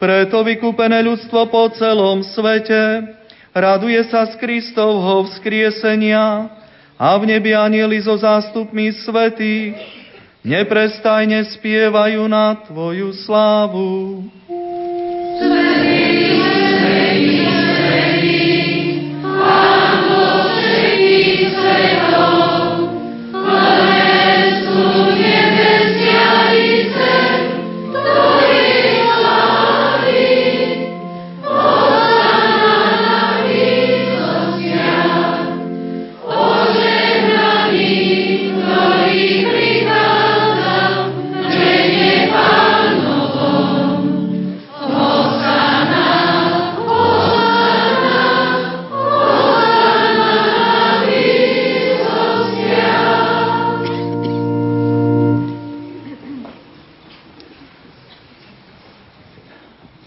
[0.00, 3.04] Preto vykúpené ľudstvo po celom svete
[3.52, 6.48] raduje sa z Kristovho vzkriesenia
[6.96, 9.76] a v nebi anieli so zástupmi svetých
[10.40, 14.24] neprestajne spievajú na Tvoju slávu.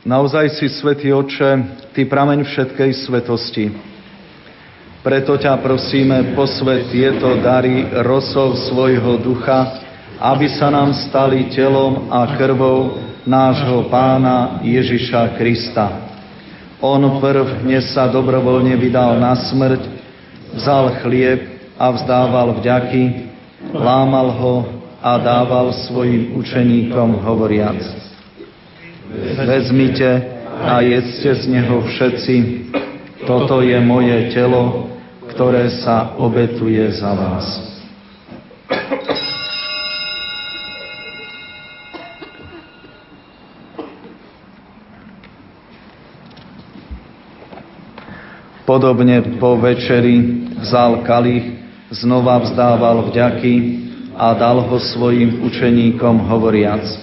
[0.03, 3.71] Naozaj si, Svetý Oče, Ty prameň všetkej svetosti.
[4.99, 9.79] Preto ťa prosíme, posvet tieto dary rosov svojho ducha,
[10.19, 15.87] aby sa nám stali telom a krvou nášho pána Ježiša Krista.
[16.83, 19.87] On prv, dnes sa dobrovoľne vydal na smrť,
[20.51, 21.47] vzal chlieb
[21.79, 23.03] a vzdával vďaky,
[23.71, 24.55] lámal ho
[24.99, 28.03] a dával svojim učeníkom hovoriac
[29.45, 30.25] Vezmite
[30.57, 32.35] a jedzte z neho všetci.
[33.29, 34.89] Toto je moje telo,
[35.29, 37.45] ktoré sa obetuje za vás.
[48.65, 51.61] Podobne po večeri vzal kalich,
[51.93, 53.55] znova vzdával vďaky
[54.17, 56.81] a dal ho svojim učeníkom hovoriac–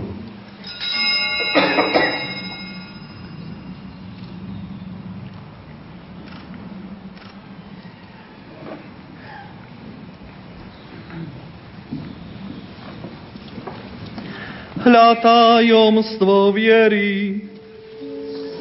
[14.81, 17.45] Hľa tajomstvo viery.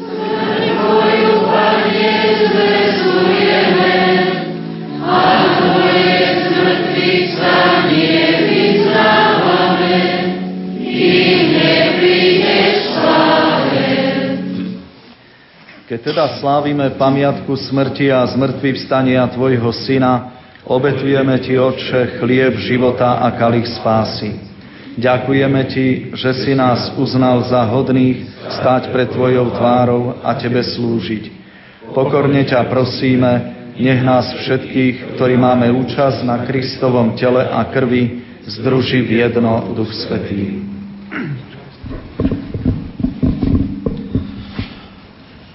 [0.01, 1.41] Tvoju.
[15.91, 23.19] Keď teda slávime pamiatku smrti a zmrtvý vstania Tvojho Syna, obetujeme Ti, Otče, chlieb života
[23.19, 24.50] a kalich spásy.
[24.99, 25.87] Ďakujeme Ti,
[26.19, 28.27] že si nás uznal za hodných
[28.59, 31.39] stať pred Tvojou tvárou a Tebe slúžiť.
[31.95, 33.31] Pokorne ťa prosíme,
[33.79, 39.95] nech nás všetkých, ktorí máme účasť na Kristovom tele a krvi, združí v jedno Duch
[39.95, 40.67] Svetý.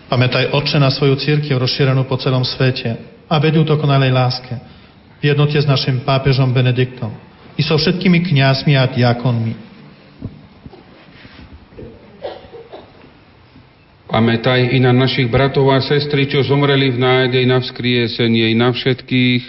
[0.08, 2.96] Pamätaj, Otče, na svoju církev rozšírenú po celom svete
[3.28, 4.56] a vedú to konalej láske.
[5.20, 7.25] V jednote s našim pápežom Benediktom
[7.56, 9.54] i so všetkými kňazmi a diakonmi.
[14.06, 18.72] Pamätaj i na našich bratov a sestry, čo zomreli v nádej na vzkriesenie, i na
[18.72, 19.42] všetkých,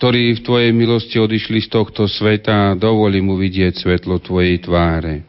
[0.00, 2.72] ktorí v Tvojej milosti odišli z tohto sveta
[3.20, 5.28] mu vidieť svetlo Tvojej tváre.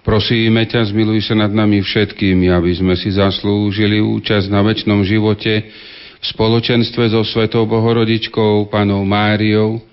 [0.00, 5.68] Prosíme ťa, zmiluj sa nad nami všetkými, aby sme si zaslúžili účasť na väčšnom živote
[6.16, 9.89] v spoločenstve so Svetou Bohorodičkou, Panou Máriou,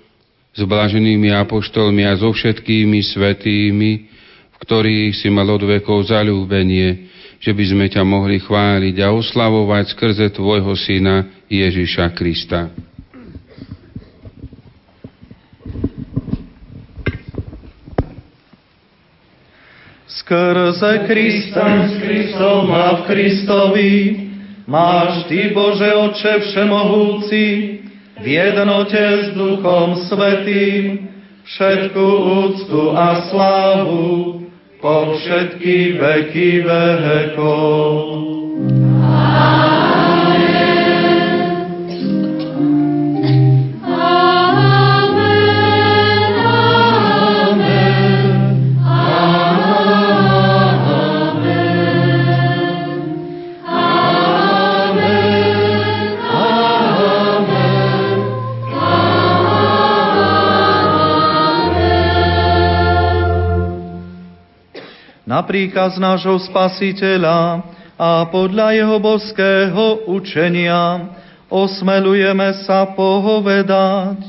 [0.54, 3.90] s blaženými apoštolmi a so všetkými svetými,
[4.52, 7.08] v ktorých si mal od vekov zalúbenie,
[7.38, 12.74] že by sme ťa mohli chváliť a oslavovať skrze Tvojho Syna Ježiša Krista.
[20.28, 23.92] Skrze Krista, s Kristom a v Kristovi,
[24.68, 27.77] máš Ty, Bože Oče Všemohúci,
[28.18, 31.08] v jednote s Duchom Svetým
[31.46, 32.06] všetku
[32.44, 34.42] úctu a slávu
[34.82, 38.28] po všetky veky vekov.
[38.98, 39.67] na
[65.48, 67.64] príkaz nášho Spasiteľa
[67.96, 71.08] a podľa jeho boského učenia
[71.48, 74.28] osmelujeme sa pohovedať.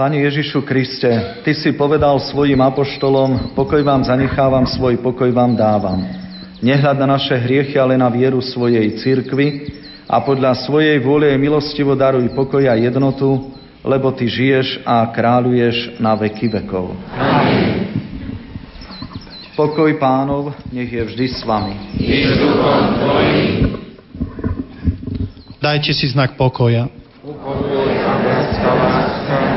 [0.00, 1.12] Pane Ježišu Kriste,
[1.44, 6.00] Ty si povedal svojim apoštolom, pokoj vám zanechávam, svoj pokoj vám dávam.
[6.64, 9.68] Nehľad na naše hriechy, ale na vieru svojej cirkvi
[10.08, 13.52] a podľa svojej vôle milostivo daruj pokoj a jednotu
[13.84, 16.96] lebo Ty žiješ a kráľuješ na veky vekov.
[17.20, 17.92] Amen.
[19.52, 21.76] Pokoj pánov, nech je vždy s vami.
[25.60, 26.88] Dajte si znak pokoja.
[27.20, 29.49] Hľa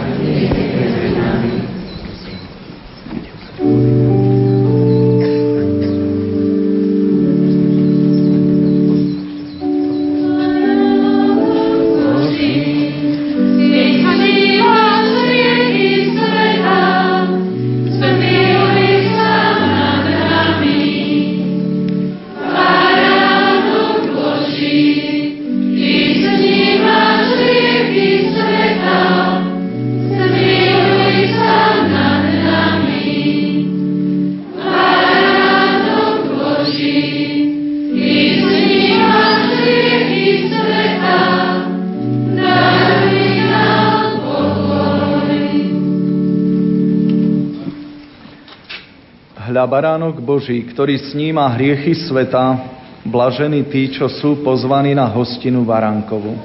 [49.74, 52.62] baránok Boží, ktorý sníma hriechy sveta,
[53.10, 56.38] blažení tí, čo sú pozvaní na hostinu baránkovu.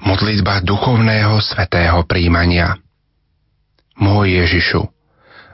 [0.00, 2.80] Modlitba duchovného svetého príjmania.
[4.00, 4.99] Môj Ježišu,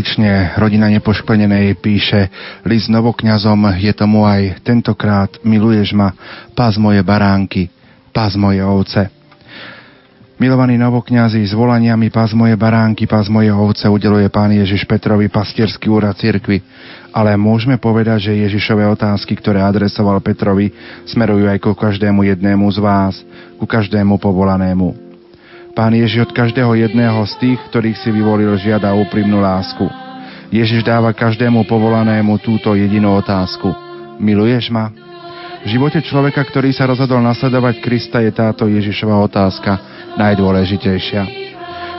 [0.00, 2.32] Tradične rodina nepoškvrnenej píše
[2.64, 6.16] list novokňazom, je tomu aj tentokrát, miluješ ma,
[6.56, 7.68] pás moje baránky,
[8.08, 9.12] pás moje ovce.
[10.40, 15.92] Milovaní novokňazi, s volaniami pás moje baránky, pás moje ovce udeluje pán Ježiš Petrovi pastierský
[15.92, 16.64] úrad cirkvi.
[17.12, 20.72] Ale môžeme povedať, že Ježišové otázky, ktoré adresoval Petrovi,
[21.04, 23.20] smerujú aj ku každému jednému z vás,
[23.60, 25.09] ku každému povolanému.
[25.70, 29.86] Pán Ježiš od každého jedného z tých, ktorých si vyvolil, žiada úprimnú lásku.
[30.50, 33.70] Ježiš dáva každému povolanému túto jedinú otázku.
[34.18, 34.90] Miluješ ma?
[35.62, 39.78] V živote človeka, ktorý sa rozhodol nasledovať Krista, je táto Ježišova otázka
[40.18, 41.22] najdôležitejšia.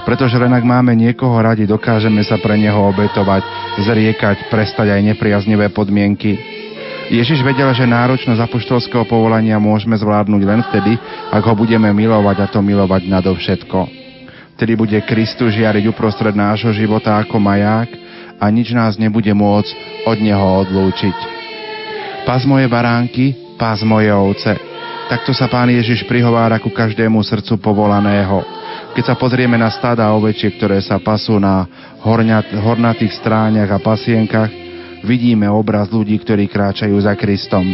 [0.02, 3.45] Pretože len ak máme niekoho radi, dokážeme sa pre neho obetovať,
[3.85, 6.35] zriekať, prestať aj nepriaznivé podmienky.
[7.11, 10.95] Ježiš vedel, že náročnosť apoštolského povolania môžeme zvládnuť len vtedy,
[11.27, 13.79] ak ho budeme milovať a to milovať nadovšetko.
[14.55, 17.91] Vtedy bude Kristus žiariť uprostred nášho života ako maják
[18.39, 21.17] a nič nás nebude môcť od neho odlúčiť.
[22.23, 24.55] Pás moje baránky, pás moje ovce.
[25.11, 28.39] Takto sa pán Ježiš prihovára ku každému srdcu povolaného.
[28.95, 31.67] Keď sa pozrieme na stáda ovečie, ktoré sa pasú na
[32.55, 34.70] hornatých stráňach a pasienkach,
[35.05, 37.65] vidíme obraz ľudí, ktorí kráčajú za Kristom.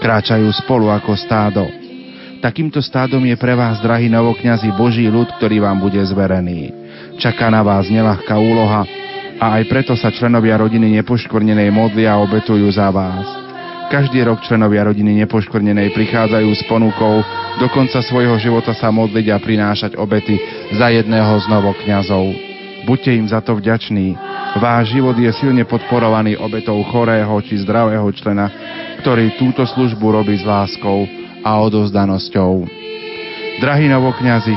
[0.00, 1.68] Kráčajú spolu ako stádo.
[2.40, 6.72] Takýmto stádom je pre vás, drahí novokňazi, Boží ľud, ktorý vám bude zverený.
[7.20, 8.88] Čaká na vás nelahká úloha
[9.36, 13.28] a aj preto sa členovia rodiny nepoškvrnenej modlia a obetujú za vás.
[13.92, 17.20] Každý rok členovia rodiny nepoškvrnenej prichádzajú s ponukou
[17.60, 20.40] do konca svojho života sa modliť a prinášať obety
[20.72, 22.49] za jedného z novokňazov.
[22.84, 24.16] Buďte im za to vďační.
[24.58, 28.50] Váš život je silne podporovaný obetou chorého či zdravého člena,
[29.04, 31.06] ktorý túto službu robí s láskou
[31.44, 32.66] a odovzdanosťou.
[33.60, 34.54] Drahí novokňazi,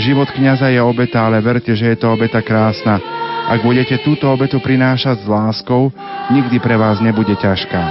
[0.00, 2.98] život kňaza je obeta, ale verte, že je to obeta krásna.
[3.46, 5.94] Ak budete túto obetu prinášať s láskou,
[6.34, 7.82] nikdy pre vás nebude ťažká.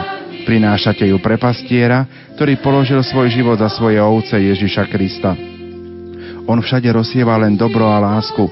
[0.43, 2.03] Prinášate ju pre pastiera,
[2.35, 5.54] ktorý položil svoj život za svoje ovce Ježiša Krista.
[6.45, 8.45] On všade rozsieva len dobro a lásku.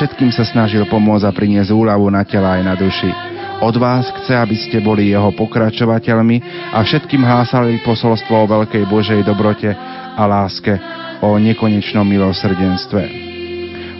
[0.00, 3.12] Všetkým sa snažil pomôcť a priniesť úľavu na tela aj na duši.
[3.60, 6.40] Od vás chce, aby ste boli jeho pokračovateľmi
[6.72, 9.76] a všetkým hlásali posolstvo o veľkej Božej dobrote
[10.16, 10.72] a láske,
[11.20, 13.02] o nekonečnom milosrdenstve.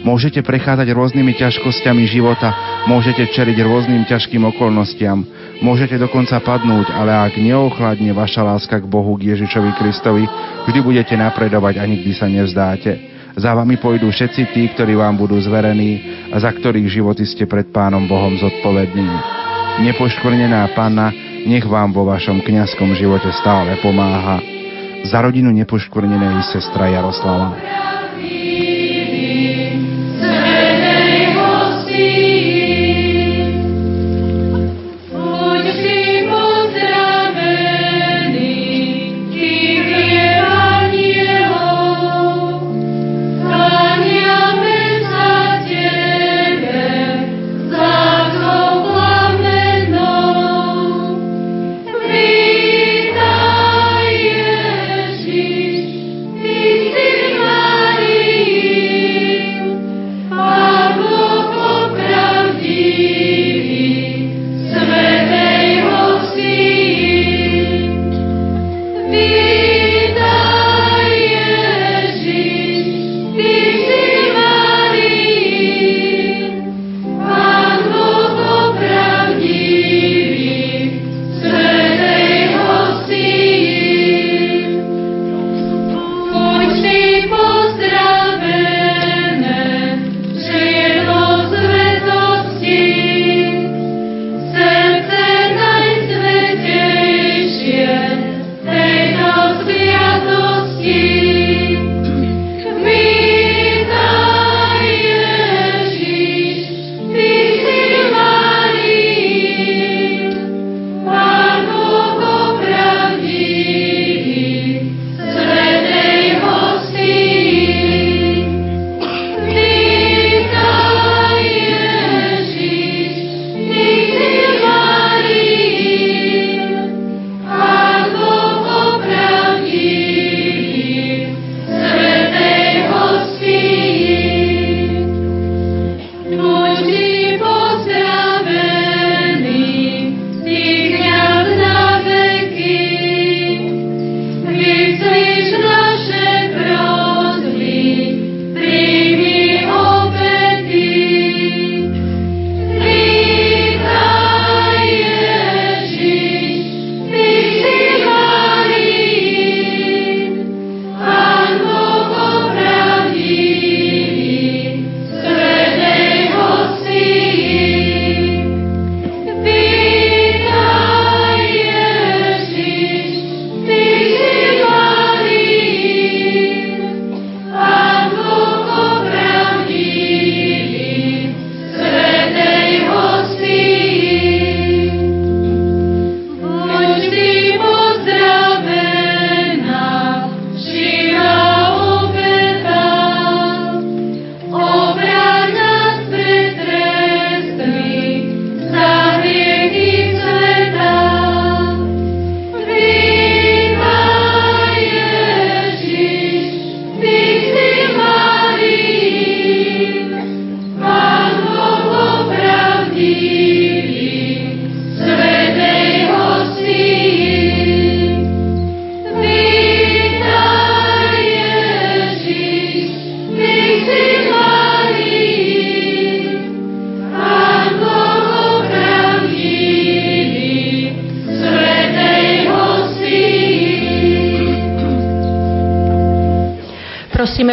[0.05, 2.53] Môžete prechádzať rôznymi ťažkosťami života,
[2.85, 5.25] môžete čeliť rôznym ťažkým okolnostiam,
[5.65, 10.29] môžete dokonca padnúť, ale ak neochladne vaša láska k Bohu, k Ježišovi Kristovi,
[10.69, 13.14] vždy budete napredovať a nikdy sa nevzdáte.
[13.35, 15.99] Za vami pôjdu všetci tí, ktorí vám budú zverení
[16.31, 19.11] a za ktorých životy ste pred Pánom Bohom zodpovední.
[19.83, 21.11] Nepoškvrnená Panna,
[21.43, 24.39] nech vám vo vašom kňazskom živote stále pomáha.
[25.03, 27.59] Za rodinu nepoškvrnenej sestra Jaroslava.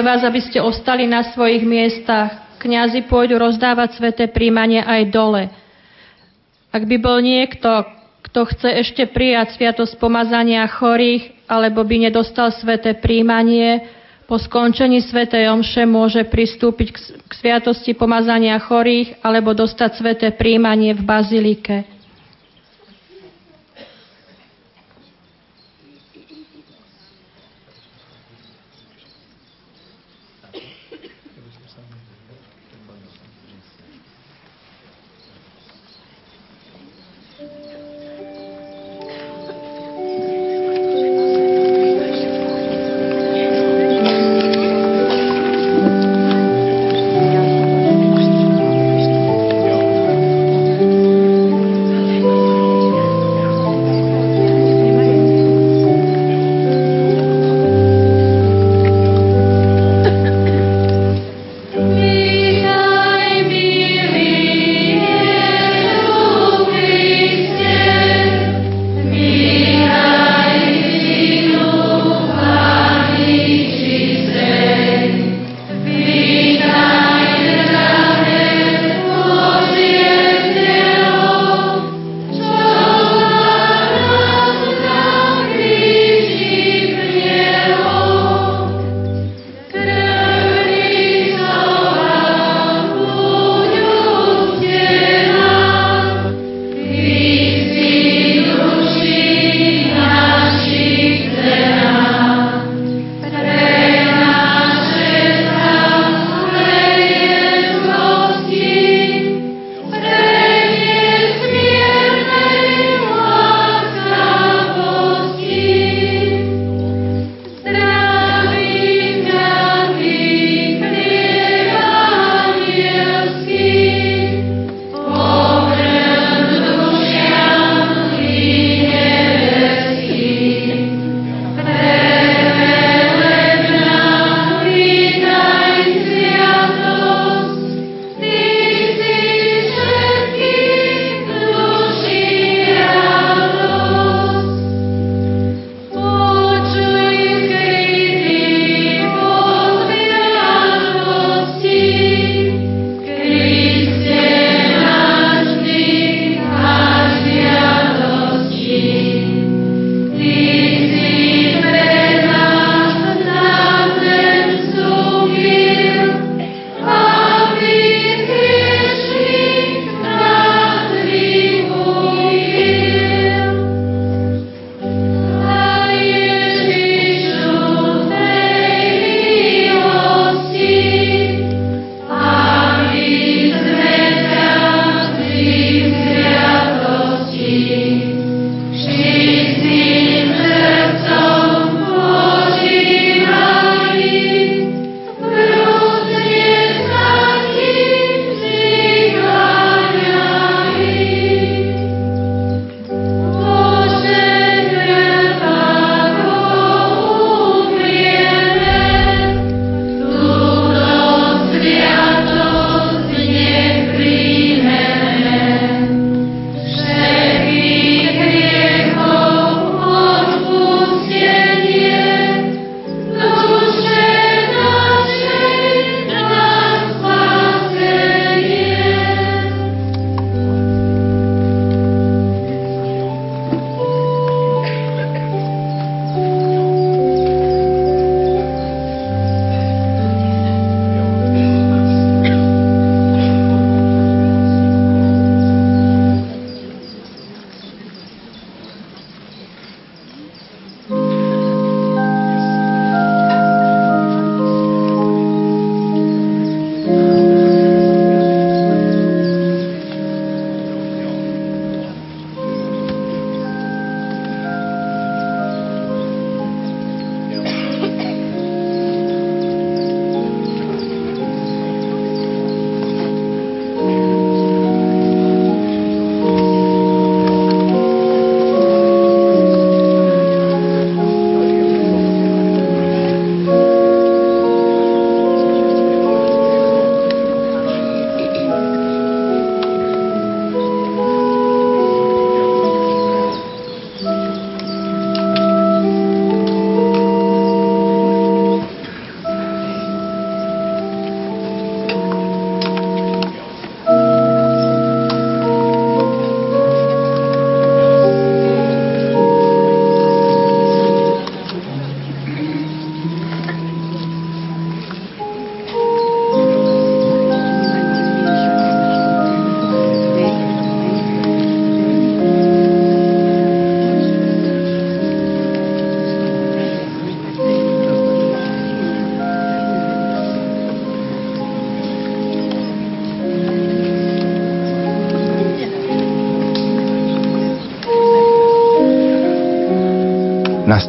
[0.03, 2.59] Vás, aby ste ostali na svojich miestach.
[2.59, 5.43] Kňazi pôjdu rozdávať sveté príjmanie aj dole.
[6.71, 7.87] Ak by bol niekto,
[8.31, 13.87] kto chce ešte prijať sviatosť pomazania chorých, alebo by nedostal sveté príjmanie,
[14.25, 16.89] po skončení svätej omše môže pristúpiť
[17.29, 21.92] k sviatosti pomazania chorých alebo dostať sveté príjmanie v bazilike.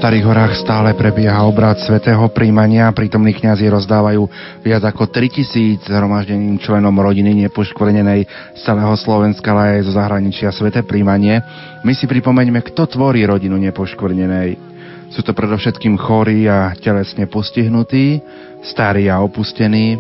[0.04, 4.28] Starých horách stále prebieha obrad svätého príjmania, prítomní kňazi rozdávajú
[4.60, 10.84] viac ako 3000 zhromaždeným členom rodiny nepoškvrnenej z celého Slovenska, ale aj zo zahraničia sväté
[10.84, 11.40] príjmanie.
[11.88, 14.60] My si pripomeňme, kto tvorí rodinu nepoškvrnenej.
[15.08, 18.20] Sú to predovšetkým chorí a telesne postihnutí,
[18.60, 19.96] starí a opustení,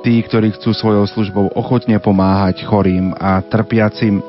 [0.00, 4.24] tí, ktorí chcú svojou službou ochotne pomáhať chorým a trpiacim.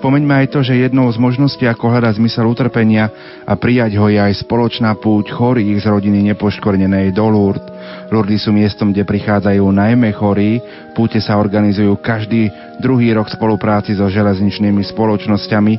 [0.00, 3.12] Spomeňme aj to, že jednou z možností, ako hľadať zmysel utrpenia
[3.44, 7.68] a prijať ho je aj spoločná púť chorých z rodiny nepoškornenej do Lourdes.
[8.08, 10.60] Lourdes sú miestom, kde prichádzajú najmä chorí.
[10.96, 12.48] Púte sa organizujú každý
[12.80, 15.74] druhý rok v spolupráci so železničnými spoločnosťami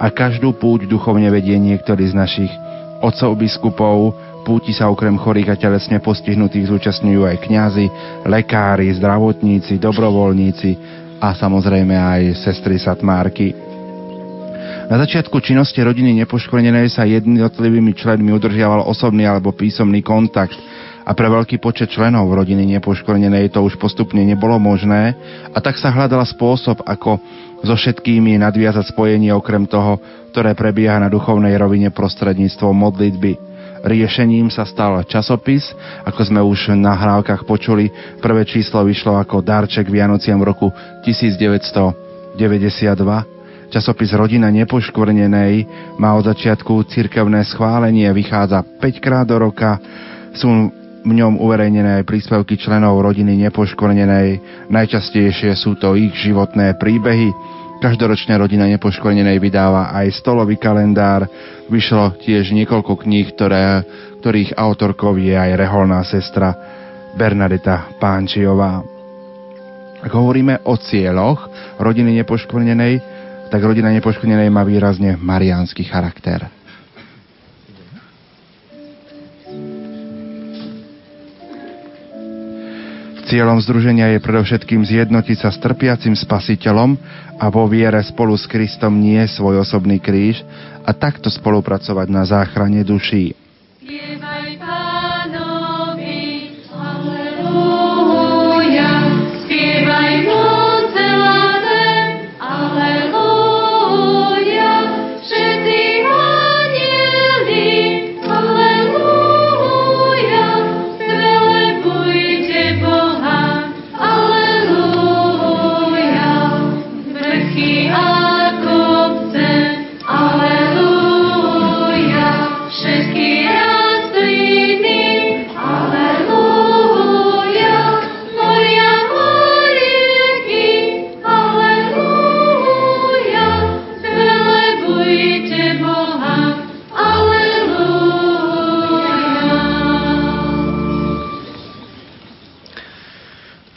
[0.00, 2.52] a každú púť duchovne vedie niektorý z našich
[3.00, 7.86] otcov biskupov, púti sa okrem chorých a telesne postihnutých zúčastňujú aj kňazi,
[8.28, 10.70] lekári, zdravotníci, dobrovoľníci
[11.20, 13.69] a samozrejme aj sestry Satmárky.
[14.90, 20.58] Na začiatku činnosti rodiny nepoškvrnenej sa jednotlivými členmi udržiaval osobný alebo písomný kontakt
[21.06, 25.14] a pre veľký počet členov rodiny nepoškvrnenej to už postupne nebolo možné
[25.54, 27.22] a tak sa hľadal spôsob, ako
[27.62, 30.02] so všetkými nadviazať spojenie okrem toho,
[30.34, 33.38] ktoré prebieha na duchovnej rovine prostredníctvom modlitby.
[33.86, 35.70] Riešením sa stal časopis,
[36.02, 37.94] ako sme už na hrávkach počuli.
[38.18, 40.74] Prvé číslo vyšlo ako darček Vianociam v roku
[41.06, 43.39] 1992.
[43.70, 45.62] Časopis Rodina nepoškvrnenej
[46.02, 49.78] má od začiatku cirkevné schválenie, vychádza 5 krát do roka.
[50.34, 50.50] Sú
[51.00, 54.42] v ňom uverejnené aj príspevky členov rodiny nepoškvrnenej.
[54.74, 57.30] Najčastejšie sú to ich životné príbehy.
[57.78, 61.30] Každoročne rodina nepoškvrnenej vydáva aj stolový kalendár.
[61.70, 63.86] Vyšlo tiež niekoľko kníh, ktoré,
[64.18, 66.52] ktorých autorkou je aj reholná sestra
[67.14, 68.82] Bernadeta Pánčiová.
[70.00, 71.48] Ak hovoríme o cieľoch
[71.78, 73.09] rodiny nepoškvrnenej,
[73.50, 76.46] tak rodina nepoškvrnenej má výrazne mariánsky charakter.
[83.30, 86.98] Cieľom združenia je predovšetkým zjednotiť sa s trpiacim spasiteľom
[87.38, 90.42] a vo viere spolu s Kristom nie svoj osobný kríž
[90.82, 93.38] a takto spolupracovať na záchrane duší.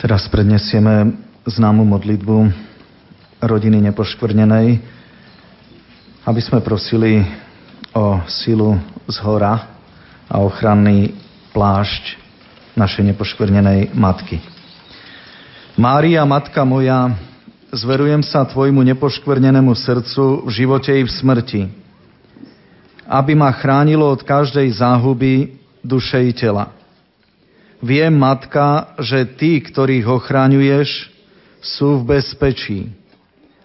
[0.04, 1.16] Teraz prednesieme
[1.48, 2.52] známu modlitbu
[3.40, 4.84] rodiny nepoškvrnenej,
[6.28, 7.24] aby sme prosili
[7.96, 8.76] o silu
[9.08, 9.80] z hora
[10.28, 11.16] a ochranný
[11.56, 12.20] plášť
[12.76, 14.44] našej nepoškvrnenej matky.
[15.80, 17.16] Mária, matka moja,
[17.72, 21.62] zverujem sa tvojmu nepoškvrnenému srdcu v živote i v smrti,
[23.08, 26.83] aby ma chránilo od každej záhuby duše i tela
[27.84, 31.12] Viem, matka, že tí, ktorých ochraňuješ,
[31.60, 32.88] sú v bezpečí.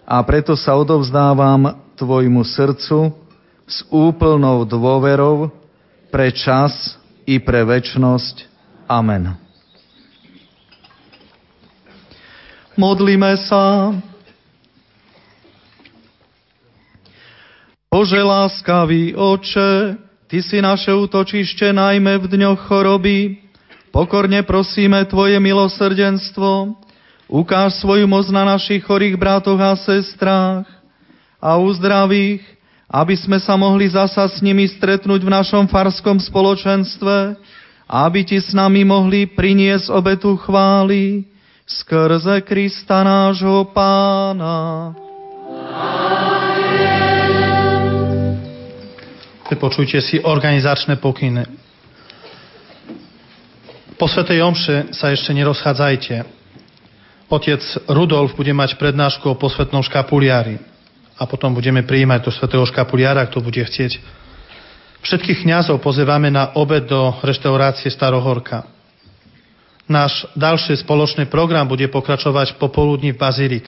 [0.03, 3.15] A preto sa odovzdávam tvojmu srdcu
[3.63, 5.47] s úplnou dôverou
[6.11, 8.43] pre čas i pre väčnosť.
[8.91, 9.39] Amen.
[12.75, 13.95] Modlíme sa.
[17.87, 19.95] Bože láskavý oče,
[20.29, 23.48] Ty si naše útočište najmä v dňoch choroby,
[23.89, 26.77] Pokorne prosíme Tvoje milosrdenstvo,
[27.25, 30.69] ukáž svoju moc na našich chorých bratoch a sestrách
[31.41, 32.45] a uzdravých,
[32.89, 37.37] aby sme sa mohli zasa s nimi stretnúť v našom farskom spoločenstve
[37.89, 41.25] a aby Ti s nami mohli priniesť obetu chvály
[41.65, 44.93] skrze Krista nášho Pána.
[49.59, 51.68] Počujte si organizačné pokyny.
[53.99, 56.23] Po Svetej Omše sa ešte nerozchádzajte.
[57.27, 57.59] Otec
[57.91, 60.55] Rudolf bude mať prednášku o posvetnom škapuliári
[61.19, 63.99] a potom budeme prijímať do svetého škapuliára, kto bude chcieť.
[65.03, 68.71] Všetkých kňazov pozývame na obed do reštaurácie Starohorka.
[69.91, 73.57] Náš ďalší spoločný program bude pokračovať popoludní v Bazílike.